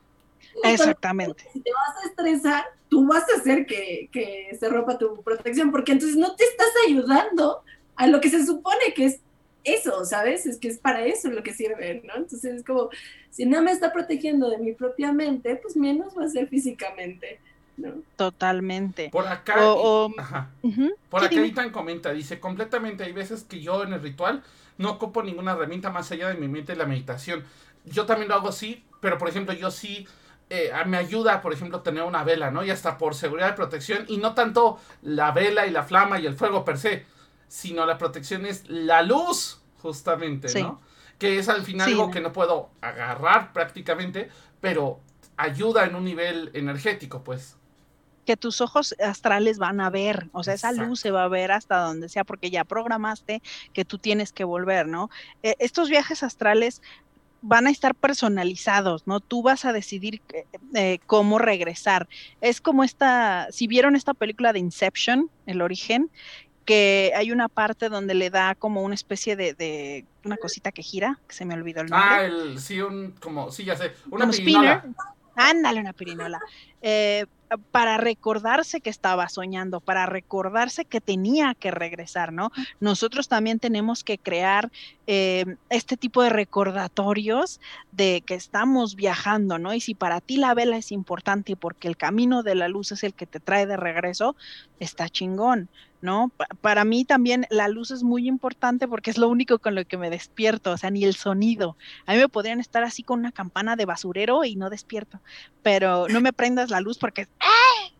Exactamente. 0.62 1.44
Si 1.52 1.60
te 1.60 1.70
vas 1.72 2.04
a 2.04 2.08
estresar, 2.08 2.64
tú 2.88 3.06
vas 3.06 3.24
a 3.34 3.40
hacer 3.40 3.66
que, 3.66 4.08
que 4.12 4.56
se 4.58 4.68
rompa 4.68 4.98
tu 4.98 5.22
protección, 5.22 5.70
porque 5.70 5.92
entonces 5.92 6.16
no 6.16 6.34
te 6.36 6.44
estás 6.44 6.70
ayudando 6.86 7.62
a 7.96 8.06
lo 8.06 8.20
que 8.20 8.30
se 8.30 8.44
supone 8.44 8.94
que 8.94 9.06
es 9.06 9.20
eso, 9.64 10.04
¿sabes? 10.04 10.46
Es 10.46 10.58
que 10.58 10.68
es 10.68 10.78
para 10.78 11.04
eso 11.06 11.30
lo 11.30 11.42
que 11.42 11.54
sirve, 11.54 12.02
¿no? 12.04 12.14
Entonces 12.16 12.56
es 12.56 12.64
como, 12.64 12.90
si 13.30 13.46
no 13.46 13.62
me 13.62 13.72
está 13.72 13.92
protegiendo 13.92 14.50
de 14.50 14.58
mi 14.58 14.72
propia 14.72 15.12
mente, 15.12 15.56
pues 15.56 15.76
menos 15.76 16.16
va 16.16 16.24
a 16.24 16.28
ser 16.28 16.48
físicamente. 16.48 17.40
¿no? 17.76 17.94
Totalmente. 18.16 19.08
Por 19.10 19.26
acá, 19.26 19.54
ajá. 20.18 20.50
por 21.10 21.24
acá 21.24 21.34
Itan 21.34 21.70
comenta, 21.70 22.12
dice, 22.12 22.38
completamente 22.38 23.02
hay 23.02 23.12
veces 23.12 23.42
que 23.42 23.60
yo 23.60 23.82
en 23.82 23.94
el 23.94 24.00
ritual 24.02 24.44
no 24.78 24.92
ocupo 24.92 25.22
ninguna 25.22 25.52
herramienta 25.52 25.90
más 25.90 26.12
allá 26.12 26.28
de 26.28 26.34
mi 26.34 26.46
mente 26.46 26.74
y 26.74 26.76
la 26.76 26.86
meditación. 26.86 27.44
Yo 27.84 28.06
también 28.06 28.28
lo 28.28 28.34
hago 28.34 28.48
así, 28.48 28.84
pero 29.00 29.18
por 29.18 29.28
ejemplo 29.28 29.54
yo 29.54 29.70
sí 29.70 30.06
eh, 30.50 30.70
me 30.86 30.96
ayuda, 30.96 31.40
por 31.40 31.52
ejemplo, 31.52 31.80
tener 31.80 32.02
una 32.02 32.24
vela, 32.24 32.50
¿no? 32.50 32.64
Y 32.64 32.70
hasta 32.70 32.98
por 32.98 33.14
seguridad 33.14 33.48
de 33.48 33.54
protección, 33.54 34.04
y 34.08 34.18
no 34.18 34.34
tanto 34.34 34.78
la 35.02 35.32
vela 35.32 35.66
y 35.66 35.70
la 35.70 35.82
flama 35.82 36.20
y 36.20 36.26
el 36.26 36.34
fuego 36.34 36.64
per 36.64 36.78
se, 36.78 37.06
sino 37.48 37.86
la 37.86 37.98
protección 37.98 38.46
es 38.46 38.68
la 38.68 39.02
luz, 39.02 39.62
justamente, 39.80 40.62
¿no? 40.62 40.80
Que 41.18 41.38
es 41.38 41.48
al 41.48 41.62
final 41.62 41.88
algo 41.88 42.10
que 42.10 42.20
no 42.20 42.32
puedo 42.32 42.70
agarrar 42.80 43.52
prácticamente, 43.52 44.28
pero 44.60 45.00
ayuda 45.36 45.84
en 45.84 45.94
un 45.94 46.04
nivel 46.04 46.50
energético, 46.54 47.22
pues 47.22 47.56
que 48.24 48.36
tus 48.36 48.60
ojos 48.60 48.94
astrales 49.00 49.58
van 49.58 49.80
a 49.80 49.90
ver, 49.90 50.28
o 50.32 50.42
sea, 50.42 50.54
esa 50.54 50.72
luz 50.72 51.00
se 51.00 51.10
va 51.10 51.24
a 51.24 51.28
ver 51.28 51.52
hasta 51.52 51.78
donde 51.78 52.08
sea, 52.08 52.24
porque 52.24 52.50
ya 52.50 52.64
programaste 52.64 53.42
que 53.72 53.84
tú 53.84 53.98
tienes 53.98 54.32
que 54.32 54.44
volver, 54.44 54.88
¿no? 54.88 55.10
Eh, 55.42 55.56
estos 55.58 55.90
viajes 55.90 56.22
astrales 56.22 56.80
van 57.46 57.66
a 57.66 57.70
estar 57.70 57.94
personalizados, 57.94 59.06
¿no? 59.06 59.20
Tú 59.20 59.42
vas 59.42 59.66
a 59.66 59.74
decidir 59.74 60.22
eh, 60.74 60.98
cómo 61.06 61.38
regresar. 61.38 62.08
Es 62.40 62.62
como 62.62 62.84
esta, 62.84 63.48
si 63.50 63.66
vieron 63.66 63.96
esta 63.96 64.14
película 64.14 64.54
de 64.54 64.60
Inception, 64.60 65.30
El 65.44 65.60
origen, 65.60 66.10
que 66.64 67.12
hay 67.14 67.32
una 67.32 67.50
parte 67.50 67.90
donde 67.90 68.14
le 68.14 68.30
da 68.30 68.54
como 68.54 68.82
una 68.82 68.94
especie 68.94 69.36
de, 69.36 70.06
una 70.24 70.38
cosita 70.38 70.72
que 70.72 70.82
gira, 70.82 71.20
que 71.28 71.34
se 71.34 71.44
me 71.44 71.52
olvidó 71.52 71.82
el 71.82 71.90
nombre. 71.90 72.08
Ah, 72.10 72.24
el, 72.24 72.58
sí, 72.58 72.80
un, 72.80 73.12
como, 73.20 73.52
sí, 73.52 73.64
ya 73.64 73.76
sé, 73.76 73.92
una 74.10 74.30
pirinola. 74.30 74.82
Ándale, 75.36 75.80
una 75.80 75.92
pirinola. 75.92 76.40
Eh, 76.80 77.26
para 77.70 77.96
recordarse 77.96 78.80
que 78.80 78.90
estaba 78.90 79.28
soñando, 79.28 79.80
para 79.80 80.06
recordarse 80.06 80.84
que 80.84 81.00
tenía 81.00 81.54
que 81.54 81.70
regresar, 81.70 82.32
¿no? 82.32 82.50
Nosotros 82.80 83.28
también 83.28 83.58
tenemos 83.58 84.04
que 84.04 84.18
crear 84.18 84.70
eh, 85.06 85.56
este 85.70 85.96
tipo 85.96 86.22
de 86.22 86.30
recordatorios 86.30 87.60
de 87.92 88.22
que 88.24 88.34
estamos 88.34 88.96
viajando, 88.96 89.58
¿no? 89.58 89.74
Y 89.74 89.80
si 89.80 89.94
para 89.94 90.20
ti 90.20 90.36
la 90.36 90.54
vela 90.54 90.76
es 90.76 90.92
importante 90.92 91.56
porque 91.56 91.88
el 91.88 91.96
camino 91.96 92.42
de 92.42 92.54
la 92.54 92.68
luz 92.68 92.92
es 92.92 93.04
el 93.04 93.14
que 93.14 93.26
te 93.26 93.40
trae 93.40 93.66
de 93.66 93.76
regreso, 93.76 94.36
está 94.80 95.08
chingón. 95.08 95.68
¿No? 96.04 96.30
para 96.60 96.84
mí 96.84 97.06
también 97.06 97.46
la 97.48 97.66
luz 97.66 97.90
es 97.90 98.02
muy 98.02 98.28
importante 98.28 98.86
porque 98.86 99.10
es 99.10 99.16
lo 99.16 99.28
único 99.28 99.58
con 99.58 99.74
lo 99.74 99.86
que 99.86 99.96
me 99.96 100.10
despierto, 100.10 100.72
o 100.72 100.76
sea, 100.76 100.90
ni 100.90 101.02
el 101.02 101.14
sonido. 101.14 101.78
A 102.04 102.12
mí 102.12 102.18
me 102.18 102.28
podrían 102.28 102.60
estar 102.60 102.84
así 102.84 103.02
con 103.02 103.20
una 103.20 103.32
campana 103.32 103.74
de 103.74 103.86
basurero 103.86 104.44
y 104.44 104.54
no 104.54 104.68
despierto, 104.68 105.20
pero 105.62 106.06
no 106.08 106.20
me 106.20 106.34
prendas 106.34 106.70
la 106.70 106.82
luz 106.82 106.98
porque... 106.98 107.26
¡ah! 107.40 107.90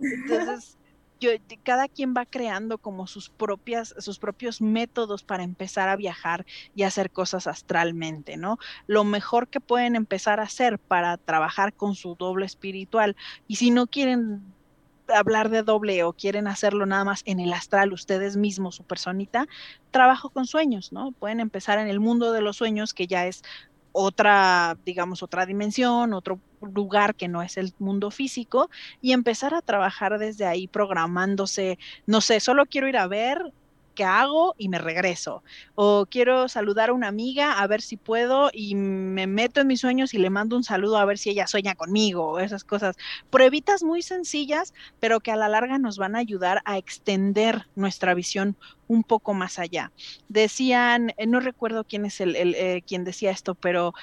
Entonces, 0.00 0.76
yo, 1.20 1.30
cada 1.62 1.86
quien 1.86 2.12
va 2.12 2.26
creando 2.26 2.78
como 2.78 3.06
sus 3.06 3.30
propias, 3.30 3.94
sus 3.98 4.18
propios 4.18 4.60
métodos 4.60 5.22
para 5.22 5.44
empezar 5.44 5.88
a 5.88 5.94
viajar 5.94 6.44
y 6.74 6.82
hacer 6.82 7.12
cosas 7.12 7.46
astralmente, 7.46 8.36
¿no? 8.36 8.58
Lo 8.88 9.04
mejor 9.04 9.46
que 9.46 9.60
pueden 9.60 9.94
empezar 9.94 10.40
a 10.40 10.44
hacer 10.44 10.80
para 10.80 11.16
trabajar 11.18 11.72
con 11.72 11.94
su 11.94 12.16
doble 12.16 12.46
espiritual, 12.46 13.14
y 13.46 13.56
si 13.56 13.70
no 13.70 13.86
quieren 13.86 14.42
hablar 15.08 15.50
de 15.50 15.62
doble 15.62 16.02
o 16.04 16.12
quieren 16.12 16.46
hacerlo 16.46 16.86
nada 16.86 17.04
más 17.04 17.22
en 17.24 17.40
el 17.40 17.52
astral 17.52 17.92
ustedes 17.92 18.36
mismos, 18.36 18.76
su 18.76 18.84
personita, 18.84 19.46
trabajo 19.90 20.30
con 20.30 20.46
sueños, 20.46 20.92
¿no? 20.92 21.12
Pueden 21.12 21.40
empezar 21.40 21.78
en 21.78 21.88
el 21.88 22.00
mundo 22.00 22.32
de 22.32 22.40
los 22.40 22.56
sueños, 22.56 22.94
que 22.94 23.06
ya 23.06 23.26
es 23.26 23.42
otra, 23.92 24.76
digamos, 24.84 25.22
otra 25.22 25.46
dimensión, 25.46 26.14
otro 26.14 26.40
lugar 26.60 27.14
que 27.14 27.28
no 27.28 27.42
es 27.42 27.56
el 27.56 27.72
mundo 27.78 28.10
físico 28.10 28.70
y 29.00 29.12
empezar 29.12 29.54
a 29.54 29.62
trabajar 29.62 30.18
desde 30.18 30.46
ahí 30.46 30.66
programándose, 30.66 31.78
no 32.06 32.20
sé, 32.20 32.40
solo 32.40 32.66
quiero 32.66 32.88
ir 32.88 32.96
a 32.96 33.06
ver 33.06 33.52
qué 33.94 34.04
hago 34.04 34.54
y 34.58 34.68
me 34.68 34.78
regreso. 34.78 35.42
O 35.74 36.06
quiero 36.10 36.48
saludar 36.48 36.90
a 36.90 36.92
una 36.92 37.08
amiga 37.08 37.60
a 37.60 37.66
ver 37.66 37.80
si 37.80 37.96
puedo 37.96 38.50
y 38.52 38.74
me 38.74 39.26
meto 39.26 39.60
en 39.60 39.66
mis 39.68 39.80
sueños 39.80 40.14
y 40.14 40.18
le 40.18 40.30
mando 40.30 40.56
un 40.56 40.64
saludo 40.64 40.98
a 40.98 41.04
ver 41.04 41.18
si 41.18 41.30
ella 41.30 41.46
sueña 41.46 41.74
conmigo, 41.74 42.38
esas 42.38 42.64
cosas. 42.64 42.96
Pruebitas 43.30 43.82
muy 43.82 44.02
sencillas, 44.02 44.74
pero 45.00 45.20
que 45.20 45.32
a 45.32 45.36
la 45.36 45.48
larga 45.48 45.78
nos 45.78 45.98
van 45.98 46.16
a 46.16 46.20
ayudar 46.20 46.62
a 46.64 46.78
extender 46.78 47.66
nuestra 47.74 48.14
visión 48.14 48.56
un 48.88 49.02
poco 49.02 49.34
más 49.34 49.58
allá. 49.58 49.92
Decían, 50.28 51.12
eh, 51.16 51.26
no 51.26 51.40
recuerdo 51.40 51.84
quién 51.84 52.04
es 52.04 52.20
el, 52.20 52.36
eh, 52.36 52.82
quien 52.86 53.04
decía 53.04 53.30
esto, 53.30 53.54
pero 53.54 53.94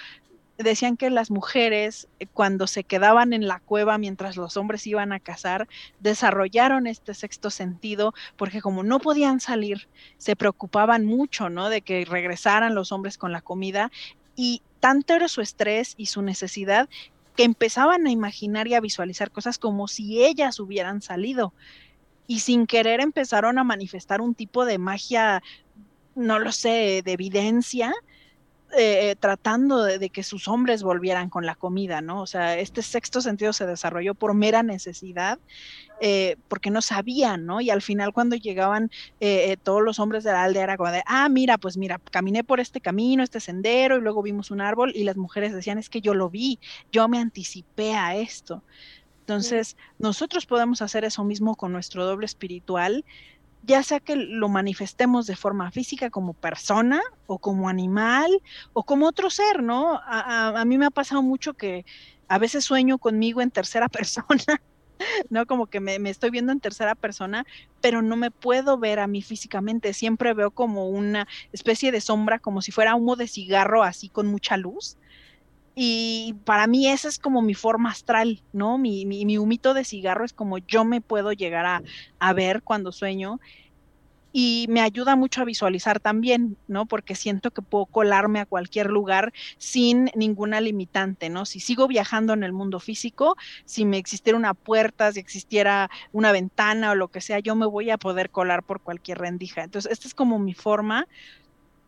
decían 0.58 0.98
que 0.98 1.10
las 1.10 1.32
mujeres 1.32 2.08
eh, 2.20 2.28
cuando 2.28 2.68
se 2.68 2.84
quedaban 2.84 3.34
en 3.34 3.48
la 3.48 3.60
cueva 3.60 3.98
mientras 3.98 4.38
los 4.38 4.58
hombres 4.58 4.86
iban 4.88 5.12
a 5.12 5.20
cazar, 5.20 5.68
desarrollaron 6.00 6.88
este 6.88 7.14
sexto 7.14 7.50
sentido 7.50 8.14
porque 8.38 8.62
como 8.62 8.84
no 8.84 9.00
podían 9.00 9.40
salir, 9.40 9.88
se 10.18 10.36
preocupaban 10.36 11.06
mucho, 11.06 11.50
¿no? 11.50 11.70
De 11.70 11.82
que 11.82 12.06
regresaran 12.06 12.76
los 12.76 12.92
hombres 12.92 13.18
con 13.18 13.32
la 13.32 13.42
comida 13.42 13.92
y 14.36 14.62
tanto 14.80 15.14
era 15.14 15.28
su 15.28 15.42
estrés 15.42 15.94
y 15.98 16.08
su 16.08 16.22
necesidad 16.22 16.90
que 17.36 17.44
empezaban 17.44 18.06
a 18.08 18.12
imaginar 18.12 18.68
y 18.68 18.74
a 18.74 18.82
visualizar 18.82 19.32
cosas 19.32 19.58
como 19.58 19.88
si 19.88 20.24
ellas 20.24 20.60
hubieran 20.60 21.02
salido. 21.02 21.54
Y 22.28 22.40
sin 22.40 22.68
querer 22.68 23.02
empezaron 23.02 23.58
a 23.58 23.64
manifestar 23.64 24.22
un 24.22 24.36
tipo 24.36 24.66
de 24.66 24.78
magia, 24.78 25.42
no 26.16 26.40
lo 26.40 26.52
sé, 26.52 27.02
de 27.04 27.12
evidencia, 27.12 27.94
eh, 28.78 29.16
tratando 29.20 29.84
de, 29.84 30.10
que 30.10 30.24
sus 30.24 30.48
hombres 30.48 30.84
volvieran 30.84 31.30
con 31.30 31.46
la 31.46 31.56
comida, 31.56 32.02
¿no? 32.02 32.22
O 32.22 32.28
sea, 32.28 32.58
este 32.58 32.82
sexto 32.82 33.22
sentido 33.22 33.54
se 33.54 33.66
desarrolló 33.66 34.16
por 34.16 34.34
mera 34.34 34.64
necesidad, 34.64 35.40
eh, 36.00 36.38
porque 36.48 36.70
no 36.70 36.82
sabían, 36.82 37.46
¿no? 37.46 37.62
Y 37.62 37.70
al 37.70 37.82
final 37.82 38.14
cuando 38.14 38.36
llegaban 38.36 38.90
eh, 39.20 39.58
todos 39.62 39.82
los 39.82 40.00
hombres 40.00 40.24
de 40.24 40.32
la 40.32 40.44
aldea 40.44 40.64
era 40.64 40.78
como 40.78 40.92
de, 40.92 41.04
ah, 41.06 41.30
mira, 41.30 41.58
pues 41.58 41.78
mira, 41.78 42.00
caminé 42.12 42.44
por 42.44 42.60
este 42.60 42.82
camino, 42.82 43.24
este 43.24 43.40
sendero, 43.40 43.98
y 43.98 44.02
luego 44.02 44.22
vimos 44.22 44.52
un 44.52 44.62
árbol, 44.62 44.92
y 44.96 45.04
las 45.04 45.18
mujeres 45.18 45.54
decían, 45.54 45.78
es 45.78 45.90
que 45.90 46.02
yo 46.02 46.14
lo 46.14 46.30
vi, 46.30 46.60
yo 46.92 47.08
me 47.08 47.20
anticipé 47.20 47.94
a 47.94 48.16
esto. 48.16 48.64
Entonces, 49.22 49.78
nosotros 50.00 50.46
podemos 50.46 50.82
hacer 50.82 51.06
eso 51.06 51.24
mismo 51.24 51.56
con 51.56 51.72
nuestro 51.72 52.06
doble 52.06 52.26
espiritual, 52.26 53.06
ya 53.64 53.84
sea 53.84 54.00
que 54.00 54.16
lo 54.16 54.50
manifestemos 54.50 55.28
de 55.28 55.36
forma 55.36 55.72
física 55.72 56.10
como 56.10 56.34
persona 56.34 57.02
o 57.28 57.38
como 57.38 57.70
animal 57.70 58.42
o 58.74 58.84
como 58.84 59.08
otro 59.08 59.30
ser, 59.30 59.62
¿no? 59.62 60.00
A, 60.06 60.64
mí 60.66 60.78
me 60.78 60.86
ha 60.86 60.92
pasado 60.92 61.22
mucho 61.22 61.54
que 61.54 61.86
a 62.28 62.38
veces 62.38 62.66
sueño 62.66 62.98
conmigo 62.98 63.42
en 63.42 63.52
tercera 63.52 63.88
persona, 63.90 64.62
¿no? 65.30 65.46
Como 65.46 65.68
que 65.68 65.80
me, 65.80 66.00
me, 66.00 66.10
estoy 66.10 66.32
viendo 66.32 66.52
en 66.52 66.60
tercera 66.60 66.96
persona, 66.96 67.46
pero 67.82 68.02
no 68.02 68.16
me 68.16 68.32
puedo 68.32 68.78
ver 68.78 69.00
a 69.00 69.08
mí 69.08 69.22
físicamente, 69.22 69.94
siempre 69.94 70.34
veo 70.34 70.52
como 70.52 70.90
una 70.90 71.28
especie 71.52 71.92
de 71.92 72.02
sombra, 72.02 72.40
como 72.40 72.62
si 72.62 72.72
fuera 72.72 72.96
humo 72.96 73.16
de 73.16 73.28
cigarro 73.28 73.84
así 73.84 74.10
con 74.10 74.28
mucha 74.28 74.58
luz. 74.58 74.98
Y 75.74 76.36
para 76.46 76.68
mí 76.68 76.88
esa 76.88 77.08
es 77.08 77.18
como 77.18 77.42
mi 77.42 77.54
forma 77.54 77.92
astral, 77.92 78.42
¿no? 78.52 78.78
Mi, 78.78 79.06
mi, 79.06 79.38
humito 79.38 79.74
de 79.74 79.86
cigarro 79.86 80.26
es 80.26 80.34
como 80.34 80.58
yo 80.58 80.84
me 80.84 81.00
puedo 81.00 81.32
llegar 81.32 81.66
a, 81.66 81.82
a, 82.20 82.34
ver 82.34 82.62
cuando 82.62 82.92
sueño 82.92 83.40
y 84.34 84.66
me 84.70 84.82
ayuda 84.82 85.16
mucho 85.16 85.42
a 85.42 85.46
visualizar 85.46 86.00
también, 86.00 86.58
¿no? 86.68 86.86
Porque 86.86 87.16
siento 87.16 87.52
que 87.52 87.62
puedo 87.62 87.86
colarme 87.86 88.40
a 88.40 88.46
cualquier 88.46 88.90
lugar 88.90 89.34
sin 89.58 90.10
ninguna 90.16 90.62
limitante, 90.62 91.30
¿no? 91.30 91.46
Si 91.46 91.60
sigo 91.60 91.88
viajando 91.88 92.34
en 92.34 92.44
el 92.44 92.54
mundo 92.54 92.80
físico, 92.80 93.36
si 93.66 93.86
me 93.86 93.98
existiera 93.98 94.38
una 94.38 94.54
puerta, 94.54 95.12
si 95.12 95.20
existiera 95.20 95.90
una 96.12 96.32
ventana 96.32 96.92
o 96.92 96.96
lo 96.96 97.10
que 97.10 97.22
sea, 97.22 97.40
yo 97.40 97.56
me 97.56 97.66
voy 97.66 97.90
a 97.90 97.98
poder 97.98 98.30
colar 98.30 98.64
por 98.64 98.82
cualquier 98.82 99.20
rendija. 99.20 99.64
Entonces, 99.64 99.92
esta 99.92 100.08
es 100.08 100.14
como 100.14 100.40
mi 100.40 100.54
forma. 100.54 101.08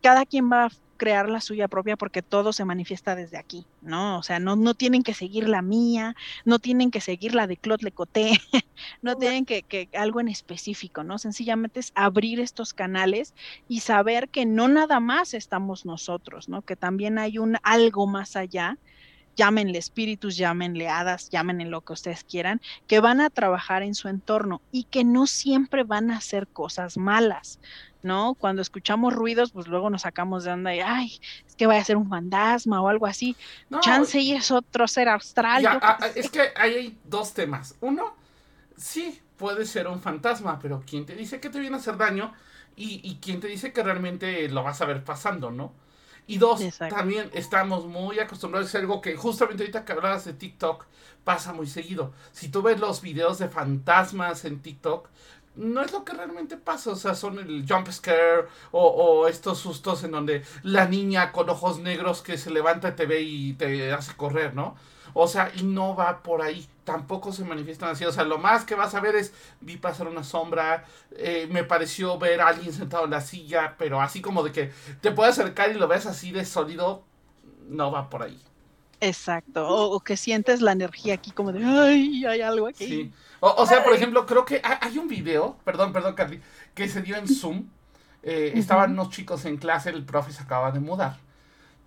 Cada 0.02 0.26
quien 0.26 0.50
va 0.50 0.70
crear 1.04 1.28
la 1.28 1.42
suya 1.42 1.68
propia 1.68 1.98
porque 1.98 2.22
todo 2.22 2.54
se 2.54 2.64
manifiesta 2.64 3.14
desde 3.14 3.36
aquí, 3.36 3.66
¿no? 3.82 4.18
O 4.18 4.22
sea, 4.22 4.38
no, 4.38 4.56
no 4.56 4.72
tienen 4.72 5.02
que 5.02 5.12
seguir 5.12 5.50
la 5.50 5.60
mía, 5.60 6.16
no 6.46 6.58
tienen 6.58 6.90
que 6.90 7.02
seguir 7.02 7.34
la 7.34 7.46
de 7.46 7.58
Claude 7.58 7.84
Lecoté, 7.84 8.32
no 9.02 9.14
tienen 9.14 9.44
que, 9.44 9.64
que, 9.64 9.90
algo 9.92 10.20
en 10.20 10.28
específico, 10.28 11.04
¿no? 11.04 11.18
Sencillamente 11.18 11.80
es 11.80 11.92
abrir 11.94 12.40
estos 12.40 12.72
canales 12.72 13.34
y 13.68 13.80
saber 13.80 14.30
que 14.30 14.46
no 14.46 14.66
nada 14.66 14.98
más 14.98 15.34
estamos 15.34 15.84
nosotros, 15.84 16.48
¿no? 16.48 16.62
Que 16.62 16.74
también 16.74 17.18
hay 17.18 17.36
un 17.36 17.58
algo 17.62 18.06
más 18.06 18.34
allá 18.34 18.78
llámenle 19.36 19.78
espíritus, 19.78 20.36
llámenle 20.36 20.88
hadas, 20.88 21.30
llámenle 21.30 21.66
lo 21.66 21.80
que 21.80 21.92
ustedes 21.92 22.24
quieran, 22.24 22.60
que 22.86 23.00
van 23.00 23.20
a 23.20 23.30
trabajar 23.30 23.82
en 23.82 23.94
su 23.94 24.08
entorno 24.08 24.60
y 24.72 24.84
que 24.84 25.04
no 25.04 25.26
siempre 25.26 25.84
van 25.84 26.10
a 26.10 26.18
hacer 26.18 26.46
cosas 26.48 26.96
malas. 26.96 27.58
¿no? 28.02 28.34
Cuando 28.34 28.60
escuchamos 28.60 29.14
ruidos, 29.14 29.52
pues 29.52 29.66
luego 29.66 29.88
nos 29.88 30.02
sacamos 30.02 30.44
de 30.44 30.52
onda 30.52 30.74
y, 30.74 30.80
ay, 30.80 31.18
es 31.46 31.56
que 31.56 31.66
vaya 31.66 31.80
a 31.80 31.84
ser 31.84 31.96
un 31.96 32.08
fantasma 32.08 32.82
o 32.82 32.88
algo 32.88 33.06
así. 33.06 33.34
Chance 33.80 34.20
y 34.20 34.32
es 34.34 34.50
otro 34.50 34.86
ser 34.86 35.08
astral. 35.08 35.66
Ah, 35.66 35.98
es 36.14 36.30
que 36.30 36.52
ahí 36.54 36.74
hay 36.74 36.98
dos 37.04 37.32
temas. 37.32 37.76
Uno, 37.80 38.14
sí, 38.76 39.22
puede 39.38 39.64
ser 39.64 39.88
un 39.88 40.02
fantasma, 40.02 40.58
pero 40.58 40.82
¿quién 40.86 41.06
te 41.06 41.16
dice 41.16 41.40
que 41.40 41.48
te 41.48 41.58
viene 41.58 41.76
a 41.76 41.78
hacer 41.78 41.96
daño? 41.96 42.34
Y, 42.76 43.00
y 43.02 43.20
quién 43.22 43.40
te 43.40 43.46
dice 43.46 43.72
que 43.72 43.82
realmente 43.82 44.48
lo 44.50 44.62
vas 44.62 44.82
a 44.82 44.84
ver 44.84 45.02
pasando, 45.02 45.50
¿no? 45.50 45.72
Y 46.26 46.38
dos, 46.38 46.62
también 46.88 47.30
estamos 47.34 47.84
muy 47.86 48.18
acostumbrados 48.18 48.74
a 48.74 48.78
algo 48.78 49.00
que 49.00 49.14
justamente 49.14 49.62
ahorita 49.62 49.84
que 49.84 49.92
hablabas 49.92 50.24
de 50.24 50.32
TikTok 50.32 50.86
pasa 51.22 51.52
muy 51.52 51.66
seguido. 51.66 52.12
Si 52.32 52.48
tú 52.48 52.62
ves 52.62 52.80
los 52.80 53.02
videos 53.02 53.38
de 53.38 53.48
fantasmas 53.48 54.44
en 54.44 54.60
TikTok, 54.60 55.08
no 55.56 55.82
es 55.82 55.92
lo 55.92 56.04
que 56.04 56.12
realmente 56.12 56.56
pasa, 56.56 56.90
o 56.90 56.96
sea, 56.96 57.14
son 57.14 57.38
el 57.38 57.64
jump 57.68 57.88
scare 57.90 58.46
o, 58.72 59.28
estos 59.28 59.58
sustos 59.58 60.02
en 60.04 60.10
donde 60.10 60.42
la 60.62 60.88
niña 60.88 61.30
con 61.30 61.48
ojos 61.48 61.78
negros 61.78 62.22
que 62.22 62.38
se 62.38 62.50
levanta 62.50 62.88
y 62.88 62.92
te 62.92 63.06
ve 63.06 63.20
y 63.20 63.52
te 63.54 63.92
hace 63.92 64.14
correr, 64.16 64.54
¿no? 64.54 64.76
O 65.14 65.28
sea, 65.28 65.52
y 65.56 65.62
no 65.62 65.94
va 65.94 66.22
por 66.22 66.42
ahí, 66.42 66.66
tampoco 66.82 67.32
se 67.32 67.44
manifiestan 67.44 67.90
así, 67.90 68.04
o 68.04 68.12
sea, 68.12 68.24
lo 68.24 68.38
más 68.38 68.64
que 68.64 68.74
vas 68.74 68.94
a 68.94 69.00
ver 69.00 69.14
es, 69.14 69.32
vi 69.60 69.76
pasar 69.76 70.08
una 70.08 70.24
sombra, 70.24 70.84
eh, 71.12 71.46
me 71.50 71.62
pareció 71.62 72.18
ver 72.18 72.40
a 72.40 72.48
alguien 72.48 72.72
sentado 72.72 73.04
en 73.04 73.12
la 73.12 73.20
silla, 73.20 73.76
pero 73.78 74.00
así 74.00 74.20
como 74.20 74.42
de 74.42 74.50
que 74.50 74.72
te 75.00 75.12
puedes 75.12 75.38
acercar 75.38 75.70
y 75.70 75.74
lo 75.74 75.86
ves 75.86 76.06
así 76.06 76.32
de 76.32 76.44
sólido, 76.44 77.04
no 77.68 77.92
va 77.92 78.10
por 78.10 78.24
ahí. 78.24 78.40
Exacto, 79.00 79.68
o, 79.68 80.00
que 80.00 80.16
sientes 80.16 80.60
la 80.62 80.72
energía 80.72 81.14
aquí 81.14 81.30
como 81.30 81.52
de, 81.52 81.64
ay, 81.64 82.24
hay 82.26 82.40
algo 82.40 82.66
aquí. 82.66 82.86
Sí. 82.86 83.12
O, 83.40 83.66
sea, 83.66 83.84
por 83.84 83.92
ejemplo, 83.92 84.24
creo 84.24 84.44
que 84.44 84.62
hay 84.64 84.98
un 84.98 85.06
video, 85.06 85.58
perdón, 85.64 85.92
perdón, 85.92 86.14
Carly, 86.14 86.40
que 86.74 86.88
se 86.88 87.02
dio 87.02 87.16
en 87.16 87.28
Zoom. 87.28 87.68
Eh, 88.22 88.52
estaban 88.54 88.92
unos 88.92 89.10
chicos 89.10 89.44
en 89.44 89.58
clase, 89.58 89.90
el 89.90 90.04
profe 90.04 90.32
se 90.32 90.42
acaba 90.42 90.72
de 90.72 90.80
mudar. 90.80 91.18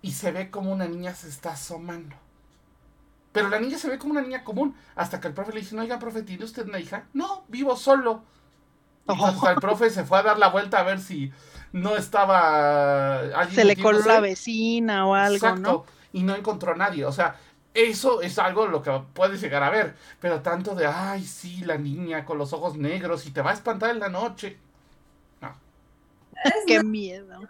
Y 0.00 0.12
se 0.12 0.30
ve 0.30 0.50
como 0.50 0.70
una 0.70 0.86
niña 0.86 1.14
se 1.14 1.28
está 1.28 1.52
asomando. 1.52 2.14
Pero 3.38 3.50
la 3.50 3.60
niña 3.60 3.78
se 3.78 3.88
ve 3.88 3.98
como 3.98 4.12
una 4.12 4.22
niña 4.22 4.42
común. 4.42 4.74
Hasta 4.96 5.20
que 5.20 5.28
el 5.28 5.34
profe 5.34 5.52
le 5.52 5.60
dice, 5.60 5.76
no, 5.76 5.82
oiga, 5.82 5.98
profe, 5.98 6.22
¿tiene 6.22 6.44
usted 6.44 6.66
una 6.66 6.80
hija? 6.80 7.04
No, 7.12 7.44
vivo 7.48 7.76
solo. 7.76 8.24
Hasta 9.06 9.52
el 9.52 9.56
profe 9.56 9.90
se 9.90 10.04
fue 10.04 10.18
a 10.18 10.22
dar 10.22 10.38
la 10.38 10.48
vuelta 10.48 10.80
a 10.80 10.82
ver 10.82 11.00
si 11.00 11.32
no 11.72 11.96
estaba 11.96 13.20
alguien. 13.20 13.54
Se 13.54 13.64
le 13.64 13.76
coló 13.76 14.00
la 14.00 14.20
vecina 14.20 15.06
o 15.06 15.14
algo, 15.14 15.36
Exacto, 15.36 15.86
Y 16.12 16.24
no 16.24 16.34
encontró 16.34 16.72
a 16.72 16.76
nadie. 16.76 17.04
O 17.04 17.12
sea, 17.12 17.36
eso 17.74 18.22
es 18.22 18.38
algo 18.38 18.66
lo 18.66 18.82
que 18.82 18.90
puedes 19.14 19.40
llegar 19.40 19.62
a 19.62 19.70
ver. 19.70 19.96
Pero 20.20 20.42
tanto 20.42 20.74
de, 20.74 20.86
ay, 20.86 21.24
sí, 21.24 21.62
la 21.64 21.78
niña 21.78 22.24
con 22.24 22.38
los 22.38 22.52
ojos 22.52 22.76
negros 22.76 23.24
y 23.26 23.30
te 23.30 23.40
va 23.40 23.50
a 23.50 23.54
espantar 23.54 23.90
en 23.90 24.00
la 24.00 24.08
noche. 24.08 24.58
No. 25.40 25.54
Qué 26.66 26.82
miedo. 26.82 27.40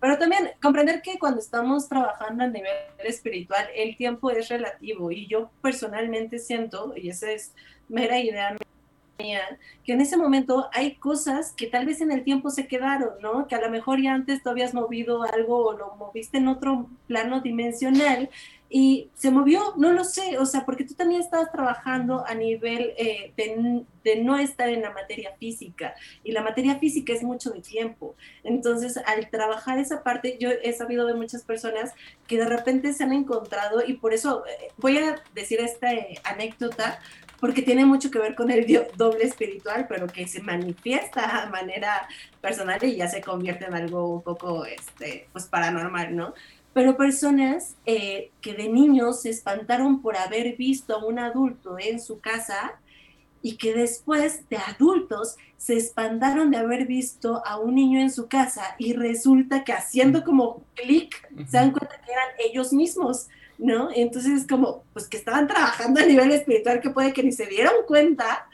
Pero 0.00 0.18
también 0.18 0.50
comprender 0.60 1.02
que 1.02 1.18
cuando 1.18 1.40
estamos 1.40 1.88
trabajando 1.88 2.44
a 2.44 2.48
nivel 2.48 2.72
espiritual, 2.98 3.66
el 3.74 3.96
tiempo 3.96 4.30
es 4.30 4.48
relativo. 4.48 5.10
Y 5.10 5.26
yo 5.26 5.50
personalmente 5.60 6.38
siento, 6.38 6.94
y 6.96 7.08
esa 7.08 7.30
es 7.30 7.54
mera 7.88 8.18
idea 8.18 8.56
que 9.84 9.92
en 9.92 10.00
ese 10.00 10.16
momento 10.16 10.68
hay 10.72 10.96
cosas 10.96 11.52
que 11.52 11.66
tal 11.66 11.86
vez 11.86 12.00
en 12.00 12.12
el 12.12 12.24
tiempo 12.24 12.50
se 12.50 12.66
quedaron, 12.66 13.10
¿no? 13.20 13.46
Que 13.46 13.54
a 13.54 13.60
lo 13.60 13.70
mejor 13.70 14.02
ya 14.02 14.14
antes 14.14 14.42
tú 14.42 14.50
habías 14.50 14.74
movido 14.74 15.22
algo 15.22 15.66
o 15.66 15.76
lo 15.76 15.94
moviste 15.96 16.38
en 16.38 16.48
otro 16.48 16.88
plano 17.06 17.40
dimensional 17.40 18.30
y 18.74 19.10
se 19.14 19.30
movió, 19.30 19.74
no 19.76 19.92
lo 19.92 20.02
sé, 20.02 20.38
o 20.38 20.46
sea, 20.46 20.64
porque 20.64 20.84
tú 20.84 20.94
también 20.94 21.20
estabas 21.20 21.52
trabajando 21.52 22.24
a 22.26 22.34
nivel 22.34 22.94
eh, 22.96 23.34
de, 23.36 24.16
no 24.22 24.38
estar 24.38 24.70
en 24.70 24.80
la 24.80 24.90
materia 24.90 25.36
física 25.38 25.94
y 26.24 26.32
la 26.32 26.40
materia 26.40 26.78
física 26.78 27.12
es 27.12 27.22
mucho 27.22 27.50
de 27.50 27.60
tiempo. 27.60 28.16
Entonces, 28.42 28.96
al 28.96 29.28
trabajar 29.28 29.78
esa 29.78 30.02
parte, 30.02 30.38
yo 30.40 30.48
he 30.48 30.72
sabido 30.72 31.06
de 31.06 31.12
muchas 31.12 31.42
personas 31.42 31.92
que 32.26 32.38
de 32.38 32.46
repente 32.46 32.94
se 32.94 33.04
han 33.04 33.12
encontrado 33.12 33.82
y 33.86 33.92
por 33.92 34.14
eso 34.14 34.42
eh, 34.46 34.68
voy 34.78 34.96
a 34.96 35.22
decir 35.34 35.60
esta 35.60 35.92
eh, 35.92 36.14
anécdota 36.24 36.98
porque 37.40 37.60
tiene 37.60 37.84
mucho 37.84 38.10
que 38.10 38.20
ver 38.20 38.34
con 38.34 38.50
el 38.50 38.88
doble 38.96 39.24
espiritual, 39.24 39.86
pero 39.86 40.06
que 40.06 40.26
se 40.28 40.40
manifiesta 40.40 41.42
a 41.42 41.50
manera 41.50 42.08
personal 42.40 42.82
y 42.84 42.96
ya 42.96 43.08
se 43.08 43.20
convierte 43.20 43.66
en 43.66 43.74
algo 43.74 44.06
un 44.06 44.22
poco, 44.22 44.64
este, 44.64 45.28
pues, 45.32 45.46
paranormal, 45.46 46.16
¿no? 46.16 46.32
Pero 46.72 46.96
personas 46.96 47.76
eh, 47.86 48.30
que 48.40 48.54
de 48.54 48.68
niños 48.68 49.22
se 49.22 49.30
espantaron 49.30 50.00
por 50.00 50.16
haber 50.16 50.56
visto 50.56 50.94
a 50.94 51.04
un 51.04 51.18
adulto 51.18 51.76
en 51.78 52.00
su 52.00 52.20
casa 52.20 52.78
y 53.42 53.56
que 53.56 53.74
después 53.74 54.48
de 54.48 54.56
adultos 54.56 55.36
se 55.56 55.76
espantaron 55.76 56.50
de 56.50 56.56
haber 56.56 56.86
visto 56.86 57.42
a 57.44 57.58
un 57.58 57.74
niño 57.74 58.00
en 58.00 58.10
su 58.10 58.28
casa 58.28 58.74
y 58.78 58.94
resulta 58.94 59.64
que 59.64 59.72
haciendo 59.72 60.24
como 60.24 60.62
clic 60.74 61.28
se 61.46 61.56
dan 61.56 61.72
cuenta 61.72 62.00
que 62.04 62.12
eran 62.12 62.28
ellos 62.38 62.72
mismos, 62.72 63.28
¿no? 63.58 63.90
Entonces 63.94 64.42
es 64.42 64.46
como, 64.46 64.84
pues 64.92 65.08
que 65.08 65.16
estaban 65.16 65.48
trabajando 65.48 66.00
a 66.00 66.06
nivel 66.06 66.30
espiritual 66.30 66.80
que 66.80 66.90
puede 66.90 67.12
que 67.12 67.22
ni 67.22 67.32
se 67.32 67.46
dieron 67.46 67.74
cuenta 67.86 68.46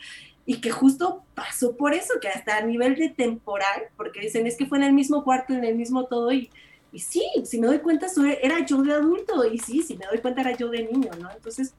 y 0.47 0.61
que 0.63 0.71
justo 0.71 1.23
pasó 1.35 1.77
por 1.77 1.93
eso, 1.93 2.15
que 2.21 2.29
hasta 2.29 2.57
a 2.57 2.63
nivel 2.63 2.97
de 2.97 3.11
temporal, 3.11 3.89
porque 3.97 4.21
dicen 4.21 4.47
es 4.47 4.57
que 4.57 4.67
fue 4.67 4.79
en 4.79 4.85
el 4.85 4.93
mismo 4.95 5.23
cuarto, 5.23 5.53
en 5.53 5.65
el 5.65 5.77
mismo 5.77 6.07
todo 6.07 6.33
y 6.33 6.51
y 6.93 6.99
sí, 7.01 7.25
si 7.45 7.61
me 7.61 7.67
doy 7.67 7.79
cuenta, 7.81 8.07
era 8.41 8.65
yo 8.65 8.83
de 8.83 8.95
adulto, 8.95 9.45
y 9.45 9.59
sí, 9.59 9.83
si 9.83 9.97
me 9.97 10.07
doy 10.07 10.19
cuenta, 10.19 10.41
era 10.41 10.57
yo 10.57 10.69
de 10.71 10.85
niño, 10.85 11.11
¿no? 11.19 11.31
Entonces, 11.31 11.75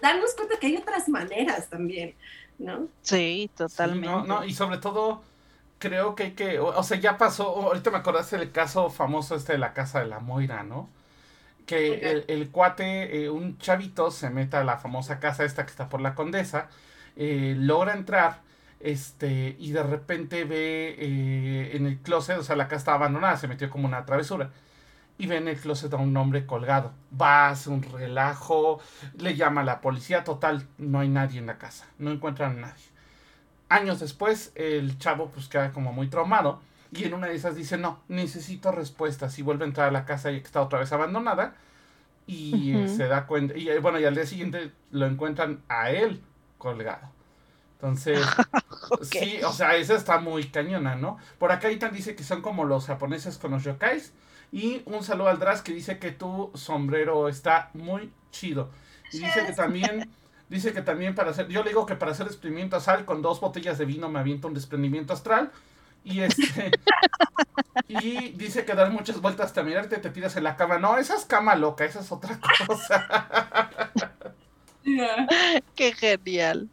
darnos 0.00 0.34
cuenta 0.34 0.58
que 0.58 0.66
hay 0.66 0.76
otras 0.76 1.08
maneras 1.08 1.68
también, 1.68 2.14
¿no? 2.58 2.88
Sí, 3.00 3.50
totalmente. 3.56 4.06
no, 4.06 4.24
no, 4.24 4.44
y 4.44 4.52
sobre 4.52 4.78
todo, 4.78 5.22
creo 5.78 6.14
que 6.14 6.24
hay 6.24 6.30
que, 6.32 6.58
o, 6.58 6.82
sea, 6.82 6.98
ya 6.98 7.16
pasó, 7.16 7.46
ahorita 7.46 7.90
me 7.90 7.98
acordaste 7.98 8.36
del 8.36 8.52
caso 8.52 8.90
famoso 8.90 9.34
este 9.34 9.52
de 9.52 9.58
la 9.58 9.72
casa 9.72 10.00
de 10.00 10.06
la 10.06 10.20
Moira, 10.20 10.62
¿no? 10.62 10.90
Que 11.66 12.24
el, 12.28 12.50
cuate, 12.50 13.24
eh, 13.24 13.30
un 13.30 13.56
chavito, 13.58 14.10
se 14.10 14.28
mete 14.30 14.56
a 14.56 14.64
la 14.64 14.78
famosa 14.78 15.20
casa 15.20 15.44
esta 15.44 15.64
que 15.64 15.70
está 15.70 15.88
por 15.88 16.00
la 16.00 16.14
condesa, 16.14 16.68
eh, 17.16 17.54
logra 17.56 17.94
entrar 17.94 18.40
este, 18.82 19.56
y 19.58 19.72
de 19.72 19.82
repente 19.82 20.44
ve 20.44 20.96
eh, 20.98 21.76
en 21.76 21.86
el 21.86 21.98
closet, 21.98 22.38
o 22.38 22.42
sea, 22.42 22.56
la 22.56 22.68
casa 22.68 22.76
está 22.78 22.94
abandonada, 22.94 23.36
se 23.36 23.48
metió 23.48 23.70
como 23.70 23.86
una 23.86 24.04
travesura. 24.04 24.50
Y 25.18 25.26
ve 25.26 25.36
en 25.36 25.48
el 25.48 25.56
closet 25.58 25.92
a 25.92 25.98
un 25.98 26.16
hombre 26.16 26.46
colgado. 26.46 26.92
Va, 27.20 27.50
hace 27.50 27.70
un 27.70 27.82
relajo, 27.82 28.80
le 29.18 29.36
llama 29.36 29.60
a 29.60 29.64
la 29.64 29.80
policía, 29.80 30.24
total, 30.24 30.66
no 30.78 31.00
hay 31.00 31.08
nadie 31.08 31.38
en 31.38 31.46
la 31.46 31.58
casa, 31.58 31.86
no 31.98 32.10
encuentran 32.10 32.58
a 32.58 32.60
nadie. 32.68 32.84
Años 33.68 34.00
después, 34.00 34.52
el 34.54 34.98
chavo 34.98 35.30
pues 35.30 35.48
queda 35.48 35.72
como 35.72 35.92
muy 35.92 36.08
traumado 36.08 36.60
y 36.92 37.04
en 37.04 37.14
una 37.14 37.28
de 37.28 37.34
esas 37.34 37.56
dice, 37.56 37.78
no, 37.78 38.00
necesito 38.08 38.70
respuestas. 38.70 39.38
Y 39.38 39.42
vuelve 39.42 39.64
a 39.64 39.68
entrar 39.68 39.88
a 39.88 39.92
la 39.92 40.04
casa 40.04 40.30
y 40.30 40.36
está 40.36 40.60
otra 40.60 40.78
vez 40.78 40.92
abandonada. 40.92 41.54
Y 42.26 42.86
se 42.86 43.08
da 43.08 43.26
cuenta, 43.26 43.56
y 43.56 43.76
bueno, 43.78 43.98
y 43.98 44.04
al 44.04 44.14
día 44.14 44.26
siguiente 44.26 44.70
lo 44.90 45.06
encuentran 45.06 45.62
a 45.68 45.90
él 45.90 46.22
colgado. 46.56 47.08
Entonces, 47.82 48.20
sí, 49.02 49.40
o 49.44 49.52
sea, 49.52 49.74
esa 49.74 49.96
está 49.96 50.20
muy 50.20 50.44
cañona, 50.44 50.94
¿no? 50.94 51.18
Por 51.40 51.50
acá 51.50 51.68
Itan 51.68 51.92
dice 51.92 52.14
que 52.14 52.22
son 52.22 52.40
como 52.40 52.64
los 52.64 52.86
japoneses 52.86 53.38
con 53.38 53.50
los 53.50 53.64
yokais. 53.64 54.12
Y 54.52 54.82
un 54.84 55.02
saludo 55.02 55.28
al 55.28 55.40
Dras 55.40 55.62
que 55.62 55.72
dice 55.72 55.98
que 55.98 56.12
tu 56.12 56.52
sombrero 56.54 57.28
está 57.28 57.70
muy 57.74 58.12
chido. 58.30 58.70
Y 59.10 59.18
dice 59.18 59.44
que 59.46 59.52
también, 59.52 60.08
dice 60.48 60.72
que 60.72 60.82
también 60.82 61.16
para 61.16 61.30
hacer, 61.32 61.48
yo 61.48 61.64
le 61.64 61.70
digo 61.70 61.84
que 61.84 61.96
para 61.96 62.12
hacer 62.12 62.26
desprendimiento 62.26 62.76
astral 62.76 63.04
con 63.04 63.20
dos 63.20 63.40
botellas 63.40 63.78
de 63.78 63.84
vino 63.84 64.08
me 64.08 64.20
aviento 64.20 64.46
un 64.46 64.54
desprendimiento 64.54 65.12
astral. 65.12 65.50
Y 66.04 66.20
este, 66.20 66.70
y 67.88 68.28
dice 68.32 68.64
que 68.64 68.74
dar 68.74 68.92
muchas 68.92 69.20
vueltas 69.20 69.58
a 69.58 69.62
mirarte 69.64 69.98
te 69.98 70.10
tiras 70.10 70.36
en 70.36 70.44
la 70.44 70.54
cama. 70.54 70.78
No, 70.78 70.98
esa 70.98 71.16
es 71.16 71.24
cama 71.24 71.56
loca, 71.56 71.84
esa 71.84 71.98
es 71.98 72.12
otra 72.12 72.38
cosa. 72.68 73.90
Qué 75.74 75.92
genial. 75.92 76.68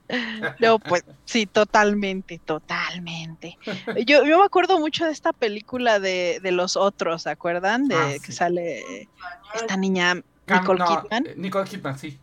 No, 0.60 0.80
pues 0.80 1.04
sí, 1.26 1.46
totalmente, 1.46 2.40
totalmente. 2.40 3.58
Yo, 4.06 4.24
yo 4.26 4.40
me 4.40 4.46
acuerdo 4.46 4.80
mucho 4.80 5.06
de 5.06 5.12
esta 5.12 5.34
película 5.34 6.00
de, 6.00 6.40
de 6.42 6.52
los 6.52 6.76
otros, 6.76 7.24
¿se 7.24 7.30
acuerdan? 7.30 7.88
De 7.88 7.96
ah, 7.96 8.14
que 8.24 8.32
sale 8.32 9.08
esta 9.54 9.78
niña 9.78 10.22
Nicole 10.48 10.84
Kidman. 10.84 11.26
Eh, 11.26 11.34
Nicole 11.38 11.70
Kidman, 11.70 11.98
sí. 11.98 12.20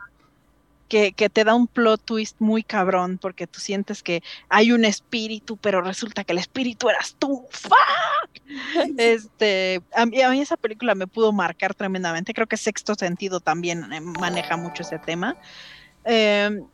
Que, 0.88 1.12
que, 1.12 1.28
te 1.28 1.42
da 1.42 1.54
un 1.56 1.66
plot 1.66 2.00
twist 2.04 2.36
muy 2.38 2.62
cabrón 2.62 3.18
porque 3.18 3.48
tú 3.48 3.58
sientes 3.58 4.04
que 4.04 4.22
hay 4.48 4.70
un 4.70 4.84
espíritu, 4.84 5.56
pero 5.56 5.82
resulta 5.82 6.22
que 6.22 6.32
el 6.32 6.38
espíritu 6.38 6.88
eras 6.88 7.16
tú. 7.18 7.44
¡Fuck! 7.50 7.74
Este, 8.96 9.82
a 9.92 10.06
mí, 10.06 10.22
a 10.22 10.30
mí 10.30 10.40
esa 10.40 10.56
película 10.56 10.94
me 10.94 11.08
pudo 11.08 11.32
marcar 11.32 11.74
tremendamente. 11.74 12.32
Creo 12.34 12.46
que 12.46 12.56
Sexto 12.56 12.94
Sentido 12.94 13.40
también 13.40 13.92
eh, 13.92 14.00
maneja 14.00 14.56
mucho 14.56 14.82
ese 14.82 15.00
tema. 15.00 15.36
Em, 16.06 16.68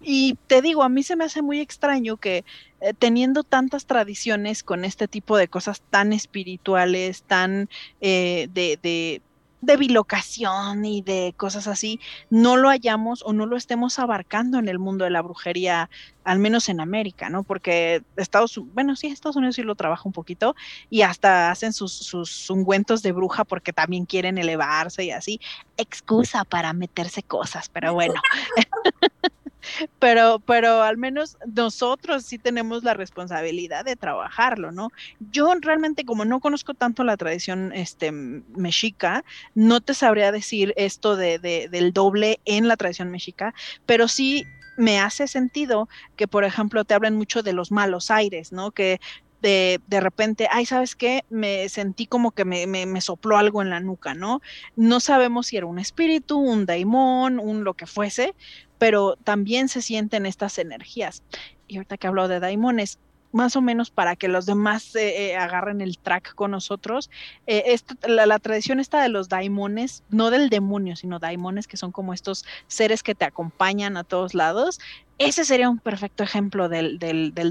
y 0.00 0.34
te 0.46 0.62
digo, 0.62 0.82
a 0.82 0.88
mí 0.90 1.02
se 1.02 1.16
me 1.16 1.24
hace 1.24 1.42
muy 1.42 1.60
extraño 1.60 2.18
que 2.18 2.44
eh, 2.80 2.94
teniendo 2.98 3.42
tantas 3.44 3.86
tradiciones 3.86 4.62
con 4.62 4.84
este 4.84 5.08
tipo 5.08 5.36
de 5.38 5.48
cosas 5.48 5.82
tan 5.90 6.12
espirituales, 6.12 7.22
tan 7.24 7.68
eh, 8.00 8.48
de, 8.52 8.78
de 8.82 9.22
bilocación 9.60 10.84
y 10.84 11.02
de 11.02 11.34
cosas 11.36 11.66
así, 11.66 12.00
no 12.30 12.56
lo 12.56 12.68
hayamos 12.68 13.22
o 13.24 13.32
no 13.32 13.46
lo 13.46 13.56
estemos 13.56 13.98
abarcando 13.98 14.58
en 14.58 14.68
el 14.68 14.78
mundo 14.78 15.04
de 15.04 15.10
la 15.10 15.22
brujería, 15.22 15.90
al 16.24 16.38
menos 16.38 16.68
en 16.68 16.80
América, 16.80 17.30
¿no? 17.30 17.42
Porque 17.42 18.02
Estados 18.16 18.60
bueno, 18.74 18.96
sí, 18.96 19.08
Estados 19.08 19.36
Unidos 19.36 19.56
sí 19.56 19.62
lo 19.62 19.74
trabaja 19.74 20.02
un 20.04 20.12
poquito 20.12 20.54
y 20.90 21.02
hasta 21.02 21.50
hacen 21.50 21.72
sus, 21.72 21.92
sus 21.92 22.48
ungüentos 22.50 23.02
de 23.02 23.12
bruja 23.12 23.44
porque 23.44 23.72
también 23.72 24.06
quieren 24.06 24.38
elevarse 24.38 25.04
y 25.04 25.10
así. 25.10 25.40
Excusa 25.76 26.44
para 26.44 26.72
meterse 26.72 27.22
cosas, 27.22 27.68
pero 27.68 27.94
bueno. 27.94 28.14
pero, 29.98 30.40
pero 30.40 30.82
al 30.82 30.96
menos 30.96 31.36
nosotros 31.46 32.24
sí 32.24 32.38
tenemos 32.38 32.84
la 32.84 32.94
responsabilidad 32.94 33.84
de 33.84 33.96
trabajarlo, 33.96 34.72
¿no? 34.72 34.90
Yo 35.30 35.52
realmente 35.60 36.04
como 36.04 36.24
no 36.24 36.40
conozco 36.40 36.74
tanto 36.74 37.04
la 37.04 37.16
tradición 37.16 37.72
este, 37.72 38.12
mexica, 38.12 39.24
no 39.54 39.80
te 39.80 39.94
sabría 39.94 40.32
decir 40.32 40.72
esto 40.76 41.16
de, 41.16 41.38
de, 41.38 41.68
del 41.68 41.92
doble 41.92 42.40
en 42.44 42.68
la 42.68 42.76
tradición 42.76 43.10
mexica, 43.10 43.54
pero 43.86 44.08
sí 44.08 44.44
me 44.76 45.00
hace 45.00 45.26
sentido 45.26 45.88
que, 46.16 46.28
por 46.28 46.44
ejemplo, 46.44 46.84
te 46.84 46.94
hablan 46.94 47.16
mucho 47.16 47.42
de 47.42 47.52
los 47.52 47.72
malos 47.72 48.10
aires, 48.10 48.52
¿no? 48.52 48.72
Que 48.72 49.00
de, 49.42 49.80
de, 49.86 50.00
repente, 50.00 50.48
ay, 50.50 50.66
¿sabes 50.66 50.96
qué? 50.96 51.24
Me 51.30 51.68
sentí 51.68 52.06
como 52.06 52.32
que 52.32 52.44
me, 52.44 52.66
me, 52.66 52.86
me, 52.86 53.00
sopló 53.00 53.36
algo 53.36 53.62
en 53.62 53.70
la 53.70 53.80
nuca, 53.80 54.14
¿no? 54.14 54.40
No 54.76 55.00
sabemos 55.00 55.48
si 55.48 55.56
era 55.56 55.66
un 55.66 55.78
espíritu, 55.78 56.38
un 56.38 56.66
daimón, 56.66 57.38
un 57.38 57.64
lo 57.64 57.74
que 57.74 57.86
fuese, 57.86 58.34
pero 58.78 59.16
también 59.24 59.68
se 59.68 59.82
sienten 59.82 60.26
estas 60.26 60.58
energías. 60.58 61.22
Y 61.68 61.76
ahorita 61.76 61.96
que 61.96 62.06
hablo 62.06 62.28
de 62.28 62.40
daimones, 62.40 62.98
más 63.36 63.54
o 63.54 63.60
menos 63.60 63.90
para 63.90 64.16
que 64.16 64.28
los 64.28 64.46
demás 64.46 64.96
eh, 64.96 65.30
eh, 65.30 65.36
agarren 65.36 65.80
el 65.80 65.98
track 65.98 66.34
con 66.34 66.52
nosotros. 66.52 67.10
Eh, 67.46 67.78
la, 68.06 68.38
tradición 68.38 68.80
está 68.80 69.02
de 69.02 69.10
los 69.10 69.28
daimones, 69.28 70.02
no 70.08 70.30
del 70.30 70.48
demonio, 70.48 70.96
sino 70.96 71.18
daimones 71.18 71.66
que 71.66 71.76
son 71.76 71.92
como 71.92 72.14
estos 72.14 72.44
seres 72.66 73.02
que 73.02 73.14
te 73.14 73.26
acompañan 73.26 73.96
a 73.96 74.04
todos 74.04 74.34
lados. 74.34 74.80
Ese 75.18 75.44
sería 75.44 75.68
un 75.68 75.78
perfecto 75.78 76.22
ejemplo 76.22 76.68
del, 76.68 76.98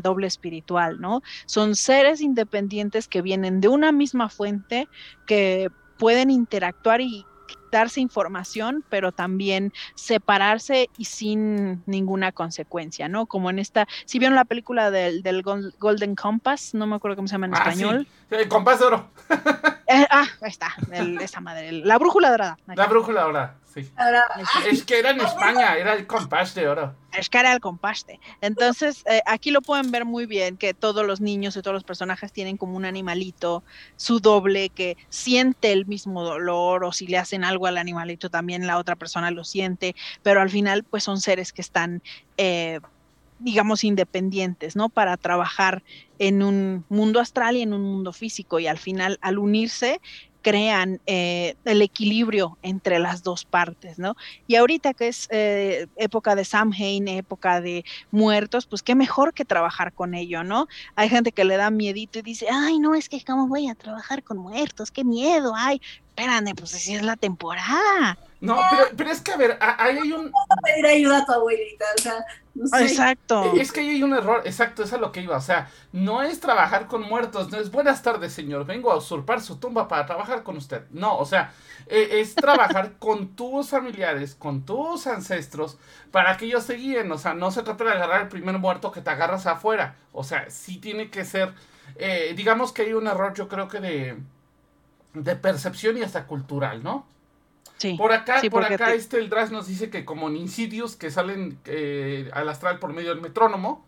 doble 0.01 0.27
espiritual, 0.27 0.99
¿no? 0.99 1.21
Son 1.45 1.75
seres 1.75 2.21
independientes 2.21 3.07
que 3.07 3.21
vienen 3.21 3.61
de 3.61 3.67
una 3.67 3.91
misma 3.91 4.29
fuente, 4.29 4.87
que 5.27 5.69
pueden 5.97 6.29
interactuar 6.31 7.01
y 7.01 7.25
darse 7.77 8.01
información, 8.01 8.83
pero 8.89 9.11
también 9.11 9.73
separarse 9.95 10.89
y 10.97 11.05
sin 11.05 11.83
ninguna 11.85 12.31
consecuencia, 12.31 13.07
¿no? 13.07 13.25
Como 13.25 13.49
en 13.49 13.59
esta, 13.59 13.87
si 14.05 14.19
vieron 14.19 14.35
la 14.35 14.45
película 14.45 14.91
del, 14.91 15.23
del 15.23 15.43
Golden 15.43 16.15
Compass, 16.15 16.73
no 16.73 16.87
me 16.87 16.95
acuerdo 16.95 17.15
cómo 17.15 17.27
se 17.27 17.33
llama 17.33 17.47
en 17.47 17.55
ah, 17.55 17.57
español. 17.57 18.07
El 18.29 18.47
compás 18.47 18.79
de 18.79 18.85
oro. 18.85 19.09
Eh, 19.87 20.03
ah, 20.09 20.25
ahí 20.41 20.49
está, 20.49 20.73
esa 21.21 21.41
madre, 21.41 21.71
la 21.71 21.99
brújula 21.99 22.31
dorada. 22.31 22.57
La 22.65 22.87
brújula 22.87 23.21
dorada. 23.21 23.55
Es 23.75 24.83
que 24.83 24.99
era 24.99 25.11
en 25.11 25.19
España, 25.19 25.75
era 25.75 25.93
el 25.93 26.07
compás 26.07 26.55
de 26.55 26.67
oro. 26.67 26.95
Es 27.11 27.29
que 27.29 27.37
era 27.37 27.53
el 27.53 27.59
compaste. 27.59 28.19
Entonces, 28.41 29.03
eh, 29.05 29.21
aquí 29.25 29.51
lo 29.51 29.61
pueden 29.61 29.91
ver 29.91 30.05
muy 30.05 30.25
bien, 30.25 30.57
que 30.57 30.73
todos 30.73 31.05
los 31.05 31.19
niños 31.19 31.57
y 31.57 31.61
todos 31.61 31.73
los 31.73 31.83
personajes 31.83 32.31
tienen 32.31 32.57
como 32.57 32.77
un 32.77 32.85
animalito, 32.85 33.63
su 33.97 34.19
doble, 34.19 34.69
que 34.69 34.97
siente 35.09 35.71
el 35.71 35.85
mismo 35.85 36.23
dolor, 36.23 36.85
o 36.85 36.91
si 36.91 37.07
le 37.07 37.17
hacen 37.17 37.43
algo 37.43 37.67
al 37.67 37.77
animalito, 37.77 38.29
también 38.29 38.65
la 38.65 38.77
otra 38.77 38.95
persona 38.95 39.31
lo 39.31 39.43
siente, 39.43 39.95
pero 40.23 40.41
al 40.41 40.49
final, 40.49 40.83
pues 40.83 41.03
son 41.03 41.19
seres 41.19 41.51
que 41.51 41.61
están... 41.61 42.01
Eh, 42.37 42.79
digamos, 43.37 43.83
independientes, 43.83 44.77
¿no? 44.77 44.87
Para 44.87 45.17
trabajar 45.17 45.83
en 46.19 46.41
un 46.41 46.85
mundo 46.87 47.19
astral 47.19 47.57
y 47.57 47.63
en 47.63 47.73
un 47.73 47.83
mundo 47.83 48.13
físico. 48.13 48.59
Y 48.59 48.67
al 48.67 48.77
final, 48.77 49.19
al 49.21 49.39
unirse, 49.39 49.99
crean 50.45 51.01
eh, 51.07 51.55
el 51.65 51.81
equilibrio 51.81 52.59
entre 52.61 52.99
las 52.99 53.23
dos 53.23 53.45
partes, 53.45 53.97
¿no? 53.97 54.13
Y 54.45 54.57
ahorita 54.57 54.93
que 54.93 55.07
es 55.07 55.27
eh, 55.31 55.87
época 55.95 56.35
de 56.35 56.45
Samhain, 56.45 57.07
época 57.07 57.61
de 57.61 57.83
muertos, 58.11 58.67
pues 58.67 58.83
qué 58.83 58.93
mejor 58.93 59.33
que 59.33 59.43
trabajar 59.43 59.91
con 59.91 60.13
ello, 60.13 60.43
¿no? 60.43 60.67
Hay 60.95 61.09
gente 61.09 61.31
que 61.31 61.45
le 61.45 61.57
da 61.57 61.71
miedito 61.71 62.19
y 62.19 62.21
dice, 62.21 62.45
ay, 62.51 62.77
no, 62.77 62.93
es 62.93 63.09
que 63.09 63.23
cómo 63.23 63.47
voy 63.47 63.67
a 63.69 63.73
trabajar 63.73 64.21
con 64.23 64.37
muertos, 64.37 64.91
qué 64.91 65.03
miedo, 65.03 65.53
ay. 65.55 65.81
Espérame, 66.15 66.55
pues 66.55 66.73
así 66.73 66.95
es 66.95 67.03
la 67.03 67.17
temporada. 67.17 68.17
No, 68.39 68.59
pero, 68.69 68.83
pero 68.95 69.11
es 69.11 69.21
que, 69.21 69.31
a 69.33 69.37
ver, 69.37 69.57
ahí 69.59 69.97
hay 69.97 70.11
un... 70.11 70.31
pedir 70.63 70.85
ayuda 70.85 71.19
a 71.19 71.25
tu 71.25 71.31
abuelita, 71.33 71.85
o 71.97 72.01
sea, 72.01 72.25
no 72.53 72.67
sé. 72.67 72.83
Exacto. 72.85 73.53
Es 73.55 73.71
que 73.71 73.81
ahí 73.81 73.89
hay 73.89 74.03
un 74.03 74.13
error, 74.13 74.41
exacto, 74.45 74.83
eso 74.83 74.95
es 74.95 75.01
lo 75.01 75.11
que 75.11 75.21
iba, 75.21 75.35
o 75.35 75.41
sea, 75.41 75.69
no 75.91 76.21
es 76.21 76.39
trabajar 76.39 76.87
con 76.87 77.01
muertos, 77.01 77.51
no 77.51 77.57
es 77.57 77.71
buenas 77.71 78.01
tardes, 78.01 78.33
señor, 78.33 78.65
vengo 78.65 78.91
a 78.91 78.97
usurpar 78.97 79.41
su 79.41 79.57
tumba 79.57 79.87
para 79.87 80.05
trabajar 80.05 80.43
con 80.43 80.57
usted. 80.57 80.83
No, 80.91 81.17
o 81.17 81.25
sea, 81.25 81.53
eh, 81.87 82.07
es 82.11 82.35
trabajar 82.35 82.93
con 82.99 83.35
tus 83.35 83.69
familiares, 83.69 84.35
con 84.35 84.65
tus 84.65 85.07
ancestros, 85.07 85.77
para 86.11 86.37
que 86.37 86.45
ellos 86.45 86.65
te 86.65 86.75
guíen, 86.75 87.11
o 87.11 87.17
sea, 87.17 87.33
no 87.33 87.51
se 87.51 87.63
trata 87.63 87.83
de 87.83 87.91
agarrar 87.91 88.21
el 88.21 88.27
primer 88.29 88.57
muerto 88.59 88.91
que 88.91 89.01
te 89.01 89.09
agarras 89.09 89.47
afuera, 89.47 89.95
o 90.13 90.23
sea, 90.23 90.49
sí 90.49 90.77
tiene 90.77 91.09
que 91.09 91.25
ser, 91.25 91.53
eh, 91.95 92.33
digamos 92.37 92.71
que 92.71 92.83
hay 92.83 92.93
un 92.93 93.07
error, 93.07 93.33
yo 93.33 93.47
creo 93.47 93.67
que 93.67 93.79
de, 93.79 94.17
de 95.15 95.35
percepción 95.35 95.97
y 95.97 96.03
hasta 96.03 96.27
cultural, 96.27 96.83
¿no? 96.83 97.07
Sí. 97.77 97.95
Por 97.97 98.13
acá, 98.13 98.39
Sí, 98.39 98.49
por 98.49 98.63
acá 98.63 98.87
te- 98.87 98.95
este 98.95 99.17
el 99.17 99.29
Dras 99.29 99.51
nos 99.51 99.67
dice 99.67 99.89
que 99.89 100.05
como 100.05 100.27
en 100.29 100.37
Insidious 100.37 100.95
que 100.95 101.11
salen 101.11 101.57
eh, 101.65 102.29
al 102.33 102.47
astral 102.47 102.79
por 102.79 102.93
medio 102.93 103.09
del 103.09 103.21
metrónomo 103.21 103.85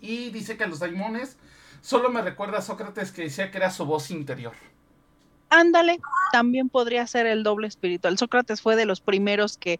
y 0.00 0.30
dice 0.30 0.56
que 0.56 0.64
a 0.64 0.66
los 0.68 0.78
daimones 0.78 1.36
solo 1.80 2.10
me 2.10 2.22
recuerda 2.22 2.58
a 2.58 2.62
Sócrates 2.62 3.10
que 3.12 3.22
decía 3.22 3.50
que 3.50 3.58
era 3.58 3.70
su 3.70 3.84
voz 3.86 4.10
interior. 4.10 4.52
Ándale, 5.48 6.00
también 6.32 6.68
podría 6.68 7.06
ser 7.06 7.26
el 7.26 7.42
doble 7.44 7.68
espiritual. 7.68 8.18
Sócrates 8.18 8.60
fue 8.60 8.74
de 8.76 8.84
los 8.86 9.00
primeros 9.00 9.56
que 9.56 9.78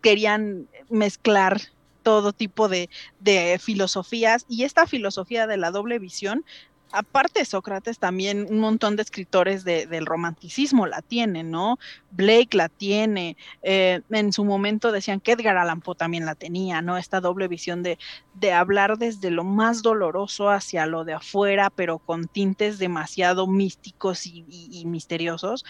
querían 0.00 0.66
mezclar 0.88 1.60
todo 2.02 2.32
tipo 2.32 2.68
de, 2.68 2.88
de 3.20 3.58
filosofías 3.62 4.44
y 4.48 4.64
esta 4.64 4.86
filosofía 4.86 5.46
de 5.46 5.56
la 5.58 5.70
doble 5.70 5.98
visión, 5.98 6.44
aparte 6.92 7.40
de 7.40 7.44
Sócrates, 7.46 7.98
también 7.98 8.46
un 8.50 8.58
montón 8.60 8.96
de 8.96 9.02
escritores 9.02 9.64
de- 9.64 9.86
del 9.86 10.06
romanticismo 10.06 10.86
la 10.86 11.02
tienen, 11.02 11.50
¿no? 11.50 11.78
Blake 12.10 12.56
la 12.56 12.68
tiene, 12.68 13.36
eh, 13.62 14.02
en 14.10 14.32
su 14.32 14.44
momento 14.44 14.92
decían 14.92 15.20
que 15.20 15.32
Edgar 15.32 15.56
Allan 15.56 15.80
Poe 15.80 15.94
también 15.96 16.26
la 16.26 16.34
tenía, 16.34 16.82
¿no? 16.82 16.98
Esta 16.98 17.20
doble 17.20 17.48
visión 17.48 17.82
de, 17.82 17.98
de 18.32 18.52
hablar 18.52 18.98
desde 18.98 19.30
lo 19.30 19.44
más 19.44 19.82
doloroso 19.82 20.50
hacia 20.50 20.86
lo 20.86 21.04
de 21.04 21.14
afuera, 21.14 21.70
pero 21.74 21.98
con 22.00 22.28
tintes 22.28 22.78
demasiado 22.78 23.46
místicos 23.46 24.26
y, 24.26 24.84
misteriosos. 24.86 25.64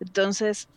Entonces, 0.00 0.68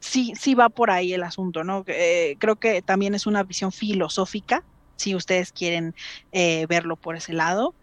sí, 0.00 0.32
sí 0.40 0.54
va 0.54 0.70
por 0.70 0.90
ahí 0.90 1.12
el 1.14 1.22
asunto, 1.22 1.64
¿no? 1.64 1.84
Eh, 1.86 2.36
creo 2.40 2.56
que 2.56 2.82
también 2.82 3.14
es 3.14 3.26
una 3.26 3.42
visión 3.44 3.72
filosófica, 3.72 4.62
si 4.96 5.14
ustedes 5.14 5.52
quieren 5.52 5.94
eh, 6.32 6.66
verlo 6.68 6.96
por 6.96 7.16
ese 7.16 7.32
lado. 7.32 7.76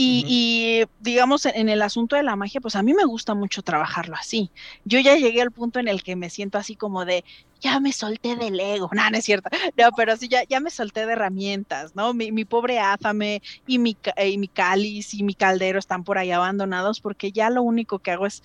Y, 0.00 0.84
digamos, 1.00 1.44
en, 1.44 1.68
el 1.68 1.82
asunto 1.82 2.14
de 2.14 2.22
la 2.22 2.36
magia, 2.36 2.60
pues 2.60 2.76
a 2.76 2.84
mí 2.84 2.94
me 2.94 3.04
gusta 3.04 3.34
mucho 3.34 3.62
trabajarlo 3.62 4.14
así. 4.14 4.52
Yo 4.84 5.00
ya 5.00 5.16
llegué 5.16 5.42
al 5.42 5.50
punto 5.50 5.80
en 5.80 5.88
el 5.88 6.04
que 6.04 6.14
me 6.14 6.30
siento 6.30 6.56
así 6.56 6.76
como 6.76 7.04
de, 7.04 7.24
ya 7.60 7.80
me 7.80 7.92
solté 7.92 8.36
del 8.36 8.60
ego. 8.60 8.90
No, 8.98 9.10
no 9.10 9.16
es 9.16 9.24
cierto. 9.24 9.50
No, 9.76 9.90
pero 9.96 10.16
sí, 10.16 10.28
ya, 10.28 10.44
ya 10.44 10.60
me 10.60 10.70
solté 10.70 11.04
de 11.04 11.14
herramientas, 11.14 11.96
¿no? 11.96 12.14
Mi, 12.14 12.30
mi 12.30 12.44
pobre 12.44 12.78
Áfame 12.78 13.42
y 13.66 13.80
mi, 13.80 13.96
y 14.24 14.38
mi 14.38 14.46
cáliz 14.46 15.14
y 15.14 15.24
mi 15.24 15.34
caldero 15.34 15.80
están 15.80 16.04
por 16.04 16.16
ahí 16.16 16.30
abandonados 16.30 17.00
porque 17.00 17.32
ya 17.32 17.50
lo 17.50 17.62
único 17.62 17.98
que 17.98 18.12
hago 18.12 18.26
es 18.26 18.44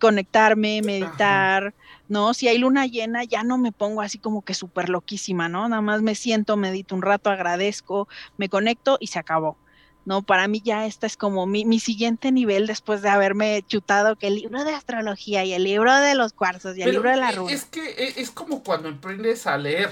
conectarme, 0.00 0.82
meditar, 0.82 1.74
¿no? 2.08 2.34
Si 2.34 2.48
hay 2.48 2.58
luna 2.58 2.86
llena, 2.86 3.22
ya 3.22 3.44
no 3.44 3.56
me 3.56 3.70
pongo 3.70 4.00
así 4.00 4.18
como 4.18 4.42
que 4.42 4.54
súper 4.54 4.88
loquísima, 4.88 5.48
¿no? 5.48 5.68
Nada 5.68 5.80
más 5.80 6.02
me 6.02 6.16
siento, 6.16 6.56
medito 6.56 6.96
un 6.96 7.02
rato, 7.02 7.30
agradezco, 7.30 8.08
me 8.36 8.48
conecto 8.48 8.96
y 8.98 9.06
se 9.06 9.20
acabó. 9.20 9.61
No, 10.04 10.22
para 10.22 10.48
mí 10.48 10.60
ya 10.64 10.86
este 10.86 11.06
es 11.06 11.16
como 11.16 11.46
mi, 11.46 11.64
mi 11.64 11.78
siguiente 11.78 12.32
nivel 12.32 12.66
después 12.66 13.02
de 13.02 13.08
haberme 13.08 13.62
chutado 13.68 14.16
que 14.16 14.26
el 14.28 14.34
libro 14.36 14.64
de 14.64 14.74
astrología 14.74 15.44
y 15.44 15.52
el 15.52 15.64
libro 15.64 15.94
de 15.94 16.14
los 16.14 16.32
cuarzos 16.32 16.76
y 16.76 16.82
el 16.82 16.90
Pero 16.90 16.92
libro 16.92 17.10
de 17.10 17.16
la 17.16 17.30
runa. 17.32 17.52
es 17.52 17.64
que 17.66 18.14
es 18.16 18.30
como 18.30 18.62
cuando 18.64 18.88
aprendes 18.88 19.46
a 19.46 19.56
leer. 19.56 19.90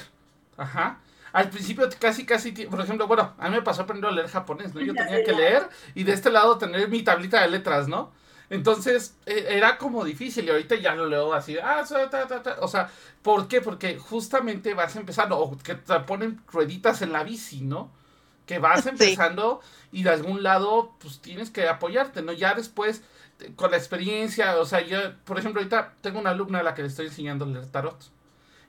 Ajá. 0.56 0.98
Al 1.32 1.48
principio 1.48 1.88
casi, 2.00 2.26
casi, 2.26 2.50
por 2.52 2.80
ejemplo, 2.80 3.06
bueno, 3.06 3.34
a 3.38 3.48
mí 3.48 3.54
me 3.56 3.62
pasó 3.62 3.82
aprender 3.82 4.10
a 4.10 4.12
leer 4.12 4.28
japonés, 4.28 4.74
¿no? 4.74 4.80
Yo 4.80 4.94
tenía 4.96 5.22
que 5.22 5.32
leer 5.32 5.68
y 5.94 6.02
de 6.04 6.12
este 6.12 6.30
lado 6.30 6.58
tener 6.58 6.88
mi 6.88 7.02
tablita 7.02 7.40
de 7.42 7.48
letras, 7.50 7.86
¿no? 7.88 8.10
Entonces, 8.50 9.14
e- 9.26 9.46
era 9.48 9.78
como 9.78 10.04
difícil 10.04 10.44
y 10.46 10.50
ahorita 10.50 10.74
ya 10.74 10.94
lo 10.96 11.06
leo 11.06 11.32
así, 11.32 11.56
ah, 11.62 11.84
ta, 11.88 12.10
ta, 12.26 12.42
ta. 12.42 12.56
o 12.60 12.66
sea, 12.68 12.90
¿por 13.22 13.46
qué? 13.46 13.60
Porque 13.60 13.96
justamente 13.96 14.74
vas 14.74 14.96
empezando, 14.96 15.38
o 15.38 15.56
que 15.56 15.76
te 15.76 16.00
ponen 16.00 16.40
rueditas 16.52 17.00
en 17.02 17.12
la 17.12 17.22
bici, 17.22 17.60
¿no? 17.60 17.92
Que 18.50 18.58
vas 18.58 18.82
Sí. 18.82 18.88
empezando 18.88 19.60
y 19.92 20.02
de 20.02 20.10
algún 20.10 20.42
lado, 20.42 20.96
pues 21.00 21.20
tienes 21.20 21.50
que 21.50 21.68
apoyarte, 21.68 22.20
¿no? 22.20 22.32
Ya 22.32 22.54
después, 22.54 23.02
con 23.54 23.70
la 23.70 23.76
experiencia, 23.76 24.56
o 24.58 24.64
sea, 24.66 24.80
yo, 24.80 24.98
por 25.24 25.38
ejemplo, 25.38 25.60
ahorita 25.60 25.94
tengo 26.00 26.18
una 26.18 26.30
alumna 26.30 26.58
a 26.58 26.62
la 26.64 26.74
que 26.74 26.82
le 26.82 26.88
estoy 26.88 27.06
enseñando 27.06 27.46
leer 27.46 27.66
tarot. 27.66 27.96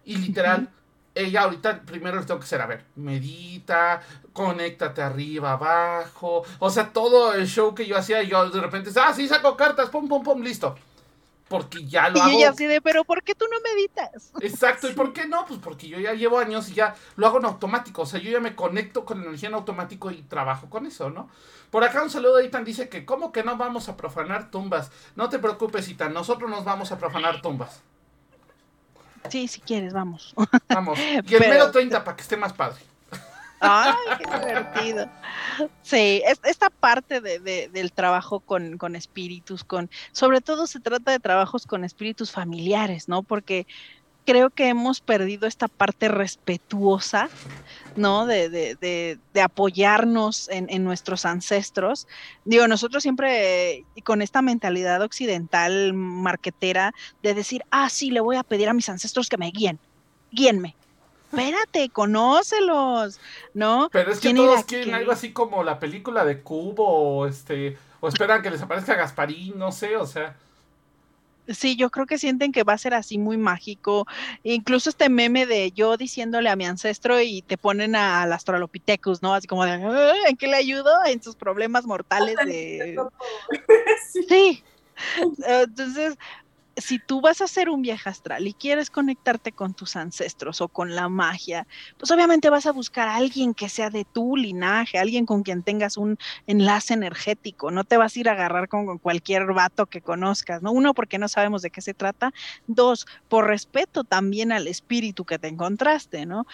Y 0.06 0.18
literal, 0.18 0.70
ella 1.16 1.42
ahorita 1.42 1.82
primero 1.82 2.20
le 2.20 2.26
tengo 2.28 2.40
que 2.40 2.46
hacer, 2.46 2.62
a 2.62 2.68
ver, 2.68 2.86
medita, 2.96 4.02
conéctate 4.34 5.02
arriba, 5.02 5.54
abajo. 5.54 6.44
O 6.60 6.70
sea, 6.70 6.94
todo 6.94 7.34
el 7.34 7.48
show 7.48 7.74
que 7.74 7.88
yo 7.88 7.98
hacía, 7.98 8.22
yo 8.22 8.50
de 8.52 8.62
repente, 8.62 8.92
ah, 9.00 9.14
sí, 9.16 9.28
saco 9.28 9.58
cartas, 9.58 9.90
pum, 9.90 10.08
pum, 10.08 10.22
pum, 10.24 10.42
listo. 10.44 10.76
Porque 11.52 11.86
ya 11.86 12.10
lo 12.10 12.18
Y 12.18 12.22
hago. 12.22 12.40
ya 12.40 12.50
así 12.50 12.66
de, 12.66 12.82
pero 12.82 13.04
¿por 13.04 13.22
qué 13.24 13.36
tú 13.36 13.46
no 13.52 13.58
meditas? 13.62 14.32
Exacto, 14.42 14.90
¿y 14.90 14.94
por 14.94 15.12
qué 15.14 15.28
no? 15.28 15.46
Pues 15.46 15.60
porque 15.60 15.88
yo 15.90 16.00
ya 16.00 16.14
llevo 16.14 16.40
años 16.40 16.70
y 16.70 16.74
ya 16.74 16.96
lo 17.18 17.28
hago 17.28 17.38
en 17.40 17.46
automático, 17.46 18.02
o 18.04 18.06
sea, 18.06 18.20
yo 18.22 18.32
ya 18.32 18.40
me 18.40 18.56
conecto 18.56 19.04
con 19.06 19.20
la 19.20 19.26
energía 19.28 19.50
en 19.50 19.56
automático 19.56 20.10
y 20.12 20.22
trabajo 20.24 20.70
con 20.70 20.86
eso, 20.86 21.10
¿no? 21.10 21.30
Por 21.70 21.84
acá 21.84 22.02
un 22.02 22.10
saludo 22.10 22.38
de 22.38 22.46
Itan 22.46 22.64
dice 22.66 22.90
que, 22.90 23.06
¿cómo 23.06 23.32
que 23.32 23.44
no 23.44 23.58
vamos 23.58 23.88
a 23.90 23.98
profanar 23.98 24.50
tumbas? 24.50 24.92
No 25.16 25.30
te 25.30 25.38
preocupes, 25.40 25.88
Itan, 25.90 26.14
nosotros 26.14 26.50
nos 26.50 26.64
vamos 26.64 26.92
a 26.92 26.98
profanar 26.98 27.42
tumbas. 27.42 27.82
Sí, 29.30 29.48
si 29.48 29.62
quieres, 29.62 29.94
vamos. 29.94 30.34
Vamos. 30.70 30.98
Y 31.12 31.16
el 31.18 31.24
Pero- 31.26 31.48
mero 31.50 31.72
30 31.72 32.04
para 32.04 32.16
que 32.16 32.24
esté 32.24 32.38
más 32.38 32.54
padre. 32.54 32.82
Ay, 33.64 34.12
qué 34.18 34.26
divertido. 34.28 35.06
Sí, 35.82 36.22
es, 36.26 36.40
esta 36.44 36.70
parte 36.80 37.22
de, 37.22 37.40
de- 37.40 37.70
del 37.72 37.94
trabajo 37.94 38.42
con, 38.42 38.78
con 38.78 38.96
espíritus, 38.96 39.64
con, 39.66 39.90
sobre 40.14 40.42
todo 40.42 40.68
se 40.68 40.82
trata 40.82 41.12
de 41.12 41.20
trabajos 41.20 41.66
con 41.68 41.84
espíritus 41.86 42.32
familiares, 42.32 43.08
¿no? 43.10 43.24
Porque 43.24 43.66
creo 44.26 44.52
que 44.52 44.70
hemos 44.70 45.02
perdido 45.02 45.48
esta 45.48 45.68
parte 45.70 46.10
respetuosa, 46.10 47.32
¿no? 47.96 48.26
De, 48.28 48.50
de, 48.50 48.76
de, 48.78 49.20
de 49.34 49.42
apoyarnos 49.42 50.48
en, 50.50 50.68
en 50.70 50.84
nuestros 50.86 51.26
ancestros. 51.26 52.08
Digo, 52.46 52.68
nosotros 52.68 53.04
siempre 53.04 53.72
eh, 53.80 53.88
con 54.06 54.22
esta 54.24 54.42
mentalidad 54.44 55.02
occidental 55.04 55.94
marquetera 55.94 56.94
de 57.24 57.34
decir, 57.36 57.64
ah, 57.72 57.90
sí, 57.90 58.12
le 58.12 58.22
voy 58.22 58.38
a 58.38 58.44
pedir 58.44 58.70
a 58.70 58.74
mis 58.74 58.90
ancestros 58.90 59.30
que 59.30 59.38
me 59.38 59.52
guíen, 59.52 59.82
guíenme. 60.32 60.78
Espérate, 61.32 61.90
conócelos, 61.90 63.20
¿no? 63.54 63.90
Pero 63.92 64.12
es 64.12 64.20
que 64.20 64.34
¿Quién 64.34 64.38
todos 64.38 64.64
quieren 64.66 64.90
qué? 64.90 64.96
algo 64.96 65.12
así 65.12 65.32
como 65.32 65.64
la 65.64 65.80
película 65.80 66.26
de 66.26 66.42
Cubo 66.42 66.86
o 66.88 67.26
este 67.28 67.78
o 68.02 68.08
esperan 68.08 68.42
que 68.42 68.50
les 68.50 68.62
aparezca 68.62 68.96
Gasparín, 68.96 69.58
no 69.58 69.72
sé, 69.72 69.96
o 69.96 70.06
sea, 70.06 70.36
Sí, 71.48 71.76
yo 71.76 71.90
creo 71.90 72.06
que 72.06 72.18
sienten 72.18 72.52
que 72.52 72.64
va 72.64 72.74
a 72.74 72.78
ser 72.78 72.94
así 72.94 73.18
muy 73.18 73.36
mágico. 73.36 74.06
Incluso 74.44 74.90
este 74.90 75.10
meme 75.10 75.46
de 75.46 75.72
yo 75.72 75.98
diciéndole 75.98 76.50
a 76.50 76.56
mi 76.56 76.66
ancestro 76.66 77.20
y 77.20 77.42
te 77.42 77.58
ponen 77.58 77.96
a- 77.96 78.22
al 78.22 78.32
Australopithecus, 78.34 79.22
¿no? 79.22 79.34
Así 79.34 79.48
como 79.48 79.66
de, 79.66 79.72
"Ah, 79.72 80.14
¿en 80.30 80.38
qué 80.38 80.48
le 80.48 80.56
ayudo? 80.56 80.92
En 81.06 81.22
sus 81.22 81.36
problemas 81.36 81.86
mortales 81.86 82.36
de... 82.46 82.96
Sí. 84.28 84.64
Entonces, 85.48 86.16
si 86.78 87.00
tú 87.00 87.22
vas 87.22 87.42
a 87.42 87.48
ser 87.48 87.70
un 87.70 87.82
viaje 87.82 88.10
astral 88.10 88.48
y 88.48 88.54
quieres 88.54 88.90
conectarte 88.90 89.52
con 89.52 89.74
tus 89.74 89.96
ancestros 89.96 90.62
o 90.62 90.68
con 90.68 90.96
la 90.96 91.10
magia, 91.10 91.68
pues 91.98 92.12
obviamente 92.12 92.50
vas 92.50 92.66
a 92.66 92.72
buscar 92.72 93.08
a 93.08 93.16
alguien 93.16 93.54
que 93.54 93.70
sea 93.70 93.90
de 93.90 94.06
tu 94.06 94.36
linaje, 94.36 94.98
alguien 94.98 95.26
con 95.26 95.44
quien 95.44 95.64
tengas 95.64 95.98
un 95.98 96.18
enlace 96.48 96.94
energético. 96.94 97.72
No 97.72 97.84
te 97.84 97.98
vas 97.98 98.16
a 98.16 98.20
ir 98.20 98.30
a 98.30 98.34
agarrar 98.34 98.68
con 98.68 98.98
cualquier 99.00 99.46
vato 99.54 99.86
que 99.88 100.02
conozcas, 100.02 100.62
¿no? 100.62 100.72
Uno, 100.72 100.94
porque 100.94 101.18
no 101.18 101.28
sabemos 101.28 101.62
de 101.62 101.72
qué 101.72 101.82
se 101.82 101.94
trata. 101.94 102.32
Dos, 102.68 103.06
por 103.28 103.48
respeto 103.48 104.04
también 104.04 104.52
al 104.52 104.68
espíritu 104.68 105.26
que 105.26 105.40
te 105.40 105.48
encontraste, 105.48 106.26
¿no? 106.26 106.46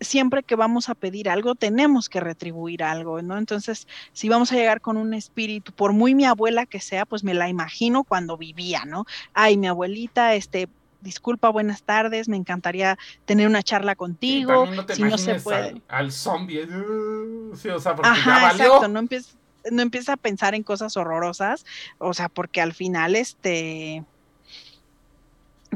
Siempre 0.00 0.42
que 0.42 0.56
vamos 0.56 0.88
a 0.88 0.94
pedir 0.94 1.28
algo, 1.28 1.54
tenemos 1.54 2.08
que 2.08 2.20
retribuir 2.20 2.82
algo, 2.82 3.20
¿no? 3.22 3.36
Entonces, 3.38 3.86
si 4.12 4.28
vamos 4.28 4.50
a 4.52 4.56
llegar 4.56 4.80
con 4.80 4.96
un 4.96 5.14
espíritu, 5.14 5.72
por 5.72 5.92
muy 5.92 6.14
mi 6.14 6.24
abuela 6.24 6.66
que 6.66 6.80
sea, 6.80 7.06
pues 7.06 7.22
me 7.22 7.34
la 7.34 7.48
imagino 7.48 8.04
cuando 8.04 8.36
vivía, 8.36 8.84
¿no? 8.86 9.04
Ay, 9.34 9.56
mi 9.56 9.68
abuelita, 9.68 10.34
este, 10.34 10.68
disculpa, 11.00 11.48
buenas 11.50 11.82
tardes, 11.82 12.28
me 12.28 12.36
encantaría 12.36 12.96
tener 13.24 13.46
una 13.46 13.62
charla 13.62 13.94
contigo, 13.94 14.52
también 14.52 14.76
no 14.76 14.86
te 14.86 14.94
si 14.94 15.02
no 15.02 15.18
se 15.18 15.34
puede. 15.40 15.68
al, 15.68 15.82
al 15.88 16.12
zombie, 16.12 16.64
uh, 16.64 17.56
sí, 17.56 17.68
o 17.68 17.80
sea, 17.80 17.94
porque 17.94 18.10
ya 18.24 18.36
Ajá, 18.36 18.46
valió. 18.46 18.64
exacto, 18.64 18.88
no 18.88 18.98
empieza, 19.00 19.38
no 19.70 19.82
empieza 19.82 20.12
a 20.14 20.16
pensar 20.16 20.54
en 20.54 20.62
cosas 20.62 20.96
horrorosas, 20.96 21.64
o 21.98 22.14
sea, 22.14 22.28
porque 22.28 22.60
al 22.60 22.72
final, 22.72 23.16
este, 23.16 24.04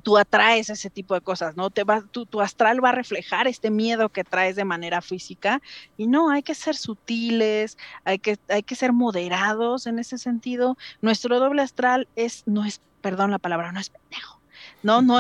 tú 0.05 0.19
atraes 0.19 0.71
ese 0.71 0.91
tipo 0.91 1.15
de 1.15 1.23
cosas, 1.23 1.57
¿no? 1.57 1.71
Te 1.71 1.83
va, 1.83 2.03
tu, 2.03 2.27
tu, 2.27 2.41
astral 2.41 2.85
va 2.85 2.91
a 2.91 2.93
reflejar 2.93 3.49
este 3.49 3.71
miedo 3.71 4.11
que 4.11 4.23
traes 4.23 4.55
de 4.55 4.65
manera 4.65 5.01
física 5.01 5.61
y 5.97 6.07
no, 6.07 6.31
hay 6.31 6.43
que 6.43 6.55
ser 6.55 6.77
sutiles, 6.77 7.77
hay 8.05 8.19
que, 8.21 8.39
hay 8.49 8.63
que 8.63 8.77
ser 8.77 8.93
moderados 8.93 9.87
en 9.87 9.99
ese 9.99 10.19
sentido. 10.19 10.77
Nuestro 11.01 11.41
doble 11.41 11.63
astral 11.63 12.07
es, 12.15 12.45
no 12.47 12.65
es, 12.65 12.83
perdón 13.01 13.31
la 13.33 13.39
palabra, 13.39 13.73
no 13.73 13.81
es 13.81 13.89
pendejo. 13.89 14.41
No, 14.83 15.01
no, 15.03 15.19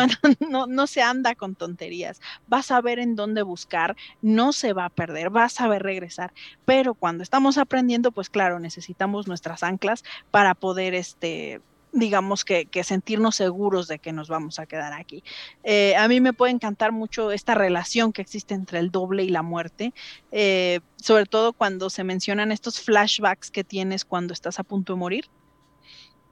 no, 0.49 0.67
no 0.67 0.87
se 0.87 1.03
anda 1.03 1.35
con 1.35 1.55
tonterías. 1.55 2.21
Vas 2.47 2.71
a 2.71 2.81
ver 2.83 2.99
en 2.99 3.17
dónde 3.17 3.43
buscar, 3.43 3.97
no 4.21 4.53
se 4.53 4.75
va 4.75 4.85
a 4.85 4.91
perder, 4.91 5.31
vas 5.31 5.61
a 5.61 5.67
ver 5.67 5.83
regresar. 5.83 6.35
Pero 6.67 6.95
cuando 6.95 7.23
estamos 7.23 7.57
aprendiendo, 7.57 8.13
pues 8.13 8.29
claro, 8.29 8.61
necesitamos 8.61 9.27
nuestras 9.27 9.63
anclas 9.63 10.05
para 10.31 10.55
poder 10.55 10.95
este, 10.95 11.63
digamos 11.95 12.45
que, 12.45 12.69
sentirnos 12.83 13.37
seguros 13.37 13.89
de 13.89 13.99
que 13.99 14.13
nos 14.13 14.29
vamos 14.29 14.59
a 14.59 14.67
quedar 14.67 14.93
aquí. 14.93 15.23
Eh, 15.63 15.95
a 15.97 16.09
mí 16.09 16.21
me 16.21 16.33
puede 16.33 16.53
encantar 16.53 16.93
mucho 16.93 17.31
esta 17.31 17.55
relación 17.55 18.13
que 18.13 18.21
existe 18.21 18.53
entre 18.55 18.81
el 18.81 18.91
doble 18.91 19.23
y 19.23 19.29
la 19.29 19.43
muerte, 19.43 19.95
eh, 20.33 20.81
sobre 20.97 21.25
todo 21.25 21.53
cuando 21.53 21.89
se 21.91 22.05
mencionan 22.05 22.53
estos 22.53 22.81
flashbacks 22.81 23.51
que 23.51 23.65
tienes 23.65 24.05
cuando 24.05 24.33
estás 24.35 24.59
a 24.59 24.65
punto 24.65 24.95
de 24.95 24.99
morir. 24.99 25.31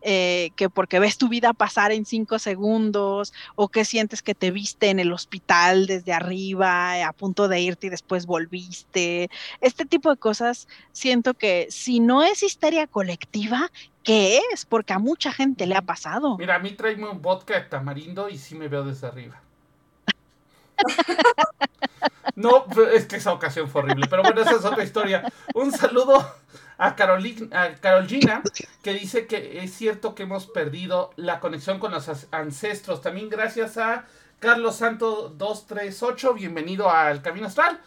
Eh, 0.05 0.51
que 0.57 0.69
porque 0.69 0.99
ves 0.99 1.17
tu 1.17 1.29
vida 1.29 1.53
pasar 1.53 1.93
en 1.93 2.05
cinco 2.05 2.41
segundos 2.41 3.33
o 3.55 3.69
que 3.69 3.85
sientes 3.85 4.21
que 4.21 4.35
te 4.35 4.51
viste 4.51 4.91
en 4.91 4.99
el 4.99 5.13
hospital 5.13 5.87
desde 5.87 6.13
arriba 6.13 7.07
a 7.07 7.13
punto 7.13 7.47
de 7.47 7.61
irte 7.61 7.87
y 7.87 7.91
después 7.91 8.27
volviste. 8.27 9.31
Este 9.61 9.85
tipo 9.85 10.11
de 10.11 10.17
cosas 10.17 10.67
siento 10.91 11.35
que 11.35 11.69
si 11.71 12.01
no 12.01 12.25
es 12.25 12.43
histeria 12.43 12.89
colectiva, 12.89 13.71
¿qué 14.03 14.41
es? 14.53 14.65
Porque 14.65 14.93
a 14.93 14.99
mucha 14.99 15.33
gente 15.33 15.67
le 15.67 15.77
ha 15.77 15.83
pasado. 15.83 16.37
Mira, 16.37 16.57
a 16.57 16.59
mí 16.59 16.73
tráeme 16.73 17.09
un 17.09 17.23
vodka 17.23 17.55
de 17.55 17.61
tamarindo 17.61 18.29
y 18.29 18.39
sí 18.39 18.57
me 18.57 18.67
veo 18.67 18.85
desde 18.85 19.07
arriba. 19.07 19.41
No, 22.35 22.65
es 22.93 23.05
que 23.05 23.17
esa 23.17 23.33
ocasión 23.33 23.69
fue 23.69 23.83
horrible, 23.83 24.07
pero 24.09 24.23
bueno, 24.23 24.41
esa 24.41 24.53
es 24.53 24.65
otra 24.65 24.83
historia. 24.83 25.31
Un 25.55 25.71
saludo 25.71 26.27
a, 26.79 26.97
Carolina, 26.97 28.43
que 28.83 28.95
dice 28.95 29.27
que 29.27 29.63
es 29.63 29.73
cierto 29.73 30.15
que 30.15 30.25
hemos 30.25 30.47
perdido 30.47 31.11
la 31.17 31.41
conexión 31.41 31.79
con 31.79 31.93
los 31.93 32.09
ancestros. 32.31 33.01
También 33.01 33.29
gracias 33.29 33.79
a 33.79 34.07
Carlos 34.39 34.77
Santo 34.77 35.29
238, 35.29 36.35
bienvenido 36.35 36.91
al 36.91 37.23
Camino 37.23 37.47
Astral. 37.47 37.81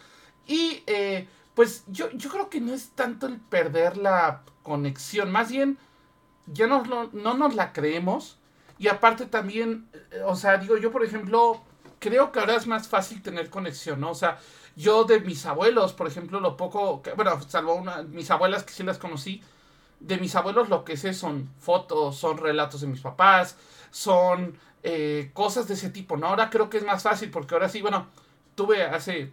Y 0.46 0.82
eh, 0.86 1.28
pues 1.54 1.84
yo, 1.88 2.10
yo 2.12 2.30
creo 2.30 2.48
que 2.48 2.60
no 2.60 2.72
es 2.72 2.90
tanto 2.90 3.26
el 3.26 3.38
perder 3.38 3.96
la 3.96 4.42
conexión, 4.62 5.30
más 5.30 5.50
bien 5.50 5.78
ya 6.46 6.66
no, 6.66 6.82
no 7.12 7.34
nos 7.34 7.54
la 7.54 7.72
creemos. 7.72 8.38
Y 8.78 8.88
aparte 8.88 9.26
también, 9.26 9.88
eh, 9.92 10.20
o 10.24 10.36
sea, 10.36 10.58
digo 10.58 10.76
yo 10.76 10.92
por 10.92 11.04
ejemplo, 11.04 11.62
creo 11.98 12.32
que 12.32 12.40
ahora 12.40 12.56
es 12.56 12.66
más 12.66 12.88
fácil 12.88 13.22
tener 13.22 13.50
conexión, 13.50 14.00
¿no? 14.00 14.10
O 14.10 14.14
sea, 14.14 14.38
yo 14.76 15.04
de 15.04 15.20
mis 15.20 15.46
abuelos, 15.46 15.94
por 15.94 16.06
ejemplo, 16.06 16.38
lo 16.38 16.56
poco, 16.56 17.02
que, 17.02 17.12
bueno, 17.14 17.40
salvo 17.48 17.74
una, 17.74 18.02
mis 18.02 18.30
abuelas 18.30 18.62
que 18.62 18.74
sí 18.74 18.82
las 18.82 18.98
conocí, 18.98 19.42
de 20.00 20.18
mis 20.18 20.34
abuelos 20.36 20.68
lo 20.68 20.84
que 20.84 20.98
sé 20.98 21.14
son 21.14 21.50
fotos, 21.58 22.16
son 22.16 22.36
relatos 22.36 22.82
de 22.82 22.86
mis 22.86 23.00
papás, 23.00 23.56
son 23.90 24.58
eh, 24.82 25.30
cosas 25.32 25.66
de 25.66 25.74
ese 25.74 25.88
tipo, 25.88 26.18
¿no? 26.18 26.26
Ahora 26.26 26.50
creo 26.50 26.68
que 26.68 26.76
es 26.76 26.84
más 26.84 27.02
fácil 27.02 27.30
porque 27.30 27.54
ahora 27.54 27.70
sí, 27.70 27.80
bueno, 27.80 28.06
tuve 28.54 28.84
hace, 28.84 29.32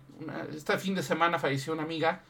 este 0.56 0.78
fin 0.78 0.96
de 0.96 1.04
semana 1.04 1.40
falleció 1.40 1.74
una 1.74 1.84
amiga 1.84 2.22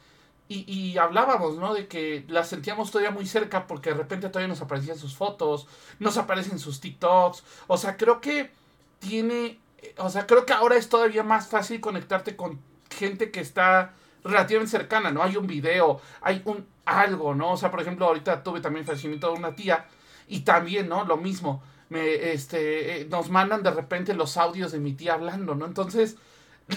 y, 0.48 0.66
y, 0.72 0.98
hablábamos, 0.98 1.58
¿no? 1.58 1.74
De 1.76 1.88
que 1.88 2.26
la 2.28 2.44
sentíamos 2.44 2.90
todavía 2.90 3.12
muy 3.12 3.28
cerca 3.28 3.68
porque 3.68 3.92
de 3.92 3.96
repente 3.98 4.30
todavía 4.30 4.50
nos 4.50 4.62
aparecían 4.62 4.98
sus 4.98 5.16
fotos, 5.16 5.68
nos 6.00 6.18
aparecen 6.18 6.58
sus 6.58 6.82
TikToks, 6.82 7.44
o 7.68 7.78
sea, 7.78 7.96
creo 7.96 8.20
que 8.20 8.52
tiene, 9.00 9.60
o 9.98 10.10
sea, 10.10 10.26
creo 10.26 10.46
que 10.46 10.54
ahora 10.54 10.76
es 10.76 10.90
todavía 10.90 11.24
más 11.24 11.48
fácil 11.48 11.80
conectarte 11.80 12.36
con 12.36 12.60
gente 12.94 13.32
que 13.32 13.40
está 13.40 13.94
relativamente 14.24 14.72
cercana, 14.72 15.12
¿no? 15.12 15.24
Hay 15.24 15.38
un 15.38 15.48
video, 15.48 16.02
hay 16.22 16.42
un 16.46 16.66
algo, 16.86 17.36
¿no? 17.36 17.52
O 17.52 17.58
sea, 17.58 17.72
por 17.72 17.82
ejemplo, 17.82 18.06
ahorita 18.06 18.44
tuve 18.44 18.62
también 18.62 18.86
fallecimiento 18.86 19.32
de 19.32 19.38
una 19.38 19.56
tía 19.56 19.86
y 20.28 20.42
también, 20.42 20.90
¿no? 20.90 21.06
Lo 21.06 21.18
mismo, 21.18 21.64
me, 21.90 22.32
este, 22.34 23.02
eh, 23.02 23.06
nos 23.10 23.30
mandan 23.30 23.64
de 23.64 23.72
repente 23.72 24.14
los 24.14 24.38
audios 24.38 24.72
de 24.72 24.80
mi 24.80 24.94
tía 24.94 25.14
hablando, 25.14 25.56
¿no? 25.56 25.66
Entonces, 25.66 26.18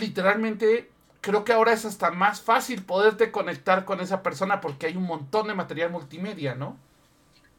literalmente, 0.00 0.90
creo 1.20 1.44
que 1.44 1.52
ahora 1.52 1.72
es 1.72 1.84
hasta 1.84 2.10
más 2.10 2.40
fácil 2.40 2.82
poderte 2.82 3.30
conectar 3.30 3.84
con 3.84 4.00
esa 4.00 4.22
persona 4.22 4.60
porque 4.60 4.86
hay 4.86 4.96
un 4.96 5.04
montón 5.04 5.48
de 5.48 5.54
material 5.54 5.90
multimedia, 5.90 6.54
¿no? 6.54 6.76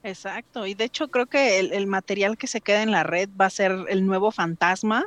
Exacto, 0.03 0.65
y 0.65 0.73
de 0.73 0.85
hecho 0.85 1.09
creo 1.09 1.25
que 1.25 1.59
el, 1.59 1.87
material 1.87 2.37
que 2.37 2.47
se 2.47 2.61
queda 2.61 2.83
en 2.83 2.91
la 2.91 3.03
red 3.03 3.29
va 3.39 3.47
a 3.47 3.49
ser 3.49 3.75
el 3.89 4.05
nuevo 4.05 4.31
fantasma, 4.31 5.05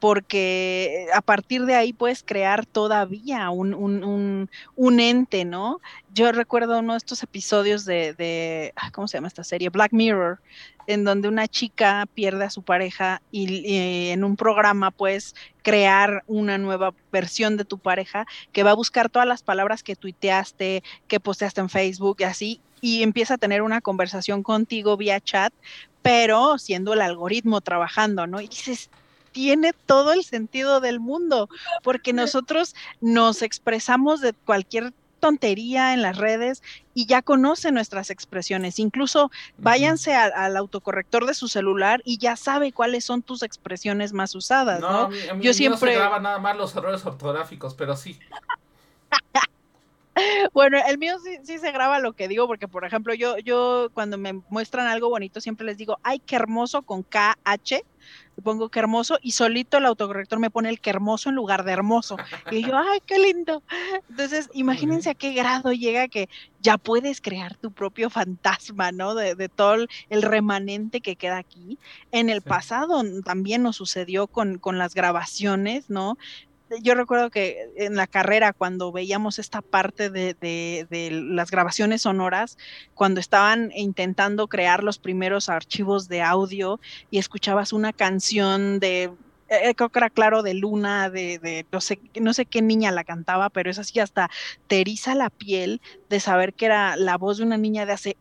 porque 0.00 1.06
a 1.14 1.20
partir 1.20 1.64
de 1.64 1.76
ahí 1.76 1.92
puedes 1.92 2.22
crear 2.24 2.66
todavía 2.66 3.50
un, 3.50 3.72
un, 3.74 4.02
un, 4.02 4.50
un, 4.74 5.00
ente, 5.00 5.44
¿no? 5.44 5.80
Yo 6.12 6.32
recuerdo 6.32 6.78
uno 6.78 6.94
de 6.94 6.98
estos 6.98 7.22
episodios 7.22 7.84
de, 7.84 8.14
de, 8.14 8.74
¿cómo 8.92 9.06
se 9.06 9.18
llama 9.18 9.28
esta 9.28 9.44
serie? 9.44 9.68
Black 9.68 9.92
Mirror, 9.92 10.40
en 10.86 11.04
donde 11.04 11.28
una 11.28 11.48
chica 11.48 12.06
pierde 12.14 12.44
a 12.44 12.50
su 12.50 12.62
pareja 12.62 13.22
y, 13.30 14.10
en 14.10 14.24
un 14.24 14.36
programa 14.36 14.90
puedes 14.90 15.34
crear 15.62 16.24
una 16.26 16.58
nueva 16.58 16.94
versión 17.12 17.56
de 17.56 17.64
tu 17.64 17.78
pareja 17.78 18.26
que 18.52 18.62
va 18.62 18.72
a 18.72 18.74
buscar 18.74 19.08
todas 19.08 19.28
las 19.28 19.42
palabras 19.42 19.82
que 19.82 19.96
tuiteaste, 19.96 20.82
que 21.06 21.20
posteaste 21.20 21.60
en 21.60 21.68
Facebook 21.68 22.16
y 22.20 22.24
así, 22.24 22.60
y 22.82 23.04
empieza 23.04 23.34
a 23.34 23.38
tener 23.38 23.62
una 23.62 23.80
conversación 23.80 24.42
contigo 24.42 24.98
vía 24.98 25.20
chat, 25.20 25.54
pero 26.02 26.58
siendo 26.58 26.92
el 26.92 27.00
algoritmo 27.00 27.60
trabajando, 27.60 28.26
¿no? 28.26 28.40
Y 28.40 28.48
dices, 28.48 28.90
tiene 29.30 29.72
todo 29.72 30.12
el 30.12 30.24
sentido 30.24 30.80
del 30.80 30.98
mundo, 30.98 31.48
porque 31.84 32.12
nosotros 32.12 32.74
nos 33.00 33.40
expresamos 33.42 34.20
de 34.20 34.32
cualquier 34.32 34.92
tontería 35.20 35.94
en 35.94 36.02
las 36.02 36.16
redes 36.18 36.64
y 36.92 37.06
ya 37.06 37.22
conoce 37.22 37.70
nuestras 37.70 38.10
expresiones. 38.10 38.80
Incluso 38.80 39.30
váyanse 39.58 40.16
al, 40.16 40.56
autocorrector 40.56 41.26
de 41.26 41.34
su 41.34 41.46
celular 41.46 42.02
y 42.04 42.18
ya 42.18 42.34
sabe 42.34 42.72
cuáles 42.72 43.04
son 43.04 43.22
tus 43.22 43.44
expresiones 43.44 44.12
más 44.12 44.34
usadas. 44.34 44.80
No, 44.80 45.08
yo 45.40 45.54
siempre 45.54 45.92
no 45.92 45.92
se 45.92 45.98
graba 46.00 46.18
nada 46.18 46.40
más 46.40 46.56
los 46.56 46.74
errores 46.74 47.06
ortográficos, 47.06 47.74
pero 47.74 47.96
sí. 47.96 48.18
Bueno, 50.52 50.78
el 50.86 50.98
mío 50.98 51.16
sí, 51.22 51.38
sí, 51.44 51.58
se 51.58 51.72
graba 51.72 51.98
lo 51.98 52.12
que 52.12 52.28
digo, 52.28 52.46
porque 52.46 52.68
por 52.68 52.84
ejemplo, 52.84 53.14
yo, 53.14 53.38
yo 53.38 53.88
cuando 53.94 54.18
me 54.18 54.34
muestran 54.48 54.86
algo 54.86 55.08
bonito, 55.08 55.40
siempre 55.40 55.66
les 55.66 55.78
digo, 55.78 55.98
ay, 56.02 56.18
qué 56.20 56.36
hermoso 56.36 56.82
con 56.82 57.02
KH, 57.02 57.82
le 58.36 58.42
pongo 58.42 58.68
que 58.68 58.78
hermoso, 58.78 59.18
y 59.22 59.32
solito 59.32 59.78
el 59.78 59.86
autocorrector 59.86 60.38
me 60.38 60.50
pone 60.50 60.68
el 60.68 60.80
que 60.80 60.90
hermoso 60.90 61.28
en 61.28 61.34
lugar 61.34 61.64
de 61.64 61.72
hermoso. 61.72 62.16
Y 62.50 62.62
yo, 62.64 62.76
ay, 62.76 63.00
qué 63.06 63.18
lindo. 63.18 63.62
Entonces, 64.08 64.48
imagínense 64.54 65.10
a 65.10 65.14
qué 65.14 65.32
grado 65.32 65.72
llega 65.72 66.08
que 66.08 66.28
ya 66.60 66.78
puedes 66.78 67.20
crear 67.20 67.56
tu 67.56 67.72
propio 67.72 68.10
fantasma, 68.10 68.90
¿no? 68.90 69.14
De, 69.14 69.34
de 69.34 69.48
todo 69.48 69.86
el 70.08 70.22
remanente 70.22 71.00
que 71.00 71.16
queda 71.16 71.38
aquí. 71.38 71.78
En 72.10 72.30
el 72.30 72.42
pasado 72.42 73.02
también 73.24 73.62
nos 73.62 73.76
sucedió 73.76 74.26
con, 74.26 74.58
con 74.58 74.78
las 74.78 74.94
grabaciones, 74.94 75.90
¿no? 75.90 76.16
Yo 76.80 76.94
recuerdo 76.94 77.30
que 77.30 77.72
en 77.76 77.96
la 77.96 78.06
carrera, 78.06 78.52
cuando 78.52 78.92
veíamos 78.92 79.38
esta 79.38 79.60
parte 79.60 80.10
de, 80.10 80.34
de, 80.34 81.10
las 81.10 81.50
grabaciones 81.50 82.02
sonoras, 82.02 82.56
cuando 82.94 83.20
estaban 83.20 83.70
intentando 83.74 84.48
crear 84.48 84.82
los 84.82 84.98
primeros 84.98 85.48
archivos 85.48 86.08
de 86.08 86.22
audio 86.22 86.80
y 87.10 87.18
escuchabas 87.18 87.72
una 87.72 87.92
canción 87.92 88.78
de 88.80 89.10
eh, 89.52 89.68
eh, 89.68 89.74
creo 89.74 89.90
que 89.90 89.98
era 89.98 90.08
claro 90.08 90.42
de 90.42 90.54
Luna, 90.54 91.10
de, 91.10 91.38
de, 91.38 91.66
no, 91.70 91.82
sé, 91.82 92.00
no 92.18 92.32
sé 92.32 92.46
qué 92.46 92.62
niña 92.62 92.90
la 92.90 93.04
cantaba, 93.04 93.50
pero 93.50 93.70
es 93.70 93.78
así, 93.78 94.00
hasta 94.00 94.30
te 94.66 94.80
eriza 94.80 95.14
la 95.14 95.28
piel 95.28 95.82
de 96.08 96.20
saber 96.20 96.54
que 96.54 96.64
era 96.66 96.96
la 96.96 97.18
voz 97.18 97.36
de 97.36 97.44
una 97.44 97.58
niña 97.58 97.84
de 97.84 97.92
hace 97.92 98.16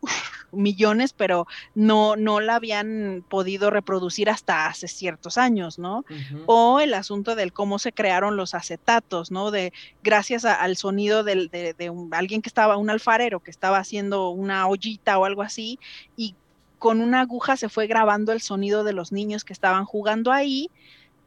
millones, 0.51 1.13
pero 1.13 1.47
no, 1.73 2.17
no 2.17 2.41
la 2.41 2.55
habían 2.55 3.23
podido 3.29 3.69
reproducir 3.69 4.29
hasta 4.29 4.65
hace 4.65 4.89
ciertos 4.89 5.37
años, 5.37 5.79
¿no? 5.79 6.03
O 6.47 6.81
el 6.81 6.93
asunto 6.93 7.35
del 7.35 7.53
cómo 7.53 7.79
se 7.79 7.93
crearon 7.93 8.35
los 8.35 8.53
acetatos, 8.53 9.31
¿no? 9.31 9.51
De 9.51 9.71
gracias 10.03 10.43
al 10.43 10.75
sonido 10.75 11.23
de, 11.23 11.47
de 11.47 11.91
alguien 12.11 12.41
que 12.41 12.49
estaba, 12.49 12.75
un 12.75 12.89
alfarero 12.89 13.39
que 13.39 13.51
estaba 13.51 13.77
haciendo 13.77 14.29
una 14.31 14.67
ollita 14.67 15.17
o 15.17 15.23
algo 15.23 15.43
así, 15.43 15.79
y 16.17 16.35
con 16.79 16.99
una 16.99 17.21
aguja 17.21 17.57
se 17.57 17.69
fue 17.69 17.87
grabando 17.87 18.33
el 18.33 18.41
sonido 18.41 18.83
de 18.83 18.91
los 18.91 19.11
niños 19.11 19.45
que 19.45 19.53
estaban 19.53 19.85
jugando 19.85 20.31
ahí 20.31 20.69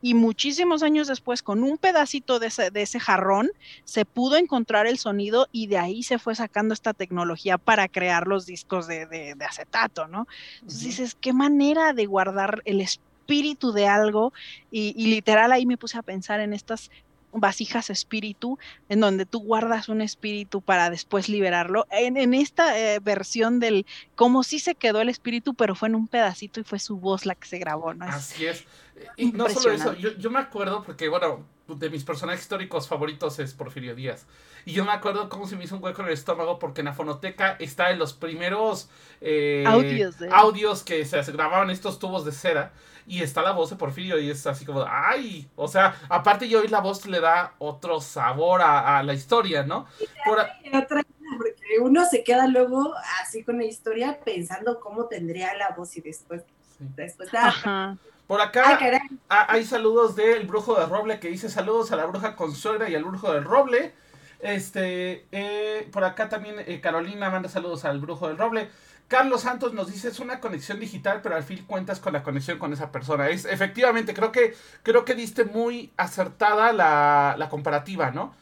y 0.05 0.13
muchísimos 0.13 0.83
años 0.83 1.09
después, 1.09 1.43
con 1.43 1.63
un 1.63 1.79
pedacito 1.79 2.39
de 2.39 2.49
ese, 2.75 3.01
jarrón, 3.01 3.51
se 3.85 4.05
pudo 4.05 4.37
encontrar 4.37 4.87
el 4.87 4.99
sonido 4.99 5.49
y 5.51 5.67
de 5.67 5.79
ahí 5.79 6.03
se 6.03 6.19
fue 6.19 6.35
sacando 6.35 6.75
esta 6.75 6.93
tecnología 6.93 7.57
para 7.57 7.89
crear 7.89 8.27
los 8.27 8.45
discos 8.45 8.87
de, 8.87 9.35
acetato, 9.49 10.07
¿no? 10.07 10.29
Entonces 10.57 10.83
dices, 10.83 11.17
qué 11.19 11.33
manera 11.33 11.95
de 11.95 12.05
guardar 12.05 12.61
el 12.67 12.83
espíritu 12.83 13.73
de 13.73 13.87
algo 13.87 14.35
y, 14.71 14.93
literal 14.93 15.53
ahí 15.53 15.65
me 15.65 15.79
puse 15.79 15.97
a 15.97 16.03
pensar 16.03 16.41
en 16.41 16.53
estas 16.53 16.91
vasijas 17.35 17.91
espíritu, 17.91 18.59
en 18.89 19.01
donde 19.01 19.27
tú 19.27 19.41
guardas 19.41 19.89
un 19.89 20.01
espíritu 20.01 20.63
para 20.63 20.91
después 20.91 21.29
liberarlo. 21.29 21.87
En, 21.91 22.35
esta 22.35 22.79
eh, 22.79 23.01
versión 23.01 23.61
del, 23.61 23.87
como 24.15 24.43
si 24.43 24.59
se 24.59 24.75
quedó 24.75 25.01
el 25.01 25.09
espíritu, 25.09 25.55
pero 25.55 25.75
fue 25.75 25.89
en 25.89 25.95
un 25.95 26.09
pedacito 26.09 26.61
y 26.61 26.65
fue 26.65 26.79
su 26.79 26.97
voz 26.97 27.27
la 27.27 27.35
que 27.35 27.47
se 27.47 27.59
grabó, 27.59 27.95
¿no? 27.95 28.07
Así 28.07 28.47
es. 28.47 28.65
Y 29.17 29.33
no 29.33 29.49
solo 29.49 29.75
eso, 29.75 29.95
yo, 29.95 30.17
yo 30.17 30.31
me 30.31 30.39
acuerdo, 30.39 30.85
porque 30.85 31.09
bueno, 31.09 31.45
de 31.67 31.91
mis 31.91 32.05
personajes 32.05 32.43
históricos 32.43 32.89
favoritos 32.89 33.39
es 33.39 33.55
Porfirio 33.55 33.95
Díaz. 33.95 34.27
Y 34.67 34.73
yo 34.73 34.85
me 34.85 34.93
acuerdo 34.93 35.29
cómo 35.29 35.47
se 35.47 35.57
me 35.57 35.65
hizo 35.65 35.77
un 35.77 35.85
hueco 35.85 36.03
en 36.03 36.09
el 36.09 36.15
estómago 36.15 36.59
porque 36.59 36.81
en 36.81 36.87
la 36.87 36.93
fonoteca 36.93 37.57
está 37.59 37.91
en 37.91 37.99
los 37.99 38.13
primeros 38.13 38.89
eh, 39.21 39.65
audios, 39.67 40.17
audios 40.31 40.83
que 40.83 41.05
se 41.05 41.21
grababan 41.33 41.71
estos 41.71 41.99
tubos 41.99 42.25
de 42.25 42.33
cera 42.33 42.73
y 43.07 43.23
está 43.23 43.43
la 43.43 43.53
voz 43.53 43.71
de 43.71 43.77
Porfirio 43.77 44.19
y 44.19 44.31
es 44.31 44.47
así 44.47 44.65
como, 44.65 44.85
ay, 44.89 45.49
o 45.57 45.69
sea, 45.69 45.97
aparte 46.09 46.49
yo 46.49 46.61
oír 46.61 46.71
la 46.71 46.81
voz 46.81 47.05
le 47.07 47.21
da 47.21 47.55
otro 47.59 48.01
sabor 48.01 48.63
a, 48.63 49.03
la 49.03 49.15
historia, 49.15 49.63
¿no? 49.63 49.87
porque 50.25 51.79
uno 51.81 52.05
se 52.07 52.25
queda 52.25 52.47
luego 52.47 52.95
así 53.21 53.43
con 53.45 53.59
la 53.59 53.65
historia 53.65 54.19
pensando 54.25 54.81
cómo 54.81 55.07
tendría 55.07 55.55
la 55.55 55.71
voz 55.71 55.97
y 55.97 56.01
después, 56.01 56.43
después 56.79 57.29
ah, 57.35 57.97
Por 58.27 58.41
acá 58.41 58.79
hay 59.29 59.65
saludos 59.65 60.17
del 60.17 60.47
brujo 60.47 60.79
de 60.79 60.87
roble 60.87 61.21
que 61.21 61.29
dice 61.29 61.51
saludos 61.51 61.93
a 61.93 61.97
la 61.97 62.07
bruja 62.07 62.37
consuegra 62.37 62.89
y 62.89 62.95
al 62.95 63.05
brujo 63.05 63.33
del 63.33 63.45
roble. 63.45 63.93
Este, 64.41 65.27
eh, 65.33 65.89
por 65.93 66.05
acá 66.05 66.29
también 66.29 66.57
eh, 66.67 66.81
Carolina 66.81 67.31
manda 67.31 67.49
saludos 67.49 67.85
al 67.85 68.01
brujo 68.01 68.29
del 68.29 68.39
roble. 68.39 68.71
Carlos 69.09 69.43
Santos 69.43 69.75
nos 69.75 69.93
dice 69.93 70.09
es 70.09 70.21
una 70.21 70.41
conexión 70.41 70.81
digital, 70.81 71.21
pero 71.23 71.37
al 71.37 71.43
fin 71.43 71.65
cuentas 71.67 72.01
con 72.01 72.15
la 72.15 72.23
conexión 72.23 72.59
con 72.59 72.73
esa 72.73 72.91
persona. 72.91 73.29
Es 73.29 73.45
efectivamente, 73.45 74.15
creo 74.15 74.33
que 74.33 74.55
creo 74.83 75.05
que 75.05 75.15
diste 75.15 75.45
muy 75.45 75.93
acertada 75.97 76.73
la, 76.73 77.35
la 77.39 77.49
comparativa, 77.51 78.11
¿no? 78.11 78.35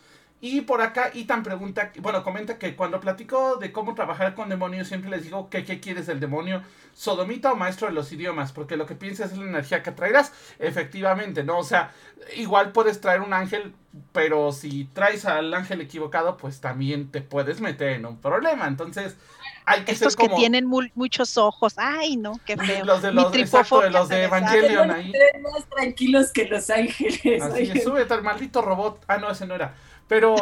Y 0.45 0.63
por 0.63 0.83
acá, 0.83 1.13
Itan 1.15 1.45
pregunta, 1.45 1.93
bueno, 2.01 2.25
comenta 2.25 2.59
que 2.59 2.75
cuando 2.75 2.99
platico 2.99 3.59
de 3.59 3.71
cómo 3.71 3.95
trabajar 3.95 4.35
con 4.35 4.49
demonios, 4.49 4.89
siempre 4.89 5.09
les 5.09 5.23
digo 5.23 5.49
que 5.49 5.65
qué 5.65 5.79
quieres 5.79 6.09
del 6.09 6.19
demonio, 6.19 6.65
sodomita 6.95 7.53
o 7.53 7.55
maestro 7.55 7.87
de 7.87 7.95
los 7.95 8.11
idiomas, 8.11 8.51
porque 8.51 8.77
lo 8.77 8.85
que 8.85 8.97
piensas 8.97 9.31
es 9.31 9.39
la 9.39 9.45
energía 9.45 9.85
que 9.85 9.93
traerás, 9.93 10.33
efectivamente, 10.59 11.45
¿no? 11.45 11.59
O 11.59 11.63
sea, 11.63 11.93
igual 12.35 12.73
puedes 12.73 13.01
traer 13.01 13.21
un 13.21 13.33
ángel, 13.33 13.73
pero 14.11 14.51
si 14.51 14.87
traes 14.93 15.27
al 15.27 15.55
ángel 15.55 15.81
equivocado, 15.81 16.37
pues 16.37 16.61
también 16.61 17.13
te 17.13 17.21
puedes 17.21 17.61
meter 17.61 17.91
en 17.91 18.05
un 18.05 18.17
problema. 18.17 18.67
Entonces, 18.67 19.17
hay 19.65 19.85
que 19.85 19.93
Estos 19.93 20.15
ser 20.15 20.23
como... 20.23 20.35
que 20.35 20.41
tienen 20.41 20.67
muchos 20.67 21.39
ojos, 21.39 21.75
ay, 21.77 22.17
no, 22.17 22.33
qué 22.45 22.57
feo. 22.57 22.85
Los 22.85 23.01
de 23.01 23.13
los, 23.13 23.33
exacto, 23.37 23.81
de 23.81 23.91
los 23.91 24.09
de 24.09 24.25
Evangelion 24.25 24.91
ahí. 24.91 25.13
Más 25.41 25.69
tranquilos 25.69 26.33
que 26.33 26.47
los 26.47 26.69
ángeles. 26.69 27.41
Así 27.41 27.71
es, 27.73 27.85
súbete 27.85 28.13
al 28.13 28.25
maldito 28.25 28.61
robot. 28.61 29.05
Ah, 29.07 29.19
no, 29.19 29.31
ese 29.31 29.47
no 29.47 29.55
era. 29.55 29.77
Pero 30.13 30.37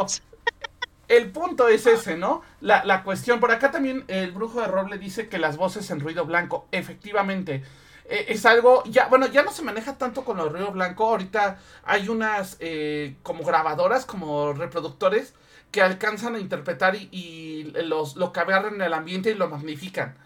el 1.09 1.31
punto 1.31 1.69
es 1.69 1.87
ese, 1.87 2.17
¿no? 2.17 2.43
La, 2.61 3.05
cuestión, 3.05 3.39
por 3.39 3.53
acá 3.53 3.71
también 3.71 4.03
el 4.09 4.33
brujo 4.33 4.61
de 4.61 4.67
Roble 4.67 4.99
dice 4.99 5.29
que 5.29 5.39
las 5.39 5.57
voces 5.57 5.89
en 5.93 6.01
ruido 6.01 6.25
blanco, 6.27 6.67
efectivamente, 6.73 7.63
e, 8.05 8.27
es 8.31 8.45
algo, 8.47 8.83
ya, 8.87 9.07
bueno, 9.07 9.29
ya 9.29 9.45
no 9.45 9.53
se 9.53 9.63
maneja 9.63 9.97
tanto 9.97 10.25
con 10.25 10.41
el 10.41 10.51
ruido 10.51 10.73
blanco, 10.73 11.09
ahorita 11.09 11.61
hay 11.85 12.09
unas 12.09 12.57
eh, 12.59 13.15
como 13.23 13.45
grabadoras, 13.45 14.07
como 14.07 14.55
reproductores, 14.55 15.35
que 15.71 15.83
alcanzan 15.83 16.35
a 16.35 16.41
interpretar 16.41 16.97
y, 16.97 17.73
los, 17.85 18.17
lo 18.17 18.33
que 18.33 18.41
en 18.41 18.83
el 18.83 18.93
ambiente 18.93 19.31
y 19.31 19.35
lo 19.35 19.49
magnifican. 19.49 20.17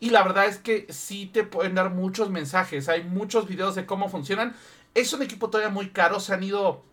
Y 0.00 0.08
la 0.08 0.22
verdad 0.22 0.46
es 0.46 0.56
que 0.56 0.86
sí 0.88 1.26
te 1.26 1.44
pueden 1.44 1.74
dar 1.74 1.90
muchos 1.90 2.30
mensajes, 2.30 2.88
hay 2.88 3.04
muchos 3.04 3.46
videos 3.46 3.74
de 3.74 3.84
cómo 3.84 4.08
funcionan. 4.08 4.56
Es 4.94 5.12
un 5.12 5.20
equipo 5.20 5.50
todavía 5.50 5.68
muy 5.68 5.90
caro, 5.90 6.20
se 6.20 6.32
han 6.32 6.42
ido 6.42 6.84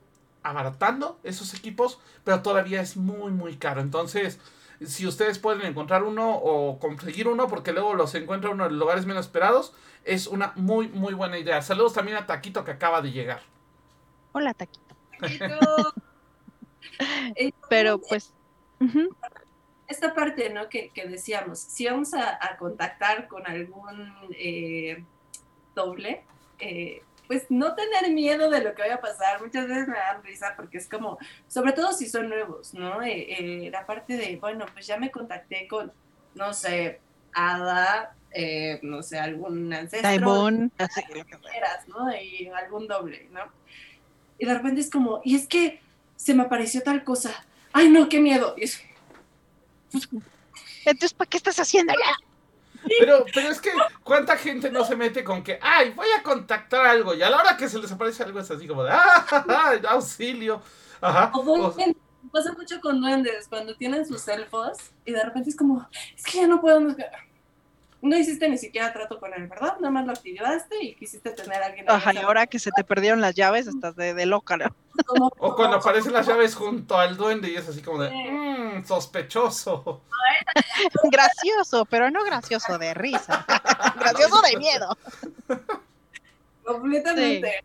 abaratando 0.44 1.20
esos 1.24 1.54
equipos, 1.54 2.00
pero 2.24 2.42
todavía 2.42 2.82
es 2.82 2.98
muy, 2.98 3.32
muy 3.32 3.58
caro. 3.58 3.82
Entonces, 3.82 4.40
si 4.86 5.06
ustedes 5.06 5.40
pueden 5.40 5.66
encontrar 5.66 6.04
uno 6.04 6.36
o 6.36 6.80
conseguir 6.80 7.28
uno, 7.28 7.48
porque 7.48 7.72
luego 7.72 7.94
los 7.94 8.16
encuentra 8.16 8.50
uno 8.50 8.66
en 8.66 8.80
lugares 8.80 9.06
menos 9.06 9.26
esperados, 9.26 9.74
es 10.04 10.28
una 10.28 10.54
muy, 10.56 10.88
muy 10.88 11.14
buena 11.14 11.38
idea. 11.38 11.62
Saludos 11.62 11.94
también 11.94 12.18
a 12.18 12.26
Taquito 12.26 12.64
que 12.64 12.72
acaba 12.72 13.02
de 13.02 13.12
llegar. 13.12 13.42
Hola, 14.32 14.54
Taquito. 14.54 14.96
pero 17.70 18.00
pues... 18.00 18.34
Esta 19.88 20.14
parte, 20.14 20.50
¿no? 20.50 20.70
Que, 20.70 20.92
decíamos, 21.08 21.60
si 21.60 21.86
vamos 21.86 22.14
a, 22.14 22.58
contactar 22.58 23.28
con 23.28 23.46
algún 23.46 24.16
eh, 24.32 25.04
doble, 25.76 26.24
eh, 26.60 27.04
pues 27.32 27.46
no 27.48 27.76
tener 27.76 28.12
miedo 28.12 28.50
de 28.50 28.62
lo 28.62 28.76
que 28.76 28.82
vaya 28.82 28.96
a 28.96 29.00
pasar. 29.00 29.42
Muchas 29.42 29.66
veces 29.66 29.88
me 29.88 29.96
dan 29.98 30.22
risa 30.22 30.54
porque 30.58 30.80
es 30.80 30.90
como, 30.90 31.18
sobre 31.48 31.72
todo 31.72 31.94
si 31.94 32.10
son 32.10 32.28
nuevos, 32.28 32.74
¿no? 32.74 33.02
Eh, 33.02 33.66
eh, 33.66 33.70
la 33.72 33.86
parte 33.86 34.18
de, 34.18 34.36
bueno, 34.36 34.66
pues 34.74 34.86
ya 34.86 34.98
me 34.98 35.12
contacté 35.12 35.66
con, 35.66 35.94
no 36.36 36.54
sé, 36.54 37.00
Ada, 37.32 38.14
eh, 38.32 38.82
no 38.84 39.02
sé, 39.02 39.18
algún 39.18 39.72
ancestro. 39.72 40.10
Que 40.10 40.10
¿no? 41.88 42.14
Y 42.14 42.50
algún 42.50 42.86
doble, 42.86 43.30
¿no? 43.32 43.44
Y 44.38 44.46
de 44.46 44.54
repente 44.54 44.82
es 44.82 44.90
como, 44.90 45.22
y 45.24 45.38
es 45.38 45.48
que 45.48 45.80
se 46.18 46.34
me 46.34 46.44
apareció 46.44 46.82
tal 46.82 47.06
cosa. 47.06 47.46
Ay, 47.72 47.88
no, 47.88 48.10
qué 48.10 48.20
miedo. 48.20 48.56
Y 48.58 48.66
Entonces, 50.84 51.14
¿para 51.14 51.30
qué 51.30 51.38
estás 51.38 51.62
haciendo 51.62 51.94
ya? 51.94 52.31
Pero, 53.00 53.26
pero 53.34 53.50
es 53.50 53.62
que, 53.62 53.72
¿cuánta 54.04 54.38
gente 54.38 54.72
no 54.72 54.84
se 54.84 54.96
mete 54.96 55.24
con 55.24 55.44
que, 55.44 55.60
ay, 55.62 55.92
voy 55.92 56.08
a 56.18 56.24
contactar 56.24 56.86
algo? 56.86 57.14
Y 57.14 57.22
a 57.22 57.30
la 57.30 57.38
hora 57.38 57.58
que 57.58 57.70
se 57.70 57.80
les 57.80 57.92
aparece 57.92 58.24
algo 58.24 58.40
es 58.40 58.50
así 58.50 58.68
como 58.68 58.84
de, 58.84 58.92
ah, 58.92 59.80
auxilio. 59.90 60.62
Ajá. 61.00 61.32
O 61.34 61.74
pasa 62.32 62.54
mucho 62.54 62.80
con 62.80 63.02
duendes, 63.02 63.48
cuando 63.48 63.76
tienen 63.76 64.06
sus 64.06 64.28
elfos 64.28 64.78
y 65.06 65.12
de 65.12 65.24
repente 65.24 65.50
es 65.50 65.56
como, 65.56 65.88
es 66.16 66.24
que 66.24 66.38
ya 66.40 66.48
no 66.48 66.62
puedo 66.62 66.80
no 68.02 68.18
hiciste 68.18 68.50
ni 68.50 68.58
siquiera 68.58 68.92
trato 68.92 69.20
con 69.20 69.34
él, 69.34 69.48
¿verdad? 69.48 69.78
Nada 69.80 69.92
más 69.92 70.06
lo 70.06 70.12
activaste 70.12 70.84
y 70.84 70.96
quisiste 70.96 71.32
tener 71.32 71.62
a 71.62 71.68
alguien. 71.68 71.90
Ajá, 71.90 72.14
y 72.14 72.18
ahora 72.18 72.48
que 72.48 72.60
se 72.60 72.72
te 72.72 72.84
perdieron 72.84 73.22
las 73.22 73.36
llaves, 73.36 73.68
estás 73.68 73.96
de, 73.96 74.14
de 74.14 74.26
loca, 74.26 74.58
¿no? 74.58 74.76
o 75.38 75.56
cuando 75.56 75.78
aparecen 75.78 76.14
las 76.14 76.28
llaves 76.28 76.56
junto 76.56 76.98
al 76.98 77.16
duende 77.16 77.50
y 77.50 77.56
es 77.56 77.68
así 77.68 77.82
como 77.82 78.02
de, 78.02 78.10
mmm, 78.10 78.86
sospechoso. 78.86 80.02
gracioso, 81.12 81.86
pero 81.86 82.10
no 82.10 82.24
gracioso 82.24 82.78
de 82.78 82.94
risa. 82.94 83.46
gracioso 84.00 84.42
de 84.42 84.58
miedo. 84.58 84.98
Completamente. 86.64 87.64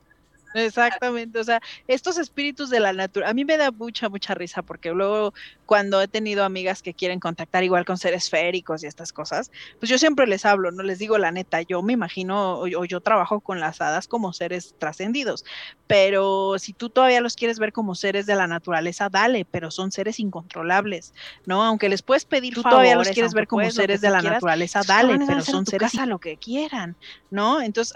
Exactamente, 0.55 1.39
o 1.39 1.45
sea, 1.45 1.61
estos 1.87 2.17
espíritus 2.17 2.71
de 2.71 2.81
la 2.81 2.93
naturaleza, 2.93 3.31
a 3.31 3.35
mí 3.35 3.45
me 3.45 3.59
da 3.59 3.71
mucha, 3.71 4.09
mucha 4.09 4.33
risa 4.35 4.63
porque 4.63 4.91
luego 4.91 5.35
cuando 5.67 6.01
he 6.01 6.09
tenido 6.09 6.45
amigas 6.45 6.81
que 6.81 6.95
quieren 6.95 7.21
contactar 7.21 7.65
igual 7.65 7.85
con 7.85 7.99
seres 7.99 8.25
esféricos 8.25 8.83
y 8.83 8.87
estas 8.87 9.13
cosas, 9.13 9.51
pues 9.79 9.91
yo 9.91 9.99
siempre 9.99 10.27
les 10.27 10.45
hablo, 10.47 10.71
no 10.71 10.83
les 10.83 10.99
digo 10.99 11.19
la 11.19 11.33
neta, 11.33 11.61
yo 11.63 11.83
me 11.83 11.93
imagino 11.93 12.61
o, 12.61 12.85
yo 12.85 13.01
trabajo 13.01 13.41
con 13.41 13.61
las 13.61 13.81
hadas 13.81 14.09
como 14.09 14.33
seres 14.33 14.75
trascendidos, 14.79 15.45
pero 15.87 16.59
si 16.59 16.73
tú 16.73 16.89
todavía 16.89 17.21
los 17.21 17.37
quieres 17.37 17.59
ver 17.59 17.73
como 17.73 17.95
seres 17.95 18.27
de 18.27 18.37
la 18.37 18.47
naturaleza, 18.47 19.09
dale, 19.09 19.45
pero 19.45 19.71
son 19.71 19.93
seres 19.93 20.21
incontrolables, 20.21 21.13
¿no? 21.45 21.65
Aunque 21.65 21.89
les 21.89 22.03
puedes 22.03 22.25
pedir 22.25 22.55
tú 22.55 22.63
todavía 22.63 22.97
los 22.97 23.09
quieres 23.09 23.35
ver 23.35 23.47
como 23.47 23.71
seres 23.71 24.01
de 24.01 24.11
la 24.11 24.23
naturaleza, 24.23 24.81
pues, 24.81 24.89
dale, 24.89 25.19
pero 25.27 25.43
son 25.43 25.67
seres 25.67 25.97
a 25.99 26.07
lo 26.07 26.19
que 26.19 26.37
quieran, 26.37 26.97
¿no? 27.31 27.61
Entonces, 27.61 27.95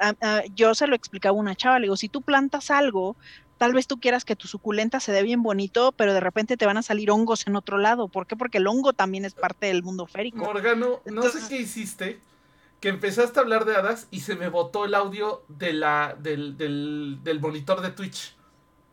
yo 0.55 0.75
se 0.75 0.87
lo 0.87 0.97
explicaba 0.97 1.37
a 1.37 1.41
una 1.41 1.55
chava, 1.55 1.79
le 1.79 1.85
digo, 1.85 1.97
si 1.97 2.09
tú 2.09 2.23
plantas 2.23 2.71
algo, 2.71 3.17
tal 3.61 3.75
vez 3.75 3.87
tú 3.87 4.01
quieras 4.01 4.25
que 4.25 4.37
tu 4.37 4.49
suculenta 4.49 5.01
se 5.01 5.13
dé 5.13 5.23
bien 5.23 5.43
bonito, 5.43 5.93
pero 5.93 6.15
de 6.15 6.21
repente 6.21 6.57
te 6.57 6.65
van 6.65 6.79
a 6.79 6.83
salir 6.83 7.11
hongos 7.11 7.47
en 7.47 7.57
otro 7.57 7.77
lado. 7.77 8.09
¿Por 8.09 8.27
qué? 8.27 8.35
Porque 8.35 8.57
el 8.57 8.67
hongo 8.67 8.95
también 8.95 9.27
es 9.27 9.35
parte 9.35 9.67
del 9.67 9.83
mundo 9.83 10.07
férico. 10.07 10.39
Morgano, 10.39 11.03
no 11.05 11.23
sé 11.25 11.41
qué 11.47 11.57
hiciste, 11.57 12.23
que 12.81 12.89
empezaste 12.89 13.39
a 13.39 13.43
hablar 13.43 13.67
de 13.67 13.77
hadas 13.77 14.07
y 14.11 14.21
se 14.21 14.35
me 14.35 14.49
botó 14.49 14.87
el 14.87 14.95
audio 14.95 15.45
de 15.49 15.75
la, 15.75 16.17
del, 16.19 16.57
del, 16.57 17.39
monitor 17.39 17.83
de 17.83 17.91
Twitch. 17.91 18.35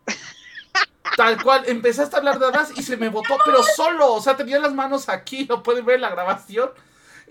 Tal 1.16 1.42
cual, 1.42 1.64
empezaste 1.68 2.18
a 2.18 2.20
hablar 2.20 2.38
de 2.38 2.48
hadas 2.48 2.78
y 2.78 2.84
se 2.84 2.98
me 2.98 3.08
botó, 3.08 3.38
pero 3.46 3.64
solo, 3.64 4.16
o 4.16 4.22
sea, 4.22 4.36
tenía 4.36 4.60
las 4.60 4.74
manos 4.74 5.08
aquí, 5.08 5.46
lo 5.46 5.64
pueden 5.64 5.86
ver 5.86 5.96
en 5.96 6.02
la 6.02 6.10
grabación. 6.10 6.72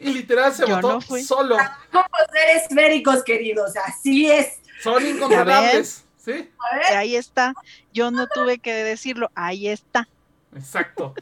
Y 0.00 0.10
literal 0.10 0.54
se 0.54 0.64
botó 0.64 1.02
solo. 1.02 1.58
Como 1.92 2.06
seres 2.32 2.62
féricos, 2.70 3.22
queridos, 3.22 3.74
así 3.76 4.30
es. 4.30 4.62
Son 4.82 5.06
incontrolables. 5.06 6.05
¿Sí? 6.26 6.50
Ahí 6.92 7.14
está. 7.14 7.54
Yo 7.92 8.10
no 8.10 8.26
tuve 8.26 8.58
que 8.58 8.72
decirlo. 8.72 9.30
Ahí 9.36 9.68
está. 9.68 10.08
Exacto. 10.56 11.14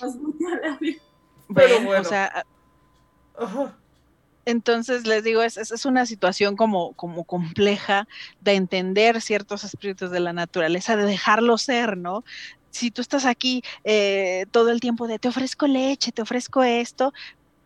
Pero 1.54 1.80
bueno. 1.82 2.00
O 2.00 2.04
sea, 2.04 2.46
Entonces 4.46 5.06
les 5.06 5.22
digo, 5.22 5.42
es, 5.42 5.58
es, 5.58 5.84
una 5.84 6.06
situación 6.06 6.56
como, 6.56 6.94
como 6.94 7.24
compleja 7.24 8.08
de 8.40 8.54
entender 8.54 9.20
ciertos 9.20 9.64
espíritus 9.64 10.10
de 10.10 10.20
la 10.20 10.32
naturaleza, 10.32 10.96
de 10.96 11.04
dejarlo 11.04 11.58
ser, 11.58 11.98
¿no? 11.98 12.24
Si 12.70 12.90
tú 12.90 13.02
estás 13.02 13.26
aquí 13.26 13.62
eh, 13.84 14.46
todo 14.50 14.70
el 14.70 14.80
tiempo 14.80 15.08
de 15.08 15.18
te 15.18 15.28
ofrezco 15.28 15.66
leche, 15.66 16.10
te 16.10 16.22
ofrezco 16.22 16.62
esto, 16.62 17.12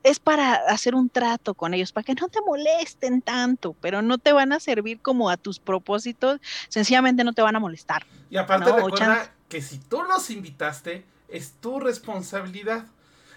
es 0.03 0.19
para 0.19 0.55
hacer 0.55 0.95
un 0.95 1.09
trato 1.09 1.55
con 1.55 1.75
ellos, 1.75 1.93
para 1.93 2.05
que 2.05 2.15
no 2.15 2.29
te 2.29 2.41
molesten 2.41 3.23
tanto, 3.23 3.75
pero 3.81 4.03
no 4.03 4.19
te 4.19 4.33
van 4.33 4.53
a 4.53 4.61
servir 4.61 5.01
como 5.01 5.31
a 5.31 5.37
tus 5.37 5.59
propósitos, 5.59 6.41
sencillamente 6.69 7.25
no 7.25 7.33
te 7.33 7.43
van 7.43 7.57
a 7.57 7.61
molestar. 7.61 8.07
Y 8.31 8.37
aparte 8.37 8.73
recuerda 8.73 9.33
que 9.49 9.61
si 9.61 9.79
tú 9.79 10.03
los 10.03 10.31
invitaste, 10.31 11.05
es 11.29 11.53
tu 11.61 11.81
responsabilidad. 11.81 12.87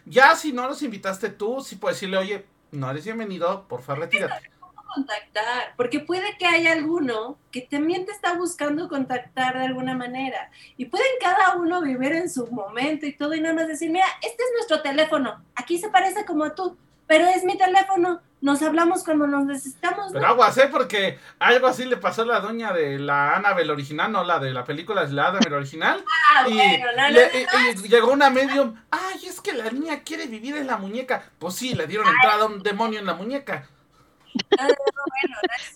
Ya 0.06 0.36
si 0.36 0.52
no 0.54 0.68
los 0.68 0.82
invitaste 0.82 1.30
tú, 1.30 1.62
sí 1.62 1.76
puedes 1.76 1.98
decirle, 1.98 2.18
oye, 2.18 2.46
no 2.72 2.90
eres 2.90 3.06
bienvenido, 3.06 3.68
por 3.68 3.82
favor, 3.82 4.04
retírate 4.04 4.53
contactar, 4.94 5.74
porque 5.76 6.00
puede 6.00 6.38
que 6.38 6.46
haya 6.46 6.74
alguno 6.74 7.38
que 7.52 7.62
también 7.62 8.06
te 8.06 8.12
está 8.12 8.34
buscando 8.34 8.88
contactar 8.88 9.58
de 9.58 9.66
alguna 9.66 9.96
manera 9.96 10.50
y 10.78 10.86
pueden 10.86 11.08
cada 11.20 11.56
uno 11.56 11.82
vivir 11.82 12.14
en 12.14 12.30
su 12.30 12.48
momento 12.48 13.06
y 13.06 13.14
todo 13.14 13.34
y 13.34 13.42
nada 13.42 13.56
más 13.56 13.68
decir, 13.68 13.90
mira, 13.90 14.06
este 14.22 14.44
es 14.44 14.50
nuestro 14.56 14.82
teléfono, 14.82 15.44
aquí 15.56 15.78
se 15.78 15.90
parece 15.90 16.26
como 16.26 16.52
tú, 16.54 16.78
pero 17.08 17.26
es 17.28 17.44
mi 17.44 17.58
teléfono, 17.58 18.22
nos 18.44 18.62
hablamos 18.62 19.06
cuando 19.06 19.26
nos 19.26 19.46
necesitamos. 19.46 20.12
Pero 20.12 20.28
aguas, 20.28 20.58
¿eh? 20.58 20.68
Porque 20.70 21.18
algo 21.40 21.68
así 21.68 21.86
le 21.86 21.96
pasó 21.96 22.24
a 22.24 22.26
la 22.26 22.40
doña 22.42 22.74
de 22.74 23.00
la 23.00 23.36
Annabelle 23.36 23.72
original, 23.72 24.12
no 24.12 24.26
la 24.26 24.38
de 24.38 24.52
la 24.52 24.66
película, 24.66 25.06
la 25.06 25.28
Annabelle 25.28 25.56
original. 25.56 26.04
Ah, 26.36 26.48
y, 26.50 26.60
y, 26.60 27.88
llegó 27.90 28.12
una 28.12 28.32
medium, 28.32 28.74
ay, 28.90 29.28
es 29.28 29.40
que 29.40 29.54
la 29.54 29.70
niña 29.70 30.02
quiere 30.02 30.26
vivir 30.26 30.56
en 30.58 30.66
la 30.66 30.78
muñeca. 30.78 31.30
Pues 31.38 31.54
sí, 31.54 31.76
le 31.76 31.86
dieron 31.86 32.08
entrada 32.08 32.46
a 32.46 32.48
un 32.48 32.64
demonio 32.64 33.00
en 33.00 33.06
la 33.06 33.14
muñeca. 33.14 33.68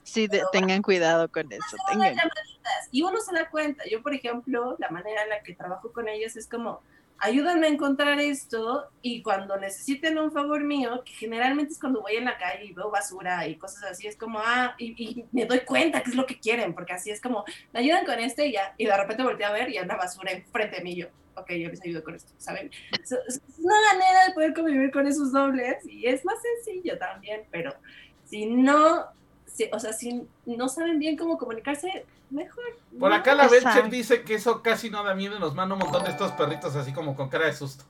Sí, 0.03 0.27
tengan 0.51 0.81
cuidado 0.81 1.29
con 1.29 1.51
eso. 1.51 1.77
Tengan. 1.89 2.15
Y 2.91 3.03
uno 3.03 3.19
se 3.19 3.33
da 3.33 3.49
cuenta. 3.49 3.83
Yo, 3.89 4.01
por 4.01 4.13
ejemplo, 4.13 4.75
la 4.79 4.89
manera 4.89 5.23
en 5.23 5.29
la 5.29 5.43
que 5.43 5.53
trabajo 5.53 5.91
con 5.91 6.07
ellos 6.07 6.35
es 6.35 6.47
como, 6.47 6.81
ayúdame 7.19 7.67
a 7.67 7.69
encontrar 7.69 8.19
esto 8.19 8.89
y 9.01 9.21
cuando 9.21 9.57
necesiten 9.57 10.17
un 10.17 10.31
favor 10.31 10.63
mío, 10.63 11.03
que 11.03 11.13
generalmente 11.13 11.73
es 11.73 11.79
cuando 11.79 12.01
voy 12.01 12.15
en 12.15 12.25
la 12.25 12.37
calle 12.37 12.65
y 12.65 12.73
veo 12.73 12.91
basura 12.91 13.47
y 13.47 13.55
cosas 13.55 13.83
así, 13.83 14.07
es 14.07 14.15
como, 14.15 14.39
ah, 14.39 14.75
y, 14.77 15.25
me 15.31 15.45
doy 15.45 15.61
cuenta 15.61 16.01
que 16.01 16.11
es 16.11 16.15
lo 16.15 16.25
que 16.25 16.39
quieren, 16.39 16.73
porque 16.73 16.93
así 16.93 17.09
es 17.09 17.21
como, 17.21 17.43
me 17.73 17.79
ayudan 17.79 18.05
con 18.05 18.19
este 18.19 18.47
y 18.47 18.53
ya, 18.53 18.73
y 18.77 18.85
de 18.85 18.97
repente 18.97 19.23
volteé 19.23 19.45
a 19.45 19.51
ver 19.51 19.69
y 19.69 19.77
anda 19.77 19.95
basura 19.95 20.31
enfrente 20.31 20.77
de 20.77 20.83
mí 20.83 20.95
yo, 20.95 21.07
ok, 21.35 21.51
yo 21.51 21.69
les 21.69 21.81
ayudo 21.81 22.03
con 22.03 22.15
esto, 22.15 22.33
¿saben? 22.37 22.71
Es 22.91 23.41
una 23.57 23.75
manera 23.93 24.27
de 24.27 24.33
poder 24.33 24.53
convivir 24.53 24.91
con 24.91 25.07
esos 25.07 25.31
dobles 25.31 25.77
y 25.85 26.07
es 26.07 26.23
más 26.25 26.37
sencillo 26.41 26.97
también, 26.97 27.45
pero 27.51 27.73
si 28.29 28.45
no, 28.45 29.05
o 29.71 29.79
sea, 29.79 29.93
si 29.93 30.27
no 30.45 30.69
saben 30.69 30.99
bien 30.99 31.17
cómo 31.17 31.37
comunicarse, 31.37 32.05
mejor. 32.29 32.63
Por 32.99 33.13
acá 33.13 33.35
la 33.35 33.47
Belcher 33.47 33.89
dice 33.89 34.23
que 34.23 34.35
eso 34.35 34.61
casi 34.61 34.89
no 34.89 35.03
da 35.03 35.15
miedo 35.15 35.37
y 35.37 35.39
nos 35.39 35.55
manda 35.55 35.75
un 35.75 35.79
montón 35.79 36.03
de 36.03 36.11
estos 36.11 36.31
perritos 36.33 36.75
así 36.75 36.91
como 36.91 37.15
con 37.15 37.29
cara 37.29 37.45
de 37.45 37.53
susto. 37.53 37.85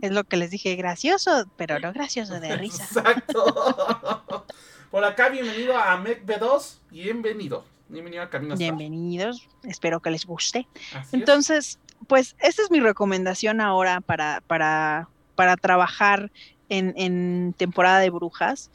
es 0.00 0.10
lo 0.12 0.24
que 0.24 0.36
les 0.36 0.50
dije, 0.50 0.74
gracioso, 0.76 1.48
pero 1.56 1.78
no 1.78 1.92
gracioso 1.92 2.40
de 2.40 2.56
risa. 2.56 2.84
Exacto. 2.84 4.54
Por 4.90 5.04
acá, 5.04 5.28
bienvenido 5.28 5.76
a 5.76 5.96
MEC 5.96 6.24
B2, 6.24 6.78
bienvenido. 6.90 7.64
Bienvenido 7.88 8.22
a 8.22 8.30
Camino 8.30 8.56
Bienvenidos, 8.56 9.46
espero 9.62 10.00
que 10.00 10.10
les 10.10 10.24
guste. 10.24 10.66
Entonces, 11.12 11.78
pues 12.06 12.34
esta 12.40 12.62
es 12.62 12.70
mi 12.70 12.80
recomendación 12.80 13.60
ahora 13.60 14.00
para, 14.00 14.40
para, 14.46 15.08
para 15.34 15.56
trabajar 15.56 16.30
en, 16.78 17.54
temporada 17.54 18.00
de 18.00 18.10
brujas, 18.10 18.70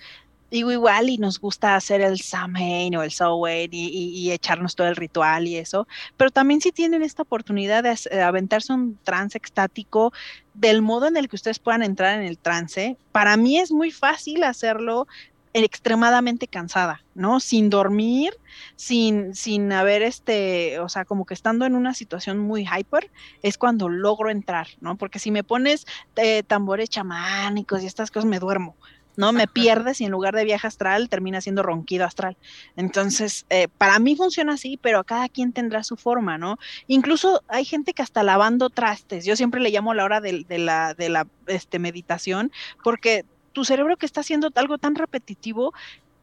digo 0.52 0.72
igual 0.72 1.10
y 1.10 1.18
nos 1.18 1.40
gusta 1.40 1.76
hacer 1.76 2.02
el 2.02 2.20
Samhain 2.20 2.96
o 2.96 3.04
el 3.04 3.12
Samhain 3.12 3.70
y, 3.72 4.32
echarnos 4.32 4.76
todo 4.76 4.88
el 4.88 4.96
ritual 4.96 5.48
y 5.48 5.58
eso, 5.58 5.88
pero 6.18 6.32
también 6.32 6.62
si 6.62 6.72
tienen 6.72 7.04
esta 7.04 7.24
oportunidad 7.24 7.84
de 7.84 7.98
eh, 8.12 8.22
aventarse 8.22 8.74
un 8.74 8.98
trance 9.04 9.38
extático 9.38 10.12
del 10.54 10.82
modo 10.82 11.08
en 11.08 11.18
el 11.18 11.30
que 11.30 11.36
ustedes 11.36 11.60
puedan 11.60 11.84
entrar 11.84 12.20
en 12.20 12.26
el 12.26 12.38
trance, 12.38 12.98
para 13.12 13.38
mí 13.38 13.60
es 13.60 13.72
muy 13.72 13.92
fácil 13.92 14.44
hacerlo 14.44 15.08
extremadamente 15.54 16.48
cansada, 16.48 17.04
¿no? 17.16 17.40
Sin 17.40 17.70
dormir, 17.70 18.34
sin, 18.76 19.36
sin 19.36 19.72
haber 19.72 20.02
este, 20.02 20.80
o 20.80 20.90
sea, 20.90 21.06
como 21.06 21.26
que 21.26 21.34
estando 21.34 21.66
en 21.66 21.76
una 21.76 21.94
situación 21.94 22.38
muy 22.40 22.66
hyper, 22.66 23.10
es 23.42 23.58
cuando 23.58 23.90
logro 23.90 24.30
entrar, 24.30 24.68
¿no? 24.82 24.98
Porque 24.98 25.20
si 25.20 25.32
me 25.32 25.44
pones 25.44 25.86
eh, 26.16 26.44
tambores 26.44 26.90
chamánicos 26.90 27.82
y 27.84 27.88
estas 27.88 28.12
cosas, 28.12 28.30
me 28.30 28.40
duermo, 28.40 28.76
¿no? 29.16 29.34
Me 29.34 29.48
pierdes 29.48 30.00
y 30.02 30.06
en 30.06 30.12
lugar 30.12 30.36
de 30.36 30.46
viaje 30.46 30.68
astral 30.68 31.10
termina 31.10 31.42
siendo 31.42 31.64
ronquido 31.64 32.06
astral. 32.06 32.38
Entonces, 32.78 33.46
eh, 33.50 33.68
para 33.78 34.00
mí 34.00 34.16
funciona 34.16 34.54
así, 34.54 34.80
pero 34.82 35.04
cada 35.04 35.28
quien 35.30 35.52
tendrá 35.52 35.84
su 35.84 35.98
forma, 35.98 36.38
¿no? 36.38 36.58
Incluso 36.88 37.42
hay 37.48 37.66
gente 37.66 37.94
que 37.94 38.02
hasta 38.02 38.24
lavando 38.24 38.70
trastes, 38.70 39.26
yo 39.26 39.36
siempre 39.36 39.60
le 39.60 39.72
llamo 39.72 39.94
la 39.94 40.06
hora 40.06 40.22
de, 40.22 40.46
la, 40.48 40.94
de 40.94 41.10
la 41.10 41.28
este, 41.48 41.80
meditación, 41.80 42.52
porque 42.84 43.26
tu 43.60 43.66
cerebro 43.66 43.98
que 43.98 44.06
está 44.06 44.22
haciendo 44.22 44.50
algo 44.56 44.78
tan 44.78 44.96
repetitivo 44.96 45.74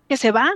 que 0.09 0.17
se 0.17 0.33
va 0.33 0.55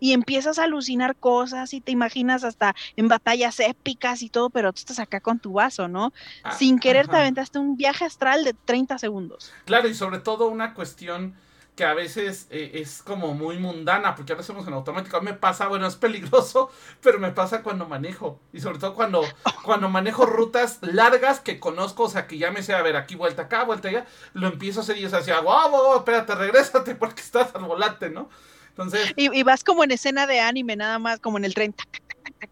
y 0.00 0.14
empiezas 0.14 0.58
a 0.58 0.64
alucinar 0.64 1.14
cosas 1.14 1.72
y 1.72 1.80
te 1.80 1.92
imaginas 1.92 2.42
hasta 2.42 2.74
en 2.96 3.06
batallas 3.06 3.60
épicas 3.60 4.22
y 4.22 4.28
todo, 4.28 4.50
pero 4.50 4.72
tú 4.72 4.80
estás 4.80 4.98
acá 4.98 5.20
con 5.20 5.38
tu 5.38 5.52
vaso, 5.52 5.86
¿no? 5.86 6.12
Ah, 6.42 6.50
Sin 6.50 6.80
querer 6.80 7.06
te 7.06 7.14
aventaste 7.14 7.60
un 7.60 7.76
viaje 7.76 8.04
astral 8.04 8.42
de 8.42 8.52
30 8.52 8.98
segundos. 8.98 9.52
Claro, 9.64 9.86
y 9.86 9.94
sobre 9.94 10.18
todo 10.18 10.48
una 10.48 10.74
cuestión 10.74 11.36
que 11.78 11.84
a 11.84 11.94
veces 11.94 12.48
eh, 12.50 12.72
es 12.74 13.04
como 13.04 13.34
muy 13.34 13.56
mundana, 13.56 14.16
porque 14.16 14.32
ahora 14.32 14.42
hacemos 14.42 14.66
en 14.66 14.72
automático. 14.72 15.16
A 15.16 15.20
mí 15.20 15.26
me 15.26 15.34
pasa, 15.34 15.68
bueno, 15.68 15.86
es 15.86 15.94
peligroso, 15.94 16.72
pero 17.00 17.20
me 17.20 17.30
pasa 17.30 17.62
cuando 17.62 17.86
manejo. 17.86 18.40
Y 18.52 18.60
sobre 18.60 18.80
todo 18.80 18.96
cuando, 18.96 19.22
cuando 19.62 19.88
manejo 19.88 20.26
rutas 20.26 20.80
largas 20.82 21.38
que 21.38 21.60
conozco, 21.60 22.02
o 22.02 22.08
sea, 22.08 22.26
que 22.26 22.36
ya 22.36 22.50
me 22.50 22.64
sé, 22.64 22.74
a 22.74 22.82
ver, 22.82 22.96
aquí 22.96 23.14
vuelta 23.14 23.42
acá, 23.42 23.62
vuelta 23.62 23.86
allá, 23.86 24.06
lo 24.32 24.48
empiezo 24.48 24.80
a 24.80 24.82
hacer 24.82 24.98
y 24.98 25.04
es 25.04 25.14
así, 25.14 25.30
guau, 25.30 25.70
guau, 25.70 25.98
espérate, 25.98 26.34
regrésate 26.34 26.96
porque 26.96 27.22
estás 27.22 27.54
al 27.54 27.62
volante, 27.62 28.10
¿no? 28.10 28.28
Entonces... 28.70 29.12
Y, 29.14 29.44
vas 29.44 29.62
como 29.62 29.84
en 29.84 29.92
escena 29.92 30.26
de 30.26 30.40
anime, 30.40 30.74
nada 30.74 30.98
más, 30.98 31.20
como 31.20 31.38
en 31.38 31.44
el 31.44 31.54
tren, 31.54 31.76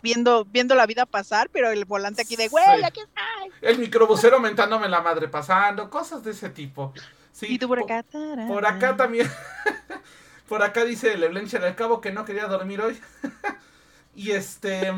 viendo, 0.03 0.45
viendo 0.45 0.77
la 0.77 0.87
vida 0.87 1.05
pasar, 1.05 1.51
pero 1.51 1.73
el 1.73 1.85
volante 1.85 2.23
aquí 2.23 2.37
de, 2.37 2.47
güey, 2.47 2.85
aquí 2.85 3.01
está. 3.01 3.23
El 3.61 3.81
microbusero 3.81 4.39
mentándome 4.39 4.89
la 4.89 5.01
madre 5.01 5.27
pasando, 5.27 5.91
cosas 5.91 6.23
de 6.23 6.31
ese 6.31 6.49
tipo. 6.51 6.93
Sí, 7.37 7.47
y 7.51 7.59
tú 7.59 7.69
por 7.69 7.79
acá. 7.81 8.03
Por, 8.49 8.67
acá 8.67 8.97
también. 8.97 9.29
por 10.49 10.63
acá 10.63 10.85
dice 10.87 11.19
Leblenche 11.19 11.59
al 11.59 11.77
cabo 11.77 12.01
que 12.01 12.11
no 12.11 12.25
quería 12.25 12.47
dormir 12.47 12.81
hoy. 12.81 12.99
y 14.15 14.31
este. 14.31 14.91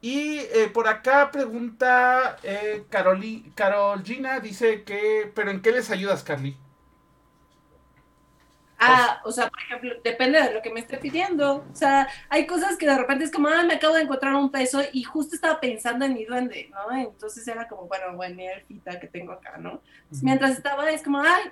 Y 0.00 0.38
eh, 0.38 0.70
por 0.72 0.86
acá 0.86 1.32
pregunta 1.32 2.36
eh, 2.44 2.84
Caroli, 2.88 3.50
Carolina, 3.56 4.38
dice 4.38 4.84
que, 4.84 5.32
pero 5.34 5.50
¿en 5.50 5.60
qué 5.60 5.72
les 5.72 5.90
ayudas, 5.90 6.22
Carly? 6.22 6.56
Ah, 8.78 9.20
o 9.24 9.32
sea, 9.32 9.48
por 9.48 9.60
ejemplo, 9.60 9.94
depende 10.04 10.40
de 10.40 10.54
lo 10.54 10.62
que 10.62 10.70
me 10.70 10.80
esté 10.80 10.98
pidiendo. 10.98 11.64
O 11.72 11.74
sea, 11.76 12.08
hay 12.28 12.46
cosas 12.46 12.76
que 12.76 12.86
de 12.86 12.98
repente 12.98 13.24
es 13.24 13.30
como, 13.30 13.48
ah, 13.48 13.62
me 13.64 13.74
acabo 13.74 13.94
de 13.94 14.02
encontrar 14.02 14.34
un 14.34 14.50
peso 14.50 14.80
y 14.92 15.02
justo 15.02 15.34
estaba 15.34 15.60
pensando 15.60 16.04
en 16.04 16.14
mi 16.14 16.24
duende, 16.24 16.70
¿no? 16.70 16.96
Entonces 16.96 17.46
era 17.46 17.66
como, 17.68 17.86
bueno, 17.86 18.16
bueno, 18.16 18.34
mi 18.36 18.46
elfita 18.46 18.98
que 18.98 19.06
tengo 19.06 19.32
acá, 19.32 19.56
¿no? 19.56 19.82
Mientras 20.22 20.52
estaba, 20.52 20.90
es 20.90 21.02
como, 21.02 21.20
ay, 21.20 21.50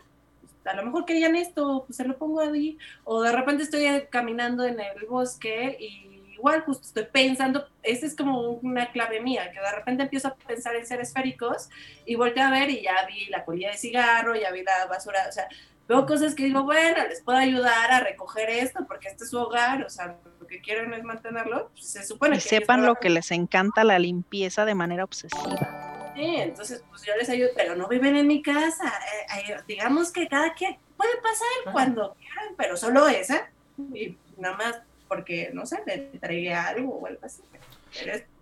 a 0.65 0.75
lo 0.75 0.85
mejor 0.85 1.05
querían 1.05 1.37
esto, 1.37 1.85
pues 1.87 1.97
se 1.97 2.05
lo 2.05 2.17
pongo 2.19 2.41
ahí, 2.41 2.79
o 3.05 3.23
de 3.23 3.33
repente 3.33 3.63
estoy 3.63 3.87
caminando 4.11 4.65
en 4.65 4.79
el 4.81 5.07
bosque 5.09 5.77
y 5.81 6.11
igual 6.41 6.63
justo 6.63 6.87
estoy 6.87 7.05
pensando, 7.05 7.67
esa 7.83 8.07
es 8.07 8.17
como 8.17 8.41
una 8.41 8.91
clave 8.93 9.21
mía, 9.21 9.51
que 9.53 9.61
de 9.61 9.73
repente 9.73 10.05
empiezo 10.05 10.29
a 10.29 10.35
pensar 10.35 10.75
en 10.75 10.87
seres 10.87 11.09
esféricos 11.09 11.69
y 12.07 12.15
volteo 12.15 12.45
a 12.45 12.51
ver 12.51 12.71
y 12.71 12.83
ya 12.83 12.95
vi 13.07 13.27
la 13.27 13.45
colilla 13.45 13.71
de 13.71 13.77
cigarro, 13.77 14.35
ya 14.35 14.51
vi 14.51 14.63
la 14.63 14.87
basura, 14.87 15.21
o 15.29 15.33
sea, 15.33 15.49
veo 15.87 16.07
cosas 16.07 16.35
que 16.35 16.45
digo, 16.45 16.63
bueno, 16.65 17.07
les 17.09 17.21
puedo 17.21 17.37
ayudar 17.37 17.91
a 17.91 18.01
recoger 18.01 18.49
esto 18.49 18.87
porque 18.87 19.09
este 19.09 19.25
es 19.25 19.31
su 19.31 19.39
hogar, 19.39 19.85
o 19.85 19.91
sea, 19.91 20.17
lo 20.41 20.47
que 20.47 20.63
quieren 20.63 20.95
es 20.95 21.05
mantenerlo, 21.05 21.69
pues, 21.73 21.91
se 21.91 22.05
supone 22.05 22.37
y 22.37 22.41
sepan 22.41 22.87
lo 22.87 22.95
que 22.95 23.11
les 23.11 23.31
encanta 23.33 23.85
la 23.85 23.99
limpieza 23.99 24.65
de 24.65 24.75
manera 24.75 25.05
obsesiva. 25.05 26.00
Sí, 26.15 26.37
entonces 26.37 26.85
pues 26.89 27.03
yo 27.03 27.17
les 27.17 27.29
ayudo, 27.29 27.51
pero 27.57 27.77
no 27.77 27.89
viven 27.89 28.17
en 28.17 28.27
mi 28.27 28.43
casa. 28.43 28.93
Eh, 29.37 29.57
digamos 29.67 30.11
que 30.13 30.29
cada 30.29 30.53
quien 30.55 30.77
puede 30.97 31.17
pasar 31.17 31.73
cuando 31.73 32.15
quieran, 32.15 32.55
pero 32.57 32.77
solo 32.77 33.07
esa. 33.09 33.51
Y 33.95 34.17
nada 34.37 34.57
más 34.57 34.83
porque, 35.09 35.51
no 35.53 35.67
sé, 35.67 35.83
le 35.87 36.11
entregué 36.13 36.55
algo 36.55 36.97
o 36.97 37.07
algo 37.07 37.21
así. 37.25 37.43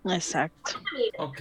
Exacto. 0.05 0.73
Ok. 1.19 1.41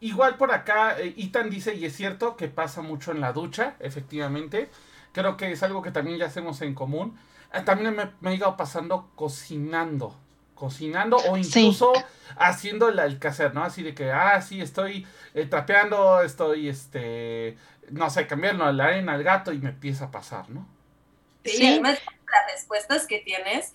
Igual 0.00 0.36
por 0.36 0.50
acá, 0.52 0.98
eh, 0.98 1.12
Itan 1.16 1.50
dice, 1.50 1.74
y 1.74 1.84
es 1.84 1.94
cierto 1.94 2.36
que 2.36 2.48
pasa 2.48 2.80
mucho 2.80 3.12
en 3.12 3.20
la 3.20 3.32
ducha, 3.32 3.76
efectivamente. 3.80 4.70
Creo 5.12 5.36
que 5.36 5.52
es 5.52 5.62
algo 5.62 5.82
que 5.82 5.90
también 5.90 6.18
ya 6.18 6.26
hacemos 6.26 6.62
en 6.62 6.74
común. 6.74 7.18
Eh, 7.52 7.60
también 7.64 7.94
me, 7.94 8.10
me 8.20 8.30
he 8.30 8.36
ido 8.36 8.56
pasando 8.56 9.10
cocinando 9.14 10.16
cocinando 10.60 11.16
o 11.16 11.38
incluso 11.38 11.90
haciendo 12.36 12.90
el, 12.90 12.98
el 12.98 13.18
quehacer, 13.18 13.54
¿no? 13.54 13.64
Así 13.64 13.82
de 13.82 13.94
que, 13.94 14.12
ah, 14.12 14.42
sí, 14.42 14.60
estoy 14.60 15.06
eh, 15.32 15.46
trapeando, 15.46 16.20
estoy, 16.20 16.68
este, 16.68 17.56
no 17.88 18.10
sé, 18.10 18.26
cambiando 18.26 18.70
la 18.70 18.84
arena 18.84 19.14
al 19.14 19.22
gato 19.24 19.54
y 19.54 19.58
me 19.58 19.70
empieza 19.70 20.04
a 20.04 20.10
pasar, 20.10 20.50
¿no? 20.50 20.68
Sí, 21.46 21.66
además 21.66 21.98
las 22.30 22.54
respuestas 22.54 23.06
que 23.06 23.20
tienes, 23.20 23.72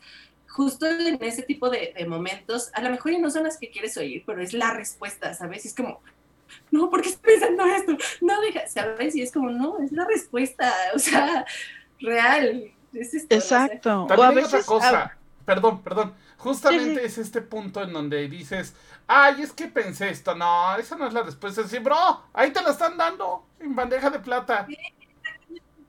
justo 0.48 0.86
en 0.86 1.18
ese 1.24 1.42
tipo 1.42 1.72
de, 1.72 2.06
momentos, 2.08 2.70
a 2.76 2.82
lo 2.82 2.92
mejor 2.92 3.20
no 3.20 3.32
son 3.32 3.46
las 3.46 3.58
que 3.58 3.72
quieres 3.72 3.98
oír, 3.98 4.24
pero 4.28 4.44
es 4.44 4.54
la 4.54 4.72
respuesta, 4.72 5.34
¿sabes? 5.34 5.66
Es 5.66 5.74
como, 5.74 6.02
no, 6.70 6.92
¿por 6.92 7.02
qué 7.02 7.10
estoy 7.10 7.34
pensando 7.34 7.66
esto? 7.66 7.98
No, 8.22 8.40
deja, 8.42 8.68
¿sabes? 8.68 9.16
Y 9.16 9.24
es 9.24 9.32
como, 9.32 9.50
no, 9.50 9.80
es 9.84 9.92
la 9.92 10.06
respuesta, 10.06 10.72
o 10.94 11.00
sea, 11.00 11.46
real. 12.00 12.72
Es 12.94 13.16
esto, 13.16 13.34
Exacto. 13.34 14.06
También 14.08 14.20
o 14.20 14.24
a 14.24 14.30
hay 14.30 14.36
veces, 14.36 14.54
otra 14.54 14.66
cosa. 14.66 15.18
Perdón, 15.46 15.82
perdón. 15.82 16.14
Justamente 16.46 17.00
Sí, 17.00 17.06
es 17.08 17.18
este 17.18 17.42
punto 17.42 17.82
en 17.82 17.92
donde 17.92 18.30
dices, 18.30 18.76
ay, 19.08 19.42
es 19.42 19.52
que 19.52 19.68
pensé 19.68 20.12
esto. 20.12 20.36
No, 20.36 20.76
esa 20.78 20.96
no 20.96 21.08
es 21.08 21.14
la 21.14 21.24
respuesta. 21.24 21.62
Es 21.62 21.72
decir, 21.72 21.84
bro, 21.84 22.22
ahí 22.34 22.52
te 22.52 22.62
la 22.62 22.70
están 22.70 22.96
dando 22.98 23.48
en 23.60 23.76
bandeja 23.76 24.12
de 24.12 24.20
plata. 24.20 24.68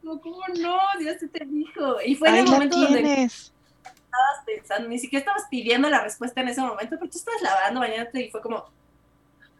¿Cómo 0.02 0.40
no? 0.58 0.78
Dios 0.98 1.16
te 1.30 1.44
dijo. 1.44 2.00
Y 2.00 2.14
fue 2.14 2.30
en 2.30 2.36
el 2.36 2.46
momento 2.46 2.78
donde 2.78 3.02
tienes. 3.02 3.52
estabas 3.84 4.44
pensando, 4.46 4.88
ni 4.88 4.98
siquiera 4.98 5.20
estabas 5.20 5.44
pidiendo 5.50 5.90
la 5.90 6.02
respuesta 6.02 6.40
en 6.40 6.48
ese 6.48 6.62
momento, 6.62 6.96
pero 6.98 7.10
tú 7.10 7.18
estabas 7.18 7.42
lavando, 7.42 7.80
bañándote 7.80 8.22
y 8.22 8.30
fue 8.30 8.40
como, 8.40 8.64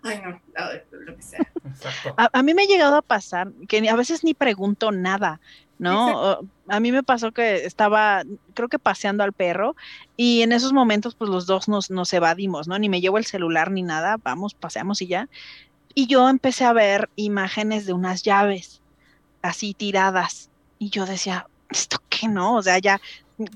ay 0.03 0.23
no, 0.25 0.31
lo, 0.31 1.15
que 1.15 1.23
sea. 1.23 1.41
Exacto. 1.67 2.15
A, 2.17 2.31
a 2.33 2.43
mí 2.43 2.55
me 2.55 2.63
ha 2.63 2.67
llegado 2.67 2.97
a 2.97 3.03
pasar 3.03 3.53
que 3.69 3.87
a 3.87 3.97
veces 3.97 4.25
ni 4.25 4.33
pregunto 4.33 4.93
nada, 4.93 5.41
¿no? 5.79 6.39
A 6.69 6.81
mí 6.81 6.93
me 6.93 7.03
pasó 7.03 7.33
que 7.33 7.65
estaba, 7.65 8.23
creo 8.55 8.69
que 8.69 8.79
paseando 8.79 9.23
al 9.25 9.33
perro 9.33 9.77
y 10.17 10.43
en 10.43 10.53
esos 10.53 10.73
momentos 10.73 11.15
pues 11.15 11.31
los 11.31 11.47
dos 11.47 11.69
nos, 11.69 11.91
nos 11.91 12.13
evadimos, 12.13 12.67
¿no? 12.67 12.79
Ni 12.79 12.89
me 12.89 13.01
llevo 13.01 13.19
el 13.19 13.27
celular 13.27 13.71
ni 13.71 13.83
nada, 13.83 14.17
vamos, 14.23 14.55
paseamos 14.55 15.03
y 15.03 15.07
ya. 15.07 15.29
Y 15.95 16.07
yo 16.07 16.29
empecé 16.29 16.65
a 16.65 16.73
ver 16.73 17.09
imágenes 17.17 17.87
de 17.87 17.93
unas 17.93 18.23
llaves 18.23 18.81
así 19.43 19.75
tiradas 19.75 20.51
y 20.79 20.91
yo 20.91 21.07
decía, 21.07 21.47
¿esto 21.71 21.99
qué 22.09 22.29
no? 22.29 22.57
O 22.57 22.63
sea, 22.63 22.79
ya 22.79 23.01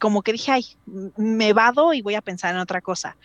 como 0.01 0.23
que 0.23 0.33
dije, 0.33 0.53
ay, 0.53 0.67
me 1.17 1.49
evado 1.49 1.95
y 1.95 2.03
voy 2.03 2.15
a 2.15 2.23
pensar 2.23 2.55
en 2.55 2.61
otra 2.61 2.81
cosa. 2.81 3.17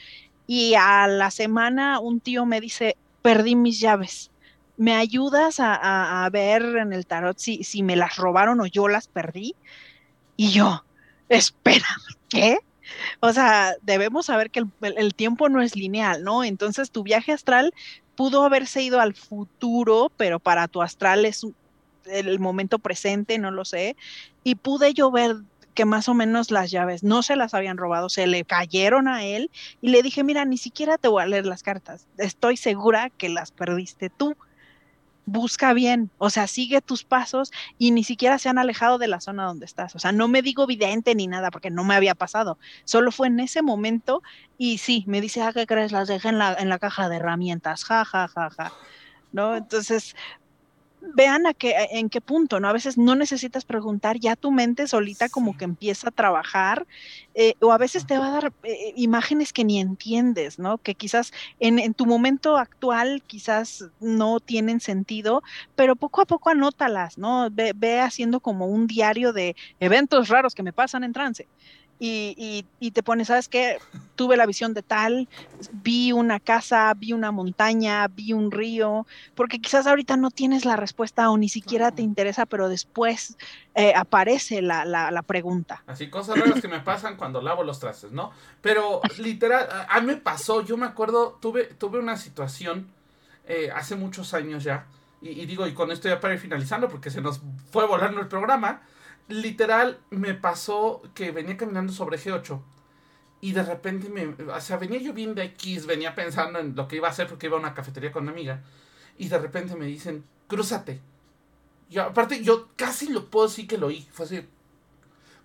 Y 0.47 0.75
a 0.75 1.07
la 1.07 1.31
semana 1.31 1.99
un 1.99 2.19
tío 2.19 2.45
me 2.45 2.61
dice, 2.61 2.97
perdí 3.21 3.55
mis 3.55 3.79
llaves. 3.79 4.31
¿Me 4.77 4.93
ayudas 4.95 5.59
a, 5.59 6.25
a- 6.25 6.29
ver 6.29 6.63
en 6.77 6.93
el 6.93 7.05
tarot 7.07 7.37
si, 7.39 7.63
si 7.63 7.83
me 7.83 7.95
las 7.95 8.17
robaron 8.17 8.59
o 8.61 8.65
yo 8.67 8.87
las 8.87 9.07
perdí? 9.07 9.55
Y 10.35 10.51
yo, 10.51 10.81
espérame, 11.29 11.85
¿qué? 12.29 12.57
O 13.21 13.33
sea, 13.33 13.75
debemos 13.81 14.27
saber 14.27 14.51
que 14.51 14.59
el, 14.61 14.67
el- 14.97 15.15
tiempo 15.15 15.49
no 15.49 15.61
es 15.61 15.75
lineal, 15.75 16.23
¿no? 16.23 16.43
Entonces 16.43 16.91
tu 16.91 17.03
viaje 17.03 17.31
astral 17.33 17.71
pudo 18.15 18.43
haberse 18.43 18.81
ido 18.83 18.99
al 19.01 19.15
futuro, 19.15 20.13
pero 20.17 20.39
para 20.39 20.67
tu 20.67 20.81
astral 20.81 21.25
es 21.25 21.41
el 22.05 22.39
momento 22.39 22.79
presente, 22.79 23.37
no 23.39 23.51
lo 23.51 23.65
sé. 23.65 23.95
Y 24.43 24.55
pude 24.55 24.93
yo 24.93 25.11
ver 25.11 25.35
que 25.73 25.85
más 25.85 26.07
o 26.09 26.13
menos 26.13 26.51
las 26.51 26.71
llaves 26.71 27.03
no 27.03 27.23
se 27.23 27.35
las 27.35 27.53
habían 27.53 27.77
robado, 27.77 28.09
se 28.09 28.27
le 28.27 28.45
cayeron 28.45 29.07
a 29.07 29.25
él 29.25 29.51
y 29.81 29.89
le 29.89 30.03
dije, 30.03 30.23
mira, 30.23 30.45
ni 30.45 30.57
siquiera 30.57 30.97
te 30.97 31.07
voy 31.09 31.23
a 31.23 31.25
leer 31.27 31.45
las 31.45 31.63
cartas, 31.63 32.07
estoy 32.17 32.57
segura 32.57 33.09
que 33.11 33.29
las 33.29 33.51
perdiste 33.51 34.09
tú. 34.09 34.35
Busca 35.27 35.73
bien, 35.73 36.11
o 36.19 36.29
sea, 36.29 36.45
sigue 36.45 36.81
tus 36.81 37.03
pasos 37.03 37.51
y 37.79 37.91
ni 37.91 38.03
siquiera 38.03 38.37
se 38.37 38.47
han 38.47 38.59
alejado 38.59 38.99
de 38.99 39.07
la 39.07 39.19
zona 39.19 39.45
donde 39.45 39.65
estás. 39.65 39.95
O 39.95 39.99
sea, 39.99 40.11
no 40.11 40.27
me 40.27 40.43
digo 40.43 40.67
vidente 40.67 41.15
ni 41.15 41.25
nada 41.27 41.49
porque 41.49 41.71
no 41.71 41.83
me 41.83 41.95
había 41.95 42.13
pasado. 42.13 42.59
Solo 42.83 43.11
fue 43.11 43.27
en 43.27 43.39
ese 43.39 43.63
momento 43.63 44.21
y 44.57 44.77
sí, 44.77 45.03
me 45.07 45.21
dice, 45.21 45.41
ah, 45.41 45.51
¿qué 45.51 45.65
crees? 45.65 45.91
Las 45.91 46.07
dejé 46.07 46.29
en 46.29 46.37
la, 46.37 46.53
en 46.53 46.69
la 46.69 46.77
caja 46.79 47.09
de 47.09 47.15
herramientas. 47.15 47.85
Ja, 47.85 48.05
ja, 48.05 48.27
ja, 48.27 48.49
ja. 48.51 48.73
¿No? 49.31 49.55
Entonces, 49.55 50.15
vean 51.13 51.45
a 51.47 51.53
qué, 51.53 51.75
en 51.91 52.09
qué 52.09 52.21
punto, 52.21 52.59
¿no? 52.59 52.67
A 52.67 52.73
veces 52.73 52.97
no 52.97 53.15
necesitas 53.15 53.65
preguntar, 53.65 54.19
ya 54.19 54.35
tu 54.35 54.51
mente 54.51 54.87
solita 54.87 55.29
como 55.29 55.57
que 55.57 55.65
empieza 55.65 56.09
a 56.09 56.11
trabajar, 56.11 56.85
eh, 57.33 57.53
o 57.61 57.71
a 57.71 57.77
veces 57.77 58.07
te 58.07 58.17
va 58.17 58.27
a 58.27 58.31
dar 58.31 58.53
eh, 58.63 58.93
imágenes 58.95 59.53
que 59.53 59.63
ni 59.63 59.79
entiendes, 59.79 60.59
¿no? 60.59 60.77
Que 60.77 60.95
quizás 60.95 61.31
en, 61.59 61.79
en 61.79 61.93
tu 61.93 62.05
momento 62.05 62.57
actual 62.57 63.23
quizás 63.27 63.85
no 63.99 64.39
tienen 64.39 64.79
sentido, 64.79 65.43
pero 65.75 65.95
poco 65.95 66.21
a 66.21 66.25
poco 66.25 66.49
anótalas, 66.49 67.17
¿no? 67.17 67.49
Ve, 67.51 67.73
ve 67.75 67.99
haciendo 67.99 68.39
como 68.39 68.67
un 68.67 68.87
diario 68.87 69.33
de 69.33 69.55
eventos 69.79 70.29
raros 70.29 70.55
que 70.55 70.63
me 70.63 70.73
pasan 70.73 71.03
en 71.03 71.13
trance. 71.13 71.47
Y, 71.97 72.35
y, 72.37 72.65
y 72.85 72.91
te 72.91 73.03
pones, 73.03 73.27
¿sabes 73.27 73.47
qué? 73.47 73.77
Tuve 74.15 74.35
la 74.35 74.45
visión 74.45 74.73
de 74.73 74.83
tal, 74.83 75.29
vi 75.71 76.11
una 76.11 76.41
casa, 76.41 76.93
vi 76.93 77.13
una 77.13 77.31
montaña, 77.31 78.05
vi 78.09 78.33
un 78.33 78.51
río, 78.51 79.07
porque 79.33 79.59
quizás 79.59 79.87
ahorita 79.87 80.17
no 80.17 80.29
tienes 80.29 80.65
la 80.65 80.75
respuesta 80.75 81.29
o 81.29 81.37
ni 81.37 81.47
siquiera 81.47 81.91
te 81.91 82.01
interesa, 82.01 82.45
pero 82.45 82.67
después 82.67 83.37
eh, 83.75 83.93
aparece 83.95 84.61
la, 84.61 84.83
la, 84.83 85.09
la 85.09 85.21
pregunta. 85.21 85.83
Así, 85.87 86.09
cosas 86.09 86.37
raras 86.37 86.59
que 86.59 86.67
me 86.67 86.81
pasan 86.81 87.15
cuando 87.15 87.41
lavo 87.41 87.63
los 87.63 87.79
trastes, 87.79 88.11
¿no? 88.11 88.31
Pero 88.61 88.99
literal, 89.19 89.65
a, 89.71 89.95
a 89.95 90.01
mí 90.01 90.07
me 90.07 90.17
pasó, 90.17 90.65
yo 90.65 90.75
me 90.75 90.85
acuerdo, 90.85 91.37
tuve, 91.41 91.63
tuve 91.63 91.99
una 91.99 92.17
situación 92.17 92.87
eh, 93.47 93.69
hace 93.73 93.95
muchos 93.95 94.33
años 94.33 94.65
ya, 94.65 94.85
y, 95.21 95.29
y 95.29 95.45
digo, 95.45 95.65
y 95.65 95.73
con 95.73 95.91
esto 95.91 96.09
ya 96.09 96.19
para 96.19 96.33
ir 96.33 96.41
finalizando, 96.41 96.89
porque 96.89 97.09
se 97.09 97.21
nos 97.21 97.39
fue 97.71 97.87
volando 97.87 98.19
el 98.19 98.27
programa, 98.27 98.81
literal 99.27 99.99
me 100.09 100.33
pasó 100.33 101.01
que 101.13 101.31
venía 101.31 101.57
caminando 101.57 101.91
sobre 101.91 102.17
G8 102.17 102.61
y 103.41 103.51
de 103.51 103.63
repente 103.63 104.09
me, 104.09 104.27
o 104.43 104.61
sea, 104.61 104.77
venía 104.77 104.99
yo 104.99 105.13
bien 105.13 105.35
de 105.35 105.43
X, 105.43 105.85
venía 105.85 106.15
pensando 106.15 106.59
en 106.59 106.75
lo 106.75 106.87
que 106.87 106.97
iba 106.97 107.07
a 107.07 107.11
hacer 107.11 107.27
porque 107.27 107.47
iba 107.47 107.57
a 107.57 107.59
una 107.59 107.73
cafetería 107.73 108.11
con 108.11 108.23
una 108.23 108.31
amiga 108.31 108.63
y 109.17 109.27
de 109.27 109.37
repente 109.37 109.75
me 109.75 109.85
dicen, 109.85 110.25
crúzate. 110.47 111.01
Yo, 111.89 112.03
aparte, 112.03 112.43
yo 112.43 112.69
casi 112.75 113.09
lo 113.09 113.29
puedo 113.29 113.47
decir 113.47 113.67
que 113.67 113.77
lo 113.77 113.87
oí, 113.87 114.07
fue 114.11 114.25
así, 114.25 114.47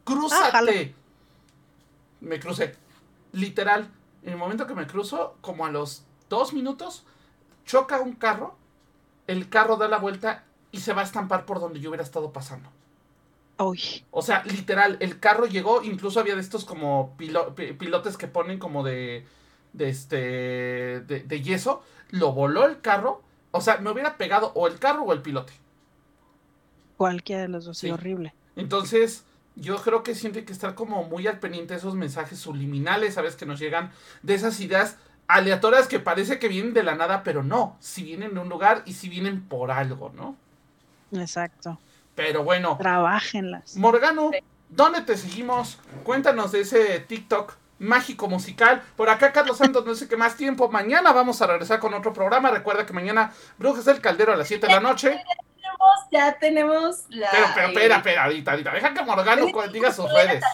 crúzate. 0.05 0.51
jale. 0.51 0.95
me 2.21 2.41
crucé, 2.41 2.75
literal, 3.33 3.91
en 4.23 4.33
el 4.33 4.39
momento 4.39 4.67
que 4.67 4.75
me 4.75 4.87
cruzo, 4.87 5.37
como 5.41 5.67
a 5.67 5.71
los 5.71 6.05
dos 6.29 6.53
minutos, 6.53 7.05
choca 7.67 8.01
un 8.01 8.15
carro, 8.15 8.57
el 9.27 9.49
carro 9.49 9.77
da 9.77 9.89
la 9.89 9.99
vuelta 9.99 10.45
y 10.73 10.81
se 10.81 10.93
va 10.93 11.03
a 11.03 11.05
estampar 11.05 11.45
por 11.45 11.61
donde 11.61 11.81
yo 11.81 11.91
hubiera 11.91 12.05
estado 12.05 12.33
pasando. 12.33 12.71
Uy, 13.61 14.05
O 14.11 14.23
sea, 14.23 14.43
literal, 14.45 14.97
el 15.01 15.21
carro 15.21 15.47
llegó, 15.47 15.83
incluso 15.83 16.21
había 16.21 16.35
de 16.35 16.41
estos 16.41 16.65
como 16.65 17.15
pilo- 17.19 17.55
pi- 17.55 17.73
pilotes 17.75 18.17
que 18.17 18.27
ponen 18.29 18.59
como 18.59 18.83
de, 18.85 19.27
de 19.73 19.89
este, 19.89 20.17
de, 21.03 21.25
de 21.27 21.43
yeso, 21.43 21.83
lo 22.11 22.33
voló 22.33 22.67
el 22.67 22.81
carro, 22.81 23.23
o 23.53 23.61
sea, 23.61 23.79
me 23.79 23.91
hubiera 23.91 24.17
pegado 24.17 24.53
o 24.55 24.67
el 24.67 24.79
carro 24.79 25.03
o 25.05 25.13
el 25.13 25.23
pilote. 25.23 25.53
cualquiera 26.97 27.43
de 27.43 27.49
los 27.49 27.65
dos, 27.65 27.79
sí, 27.79 27.87
Sí. 27.87 27.91
horrible. 27.91 28.35
Entonces, 28.57 29.25
yo 29.57 29.77
creo 29.83 30.03
que 30.03 30.15
siempre 30.15 30.41
hay 30.41 30.47
que 30.47 30.53
estar 30.53 30.75
como 30.75 31.03
muy 31.05 31.27
al 31.27 31.39
pendiente 31.41 31.75
de 31.75 31.79
esos 31.79 31.95
mensajes 31.95 32.39
subliminales, 32.39 33.15
¿sabes? 33.15 33.37
Que 33.37 33.47
nos 33.47 33.59
llegan 33.61 33.93
de 34.23 34.35
esas 34.35 34.61
ideas 34.61 34.97
aleatorias 35.29 35.87
que 35.89 36.01
parece 36.01 36.39
que 36.39 36.49
vienen 36.49 36.75
de 36.75 36.83
la 36.83 36.95
nada, 36.97 37.23
pero 37.23 37.43
no, 37.43 37.77
si 37.81 38.03
vienen 38.03 38.35
de 38.35 38.41
un 38.41 38.49
lugar 38.49 38.83
y 38.87 38.95
si 38.95 39.09
vienen 39.09 39.43
por 39.49 39.71
algo, 39.71 40.11
¿no? 40.15 40.37
Exacto. 41.13 41.79
Pero 42.15 42.45
bueno, 42.45 42.77
Trabájenlas. 42.79 43.77
Morgano, 43.77 44.31
¿dónde 44.69 45.03
te 45.03 45.17
seguimos? 45.17 45.79
Cuéntanos 46.05 46.53
de 46.53 46.61
ese 46.61 47.01
TikTok 47.01 47.55
mágico 47.79 48.29
musical. 48.29 48.83
Por 48.97 49.09
acá, 49.09 49.33
Carlos 49.33 49.57
Santos, 49.57 49.85
no 49.85 49.95
sé 49.95 50.09
qué 50.09 50.17
más 50.17 50.37
tiempo. 50.37 50.69
Mañana 50.69 51.13
vamos 51.13 51.41
a 51.43 51.47
regresar 51.47 51.81
con 51.81 51.95
otro 51.95 52.13
programa. 52.13 52.51
Recuerda 52.51 52.87
que 52.87 52.93
mañana 52.93 53.33
Brujas 53.59 53.87
del 53.87 54.01
Caldero 54.01 54.33
a 54.33 54.37
las 54.37 54.49
7 54.49 54.67
de 54.67 54.73
la 54.73 54.81
noche. 54.81 55.23
Ya 56.13 56.39
tenemos 56.39 57.07
la. 57.09 57.31
Pero, 57.31 57.47
pero, 57.55 57.69
espera, 57.69 57.97
espera, 57.97 58.25
ahorita, 58.25 58.51
ahorita. 58.51 58.73
Deja 58.73 58.95
que 58.95 59.03
Morgano 59.03 59.47
diga 59.73 59.93
sus 59.93 60.13
redes. 60.13 60.45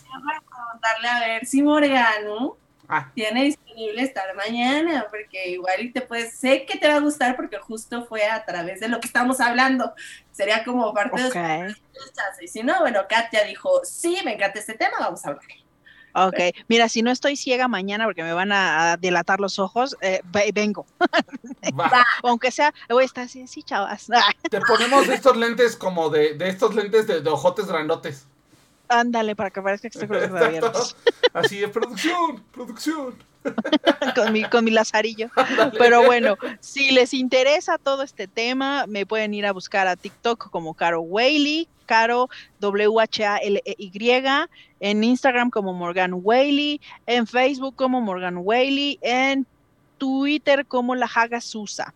preguntarle 0.49 1.09
a 1.09 1.21
ver 1.21 1.47
si 1.47 1.63
Morgano 1.63 2.57
Ah, 2.89 3.11
tiene 3.15 3.45
disponible 3.45 4.03
estar 4.03 4.35
mañana, 4.37 5.07
porque 5.11 5.51
igual 5.51 5.81
y 5.81 5.93
te 5.93 6.03
puedes, 6.03 6.39
sé 6.39 6.65
que 6.67 6.79
te 6.79 6.89
va 6.89 6.97
a 6.97 7.01
gustar 7.01 7.35
porque 7.37 7.59
justo 7.59 8.05
fue 8.07 8.25
a 8.27 8.45
través 8.45 8.81
de 8.81 8.89
lo 8.89 9.01
que 9.01 9.07
estamos 9.07 9.41
hablando. 9.41 9.93
Sería 10.33 10.65
como 10.65 10.93
parte 10.93 11.21
de 11.23 11.29
Ok, 11.29 11.35
los 11.95 12.13
chances. 12.13 12.43
Y 12.43 12.49
si 12.49 12.63
no, 12.63 12.81
bueno, 12.81 13.01
Katia 13.09 13.45
dijo, 13.45 13.81
sí, 13.85 14.19
me 14.25 14.35
encanta 14.35 14.59
este 14.59 14.75
tema, 14.75 14.97
vamos 15.01 15.25
a 15.25 15.29
hablar. 15.29 15.43
ok. 16.15 16.41
Mira, 16.69 16.89
si 16.89 17.03
no 17.03 17.11
estoy 17.11 17.37
ciega 17.37 17.69
mañana 17.69 18.05
porque 18.05 18.23
me 18.23 18.33
van 18.33 18.53
a, 18.53 18.93
a 18.93 18.97
dilatar 18.97 19.41
los 19.41 19.59
ojos, 19.59 19.97
eh, 20.01 20.21
ve- 20.25 20.51
vengo. 20.55 20.87
va. 21.79 21.91
Aunque 22.23 22.51
sea, 22.51 22.73
voy 22.89 23.03
a 23.03 23.07
estar 23.07 23.25
así, 23.25 23.47
sí, 23.47 23.63
chavas. 23.63 24.07
Te 24.51 24.61
ponemos 24.61 25.09
estos 25.09 25.37
lentes 25.37 25.77
como 25.77 26.11
de, 26.11 26.35
de 26.35 26.49
estos 26.49 26.75
lentes 26.75 27.07
de, 27.07 27.21
de 27.21 27.31
ojotes 27.31 27.67
grandotes. 27.67 28.27
Ándale, 28.89 29.35
para 29.35 29.51
que 29.51 29.63
parezca 29.63 29.89
que 29.89 29.99
estoy 29.99 30.09
con 30.09 30.21
los 30.21 30.43
abiertos. 30.43 30.97
Así 31.33 31.63
es, 31.63 31.71
producción, 31.71 32.43
producción. 32.53 33.15
con 34.15 34.33
mi, 34.33 34.45
con 34.45 34.65
mi 34.65 34.71
lazarillo. 34.71 35.29
Pero 35.79 36.05
bueno, 36.05 36.37
si 36.61 36.91
les 36.91 37.15
interesa 37.15 37.79
todo 37.79 38.03
este 38.03 38.27
tema, 38.27 38.87
me 38.87 39.07
pueden 39.07 39.35
ir 39.35 39.47
a 39.47 39.53
buscar 39.53 39.87
a 39.87 39.97
TikTok 39.97 40.51
como 40.51 40.75
Caro 40.75 41.01
Whaley, 41.01 41.69
Caro 41.87 42.29
W-H-A-L-E-Y, 42.61 44.23
en 44.81 45.05
Instagram 45.05 45.51
como 45.51 45.73
Morgan 45.73 46.13
Whaley, 46.15 46.81
en 47.07 47.27
Facebook 47.27 47.77
como 47.77 48.01
Morgan 48.01 48.39
Whaley, 48.39 48.99
en 49.03 49.47
Twitter 49.99 50.67
como 50.67 50.95
La 50.95 51.09
Haga 51.13 51.41
Susa. 51.41 51.95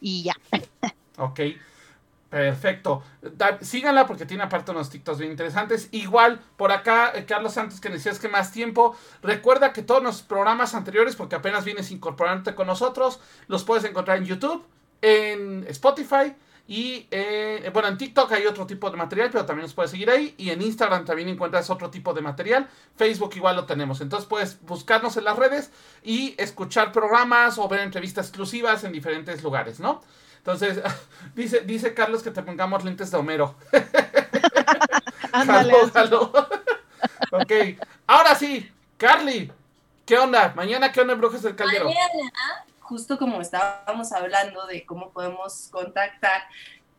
Y 0.00 0.24
ya. 0.24 0.34
Ok, 1.18 1.40
perfecto. 2.30 3.02
Da- 3.22 3.58
síganla 3.60 4.06
porque 4.06 4.26
tiene 4.26 4.42
aparte 4.42 4.70
unos 4.72 4.90
TikToks 4.90 5.18
bien 5.18 5.30
interesantes. 5.30 5.88
Igual, 5.92 6.40
por 6.56 6.72
acá, 6.72 7.12
eh, 7.14 7.24
Carlos 7.24 7.52
Santos, 7.54 7.80
que 7.80 7.88
decías 7.88 8.18
que 8.18 8.28
más 8.28 8.52
tiempo. 8.52 8.96
Recuerda 9.22 9.72
que 9.72 9.82
todos 9.82 10.02
los 10.02 10.22
programas 10.22 10.74
anteriores, 10.74 11.16
porque 11.16 11.36
apenas 11.36 11.64
vienes 11.64 11.90
incorporándote 11.90 12.54
con 12.54 12.66
nosotros, 12.66 13.20
los 13.48 13.64
puedes 13.64 13.84
encontrar 13.84 14.18
en 14.18 14.24
YouTube, 14.24 14.64
en 15.02 15.64
Spotify 15.68 16.34
y 16.68 17.06
eh, 17.12 17.70
bueno, 17.72 17.86
en 17.88 17.96
TikTok 17.96 18.32
hay 18.32 18.44
otro 18.46 18.66
tipo 18.66 18.90
de 18.90 18.96
material, 18.96 19.28
pero 19.30 19.46
también 19.46 19.62
nos 19.62 19.74
puedes 19.74 19.92
seguir 19.92 20.10
ahí. 20.10 20.34
Y 20.36 20.50
en 20.50 20.60
Instagram 20.62 21.04
también 21.04 21.28
encuentras 21.28 21.70
otro 21.70 21.90
tipo 21.90 22.12
de 22.12 22.22
material. 22.22 22.68
Facebook 22.96 23.32
igual 23.36 23.54
lo 23.54 23.66
tenemos. 23.66 24.00
Entonces 24.00 24.28
puedes 24.28 24.60
buscarnos 24.62 25.16
en 25.16 25.24
las 25.24 25.36
redes 25.38 25.70
y 26.02 26.34
escuchar 26.38 26.90
programas 26.90 27.58
o 27.58 27.68
ver 27.68 27.80
entrevistas 27.80 28.26
exclusivas 28.28 28.82
en 28.82 28.90
diferentes 28.90 29.44
lugares, 29.44 29.78
¿no? 29.78 30.02
Entonces, 30.46 30.80
dice, 31.34 31.60
dice 31.62 31.92
Carlos 31.92 32.22
que 32.22 32.30
te 32.30 32.40
pongamos 32.40 32.84
lentes 32.84 33.10
de 33.10 33.16
Homero. 33.16 33.56
Ándale, 35.32 35.72
Jalo, 35.72 35.90
jalo. 35.90 36.32
ok, 37.32 37.52
ahora 38.06 38.34
sí, 38.36 38.70
Carly, 38.96 39.50
¿qué 40.06 40.16
onda? 40.16 40.52
Mañana, 40.54 40.92
¿qué 40.92 41.00
onda 41.00 41.14
en 41.14 41.20
Brujas 41.20 41.42
del 41.42 41.56
Caldero? 41.56 41.86
Mañana, 41.86 42.30
justo 42.78 43.18
como 43.18 43.40
estábamos 43.40 44.12
hablando 44.12 44.66
de 44.66 44.86
cómo 44.86 45.10
podemos 45.10 45.68
contactar, 45.72 46.44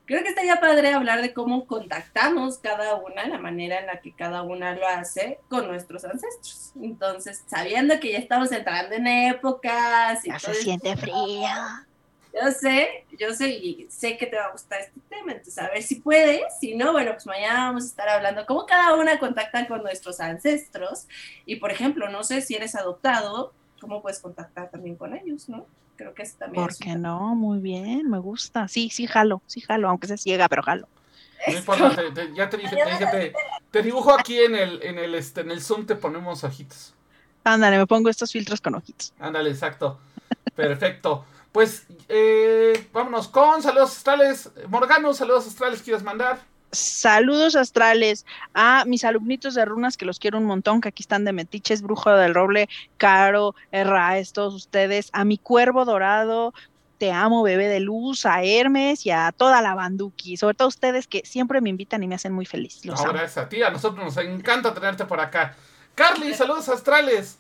creo 0.05 0.23
que 0.23 0.29
estaría 0.29 0.59
padre 0.59 0.93
hablar 0.93 1.21
de 1.21 1.33
cómo 1.33 1.65
contactamos 1.67 2.57
cada 2.57 2.95
una, 2.95 3.27
la 3.27 3.37
manera 3.37 3.79
en 3.79 3.87
la 3.87 4.01
que 4.01 4.13
cada 4.13 4.41
una 4.41 4.75
lo 4.75 4.85
hace 4.85 5.39
con 5.49 5.67
nuestros 5.67 6.03
ancestros. 6.03 6.73
Entonces, 6.81 7.43
sabiendo 7.47 7.97
que 8.01 8.11
ya 8.11 8.19
estamos 8.19 8.51
entrando 8.51 8.93
en 8.95 9.07
épocas 9.07 10.25
y 10.25 10.29
Ya 10.29 10.37
se 10.37 10.53
siente 10.53 10.97
frío. 10.97 11.47
Yo 12.43 12.51
sé, 12.51 13.05
yo 13.19 13.33
sé 13.33 13.49
y 13.49 13.88
sé 13.89 14.17
que 14.17 14.27
te 14.27 14.35
va 14.38 14.45
a 14.45 14.51
gustar 14.51 14.81
este 14.81 14.99
tema, 15.09 15.31
entonces 15.31 15.57
a 15.57 15.69
ver 15.69 15.81
si 15.81 15.95
puedes, 16.01 16.41
si 16.59 16.75
no, 16.75 16.91
bueno, 16.91 17.11
pues 17.13 17.25
mañana 17.25 17.65
vamos 17.67 17.83
a 17.83 17.88
estar 17.88 18.09
hablando 18.09 18.45
cómo 18.45 18.65
cada 18.65 18.95
una 18.95 19.17
contacta 19.19 19.67
con 19.67 19.81
nuestros 19.81 20.19
ancestros 20.19 21.07
y 21.45 21.55
por 21.57 21.71
ejemplo, 21.71 22.09
no 22.09 22.23
sé 22.23 22.41
si 22.41 22.55
eres 22.55 22.75
adoptado, 22.75 23.53
cómo 23.79 24.01
puedes 24.01 24.19
contactar 24.19 24.69
también 24.69 24.95
con 24.97 25.15
ellos, 25.15 25.49
¿no? 25.49 25.67
Creo 25.95 26.13
que 26.13 26.23
eso 26.23 26.35
también 26.38 26.63
¿Por 26.63 26.75
qué 26.77 26.95
no? 26.95 27.35
Muy 27.35 27.59
bien, 27.59 28.09
me 28.09 28.19
gusta. 28.19 28.67
Sí, 28.67 28.89
sí, 28.91 29.07
jalo, 29.07 29.41
sí, 29.47 29.61
jalo, 29.61 29.89
aunque 29.89 30.07
sea 30.07 30.17
ciega, 30.17 30.47
pero 30.47 30.61
jalo. 30.63 30.88
No 31.47 31.57
importa, 31.57 31.95
te- 31.95 32.11
te- 32.11 32.33
ya 32.35 32.49
te 32.49 32.57
dije, 32.57 32.77
te, 32.77 32.89
dije, 32.91 33.07
te, 33.07 33.33
te 33.71 33.81
dibujo 33.81 34.11
aquí 34.13 34.39
en 34.39 34.55
el, 34.55 34.83
en 34.83 34.99
el, 34.99 35.15
este, 35.15 35.41
en 35.41 35.51
el 35.51 35.61
Zoom, 35.61 35.85
te 35.85 35.95
ponemos 35.95 36.43
ojitos. 36.43 36.93
Ándale, 37.43 37.77
me 37.77 37.88
pongo 37.88 38.09
estos 38.09 38.31
filtros 38.31 38.61
con 38.61 38.75
ojitos. 38.75 39.13
Ándale, 39.19 39.49
exacto. 39.49 39.99
Perfecto. 40.55 41.25
Pues 41.51 41.85
eh, 42.09 42.87
vámonos 42.93 43.27
con 43.27 43.61
saludos 43.63 43.95
astrales. 43.97 44.49
Morgano, 44.67 45.13
saludos 45.13 45.47
astrales, 45.47 45.81
¿quieres 45.81 46.03
mandar? 46.03 46.39
Saludos 46.71 47.55
astrales 47.55 48.25
a 48.53 48.83
mis 48.85 49.05
alumnitos 49.05 49.55
de 49.55 49.63
runas 49.65 49.95
que 49.95 50.05
los 50.05 50.19
quiero 50.19 50.37
un 50.37 50.43
montón, 50.45 50.81
que 50.81 50.89
aquí 50.89 51.01
están 51.01 51.23
de 51.23 51.31
Metiches, 51.31 51.81
Brujo 51.81 52.11
del 52.11 52.33
Roble, 52.35 52.67
Caro, 52.97 53.55
Erraes, 53.71 54.33
todos 54.33 54.53
ustedes, 54.53 55.09
a 55.13 55.23
mi 55.23 55.37
cuervo 55.37 55.85
dorado, 55.85 56.53
te 56.97 57.11
amo, 57.11 57.41
bebé 57.41 57.67
de 57.67 57.79
luz, 57.79 58.25
a 58.25 58.43
Hermes 58.43 59.05
y 59.05 59.11
a 59.11 59.31
toda 59.31 59.61
la 59.61 59.75
banduki, 59.75 60.35
sobre 60.35 60.55
todo 60.55 60.67
ustedes 60.67 61.07
que 61.07 61.21
siempre 61.25 61.61
me 61.61 61.69
invitan 61.69 62.03
y 62.03 62.07
me 62.07 62.15
hacen 62.15 62.33
muy 62.33 62.45
feliz. 62.45 62.85
Los 62.85 62.99
No, 62.99 63.05
amo. 63.05 63.13
gracias 63.13 63.37
a 63.45 63.49
ti, 63.49 63.63
a 63.63 63.69
nosotros 63.69 64.03
nos 64.03 64.17
encanta 64.17 64.73
tenerte 64.73 65.05
por 65.05 65.21
acá. 65.21 65.55
Carly, 65.95 66.33
saludos 66.33 66.67
astrales. 66.69 67.37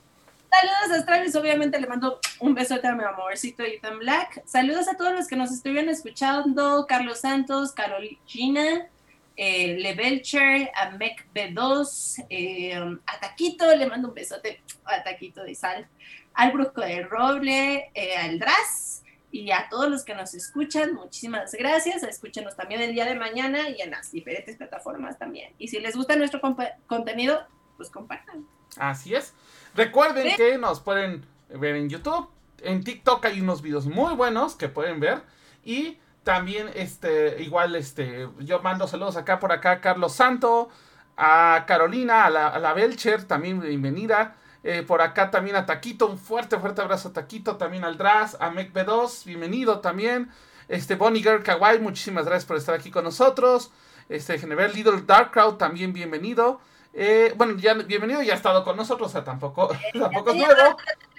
Saludos 0.49 0.99
astrales, 0.99 1.35
obviamente 1.35 1.79
le 1.79 1.87
mando 1.87 2.19
un 2.39 2.55
besote 2.55 2.87
a 2.87 2.95
mi 2.95 3.03
amorcito 3.03 3.63
Ethan 3.63 3.99
Black. 3.99 4.43
Saludos 4.45 4.87
a 4.87 4.95
todos 4.95 5.13
los 5.13 5.27
que 5.27 5.35
nos 5.35 5.51
estuvieron 5.51 5.89
escuchando, 5.89 6.85
Carlos 6.87 7.19
Santos, 7.19 7.73
Carolina, 7.73 8.87
eh, 9.35 9.77
Lebelcher, 9.77 10.71
a 10.73 10.91
Mec 10.91 11.27
B2, 11.33 12.25
eh, 12.29 12.73
a 12.75 13.19
Taquito, 13.19 13.75
le 13.75 13.87
mando 13.87 14.07
un 14.07 14.13
besote 14.15 14.61
a 14.85 15.03
Taquito 15.03 15.43
de 15.43 15.53
Sal, 15.53 15.87
al 16.33 16.51
Brujo 16.53 16.81
del 16.81 17.09
Roble, 17.09 17.91
eh, 17.93 18.15
al 18.15 18.39
Dras 18.39 19.03
y 19.31 19.51
a 19.51 19.67
todos 19.69 19.89
los 19.89 20.05
que 20.05 20.15
nos 20.15 20.33
escuchan, 20.33 20.93
muchísimas 20.93 21.51
gracias. 21.53 22.01
Escúchenos 22.03 22.55
también 22.55 22.81
el 22.81 22.93
día 22.93 23.05
de 23.05 23.15
mañana 23.15 23.69
y 23.69 23.81
en 23.81 23.91
las 23.91 24.11
diferentes 24.11 24.55
plataformas 24.55 25.19
también. 25.19 25.53
Y 25.59 25.67
si 25.67 25.79
les 25.79 25.95
gusta 25.95 26.15
nuestro 26.15 26.41
contenido, 26.87 27.45
pues 27.75 27.89
compartan. 27.89 28.47
Así 28.77 29.13
es. 29.13 29.33
Recuerden 29.77 30.35
que 30.35 30.57
nos 30.57 30.79
pueden 30.79 31.23
ver 31.49 31.75
en 31.75 31.87
YouTube. 31.87 32.27
En 32.63 32.83
TikTok 32.83 33.23
hay 33.25 33.41
unos 33.41 33.61
videos 33.61 33.85
muy 33.85 34.15
buenos 34.15 34.55
que 34.55 34.69
pueden 34.69 34.99
ver. 34.99 35.21
Y 35.63 35.99
también, 36.23 36.71
este, 36.73 37.43
igual, 37.43 37.75
este, 37.75 38.27
yo 38.39 38.59
mando 38.63 38.87
saludos 38.87 39.17
acá 39.17 39.39
por 39.39 39.51
acá 39.51 39.73
a 39.73 39.81
Carlos 39.81 40.13
Santo, 40.13 40.69
a 41.15 41.65
Carolina, 41.67 42.25
a 42.25 42.31
la, 42.31 42.47
a 42.47 42.57
la 42.57 42.73
Belcher, 42.73 43.25
también 43.25 43.61
bienvenida. 43.61 44.35
Eh, 44.63 44.81
por 44.81 45.03
acá 45.03 45.29
también 45.29 45.55
a 45.55 45.67
Taquito, 45.67 46.07
un 46.07 46.17
fuerte, 46.17 46.57
fuerte 46.57 46.81
abrazo 46.81 47.09
a 47.09 47.13
Taquito, 47.13 47.57
también 47.57 47.83
al 47.83 47.97
Dras, 47.97 48.35
a 48.39 48.49
Mec 48.49 48.73
B2, 48.73 49.25
bienvenido 49.25 49.79
también. 49.79 50.31
Este, 50.69 50.95
Bonnie 50.95 51.21
Girl 51.21 51.43
Kawaii, 51.43 51.77
muchísimas 51.79 52.25
gracias 52.25 52.45
por 52.45 52.57
estar 52.57 52.73
aquí 52.73 52.89
con 52.89 53.03
nosotros. 53.03 53.71
Este, 54.09 54.39
Genever 54.39 54.73
Little 54.73 55.03
Dark 55.05 55.29
Crowd, 55.31 55.57
también 55.57 55.93
bienvenido. 55.93 56.61
Eh, 56.99 57.31
bueno, 57.37 57.55
ya 57.59 57.75
bienvenido, 57.75 58.23
ya 58.23 58.33
ha 58.33 58.35
estado 58.35 58.63
con 58.63 58.75
nosotros, 58.75 59.09
o 59.09 59.11
sea, 59.11 59.23
tampoco, 59.23 59.69
tampoco 59.93 60.31
es 60.31 60.37
nuevo. 60.37 60.77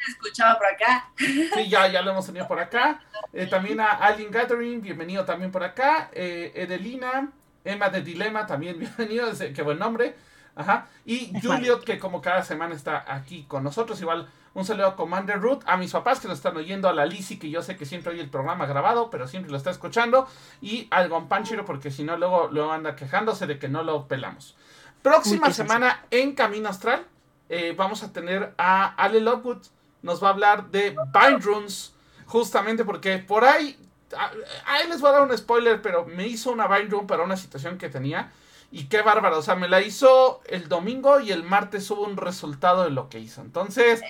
Escuchaba 0.09 0.59
por 0.59 0.67
acá. 0.67 1.09
Sí, 1.17 1.69
ya, 1.69 1.87
ya 1.87 2.03
lo 2.03 2.11
hemos 2.11 2.27
tenido 2.27 2.49
por 2.49 2.59
acá. 2.59 3.01
Eh, 3.33 3.47
también 3.47 3.79
a 3.79 3.91
Alien 3.91 4.33
Gathering, 4.33 4.83
bienvenido 4.83 5.25
también 5.25 5.53
por 5.53 5.63
acá. 5.63 6.11
Eh, 6.13 6.51
Edelina, 6.57 7.31
Emma 7.65 7.91
de 7.91 8.03
Dilema, 8.03 8.45
también 8.45 8.77
bienvenido, 8.81 9.31
qué 9.55 9.63
buen 9.63 9.79
nombre. 9.79 10.17
Ajá. 10.57 10.89
Y 11.05 11.33
Juliet, 11.41 11.85
que 11.85 12.01
como 12.01 12.21
cada 12.21 12.43
semana 12.43 12.75
está 12.75 13.05
aquí 13.07 13.45
con 13.45 13.63
nosotros. 13.63 14.01
Igual, 14.01 14.29
un 14.55 14.65
saludo 14.65 14.89
a 14.89 14.97
Commander 14.97 15.41
Root, 15.41 15.63
a 15.65 15.77
mis 15.77 15.93
papás 15.93 16.19
que 16.19 16.27
nos 16.27 16.39
están 16.39 16.57
oyendo, 16.57 16.89
a 16.89 16.93
la 16.93 17.07
Lizzy, 17.07 17.39
que 17.39 17.51
yo 17.51 17.63
sé 17.63 17.77
que 17.77 17.87
siempre 17.87 18.15
oye 18.15 18.23
el 18.23 18.31
programa 18.31 18.67
grabado, 18.67 19.11
pero 19.11 19.29
siempre 19.29 19.53
lo 19.53 19.57
está 19.57 19.71
escuchando. 19.71 20.27
Y 20.61 20.89
al 20.91 21.09
Gonpanchiro, 21.09 21.65
porque 21.65 21.93
si 21.93 22.03
no, 22.03 22.17
luego, 22.17 22.49
luego 22.51 22.73
anda 22.73 22.97
quejándose 22.97 23.47
de 23.47 23.61
que 23.61 23.69
no 23.69 23.85
lo 23.85 24.09
pelamos. 24.09 24.57
Próxima 25.03 25.49
Uy, 25.49 25.53
semana 25.53 26.05
en 26.11 26.35
Camino 26.35 26.69
Astral, 26.69 27.07
eh, 27.49 27.75
vamos 27.77 28.03
a 28.03 28.13
tener 28.13 28.53
a 28.59 28.95
Ale 28.95 29.21
Lockwood. 29.21 29.59
Nos 30.03 30.23
va 30.23 30.29
a 30.29 30.33
hablar 30.33 30.71
de 30.71 30.91
Bind 31.13 31.43
Runes, 31.43 31.95
justamente 32.27 32.85
porque 32.85 33.19
por 33.19 33.45
ahí, 33.45 33.79
a- 34.17 34.31
ahí 34.67 34.89
les 34.89 35.01
voy 35.01 35.11
a 35.11 35.15
dar 35.15 35.23
un 35.23 35.37
spoiler, 35.37 35.81
pero 35.83 36.05
me 36.05 36.27
hizo 36.27 36.51
una 36.53 36.67
Bind 36.69 36.91
Rune 36.91 37.07
para 37.07 37.23
una 37.23 37.37
situación 37.37 37.79
que 37.79 37.89
tenía. 37.89 38.33
Y 38.71 38.85
qué 38.85 39.01
bárbaro, 39.01 39.39
o 39.39 39.43
sea, 39.43 39.55
me 39.55 39.67
la 39.67 39.81
hizo 39.81 40.43
el 40.45 40.69
domingo 40.69 41.21
y 41.21 41.33
el 41.33 41.43
martes 41.43 41.91
hubo 41.91 42.03
un 42.03 42.19
resultado 42.19 42.85
de 42.85 42.91
lo 42.91 43.09
que 43.09 43.19
hizo. 43.19 43.41
Entonces, 43.41 44.03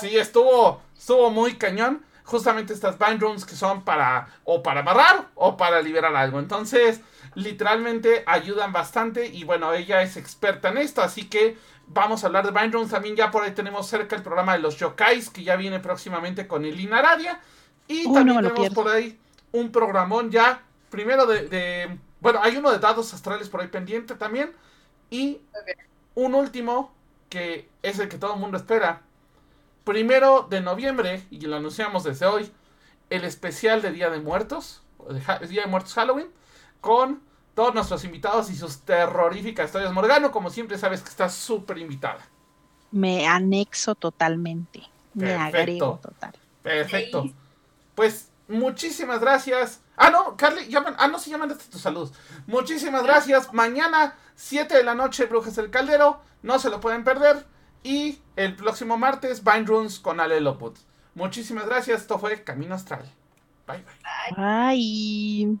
sí, 0.00 0.16
estuvo, 0.18 0.82
estuvo 0.96 1.30
muy 1.30 1.54
cañón. 1.56 2.04
Justamente 2.24 2.72
estas 2.72 2.96
bind 2.98 3.20
runes 3.20 3.44
que 3.44 3.56
son 3.56 3.82
para 3.82 4.28
o 4.44 4.62
para 4.62 4.80
amarrar 4.80 5.28
o 5.34 5.56
para 5.56 5.80
liberar 5.82 6.14
algo. 6.14 6.38
Entonces, 6.38 7.00
literalmente 7.42 8.22
ayudan 8.26 8.72
bastante. 8.72 9.26
Y 9.26 9.44
bueno, 9.44 9.72
ella 9.74 10.02
es 10.02 10.16
experta 10.16 10.68
en 10.70 10.78
esto. 10.78 11.02
Así 11.02 11.28
que 11.28 11.56
vamos 11.86 12.22
a 12.22 12.26
hablar 12.28 12.44
de 12.46 12.52
bind 12.58 12.72
runes. 12.74 12.90
También 12.90 13.16
ya 13.16 13.30
por 13.30 13.42
ahí 13.44 13.52
tenemos 13.52 13.86
cerca 13.88 14.16
el 14.16 14.22
programa 14.22 14.52
de 14.54 14.60
los 14.60 14.76
yokais 14.78 15.30
que 15.30 15.42
ya 15.44 15.56
viene 15.56 15.80
próximamente 15.80 16.46
con 16.46 16.64
el 16.64 16.78
Inaradia. 16.80 17.40
Y 17.88 18.04
también 18.12 18.36
no 18.36 18.42
tenemos 18.54 18.68
por 18.74 18.88
ahí 18.88 19.18
un 19.52 19.72
programón 19.72 20.30
ya. 20.30 20.62
Primero 20.90 21.26
de, 21.26 21.48
de- 21.48 21.98
Bueno, 22.20 22.40
hay 22.42 22.56
uno 22.56 22.70
de 22.70 22.78
dados 22.78 23.12
astrales 23.14 23.48
por 23.48 23.60
ahí 23.60 23.68
pendiente 23.68 24.14
también. 24.14 24.52
Y 25.10 25.40
un 26.14 26.34
último 26.34 26.94
que 27.28 27.68
es 27.82 27.98
el 27.98 28.08
que 28.08 28.18
todo 28.18 28.34
el 28.34 28.40
mundo 28.40 28.56
espera. 28.56 29.02
Primero 29.84 30.46
de 30.48 30.60
noviembre, 30.60 31.24
y 31.30 31.40
lo 31.40 31.56
anunciamos 31.56 32.04
desde 32.04 32.26
hoy, 32.26 32.52
el 33.08 33.24
especial 33.24 33.82
de 33.82 33.90
Día 33.92 34.10
de 34.10 34.20
Muertos, 34.20 34.82
o 34.98 35.12
de 35.12 35.20
Día 35.48 35.62
de 35.62 35.68
Muertos 35.68 35.94
Halloween, 35.94 36.28
con 36.80 37.22
todos 37.60 37.74
nuestros 37.74 38.02
invitados 38.04 38.48
y 38.48 38.56
sus 38.56 38.78
terroríficas 38.86 39.66
historias. 39.66 39.92
Morgano, 39.92 40.30
como 40.30 40.48
siempre, 40.48 40.78
sabes 40.78 41.02
que 41.02 41.10
está 41.10 41.28
súper 41.28 41.76
invitada. 41.76 42.26
Me 42.90 43.28
anexo 43.28 43.94
totalmente. 43.94 44.80
Me 45.12 45.26
Perfecto. 45.26 45.58
agrego 45.58 46.00
total. 46.02 46.32
Perfecto. 46.62 47.22
Sí. 47.24 47.34
Pues 47.94 48.30
muchísimas 48.48 49.20
gracias. 49.20 49.82
Ah, 49.94 50.08
no, 50.08 50.38
Carly, 50.38 50.68
llaman, 50.68 50.94
ah, 50.98 51.08
no 51.08 51.18
se 51.18 51.28
llaman 51.28 51.50
hasta 51.50 51.70
tus 51.70 51.82
saludos. 51.82 52.14
Muchísimas 52.46 53.02
gracias. 53.02 53.52
Mañana, 53.52 54.16
7 54.36 54.74
de 54.74 54.82
la 54.82 54.94
noche, 54.94 55.26
Brujas 55.26 55.56
del 55.56 55.68
Caldero. 55.68 56.22
No 56.40 56.58
se 56.58 56.70
lo 56.70 56.80
pueden 56.80 57.04
perder. 57.04 57.44
Y 57.82 58.22
el 58.36 58.56
próximo 58.56 58.96
martes, 58.96 59.44
Bind 59.44 59.68
Runes 59.68 60.00
con 60.00 60.18
Ale 60.18 60.40
Lockwood. 60.40 60.78
Muchísimas 61.14 61.66
gracias. 61.66 62.00
Esto 62.00 62.18
fue 62.18 62.42
Camino 62.42 62.74
Astral. 62.74 63.04
Bye, 63.66 63.84
bye. 63.84 64.34
Ay. 64.38 65.60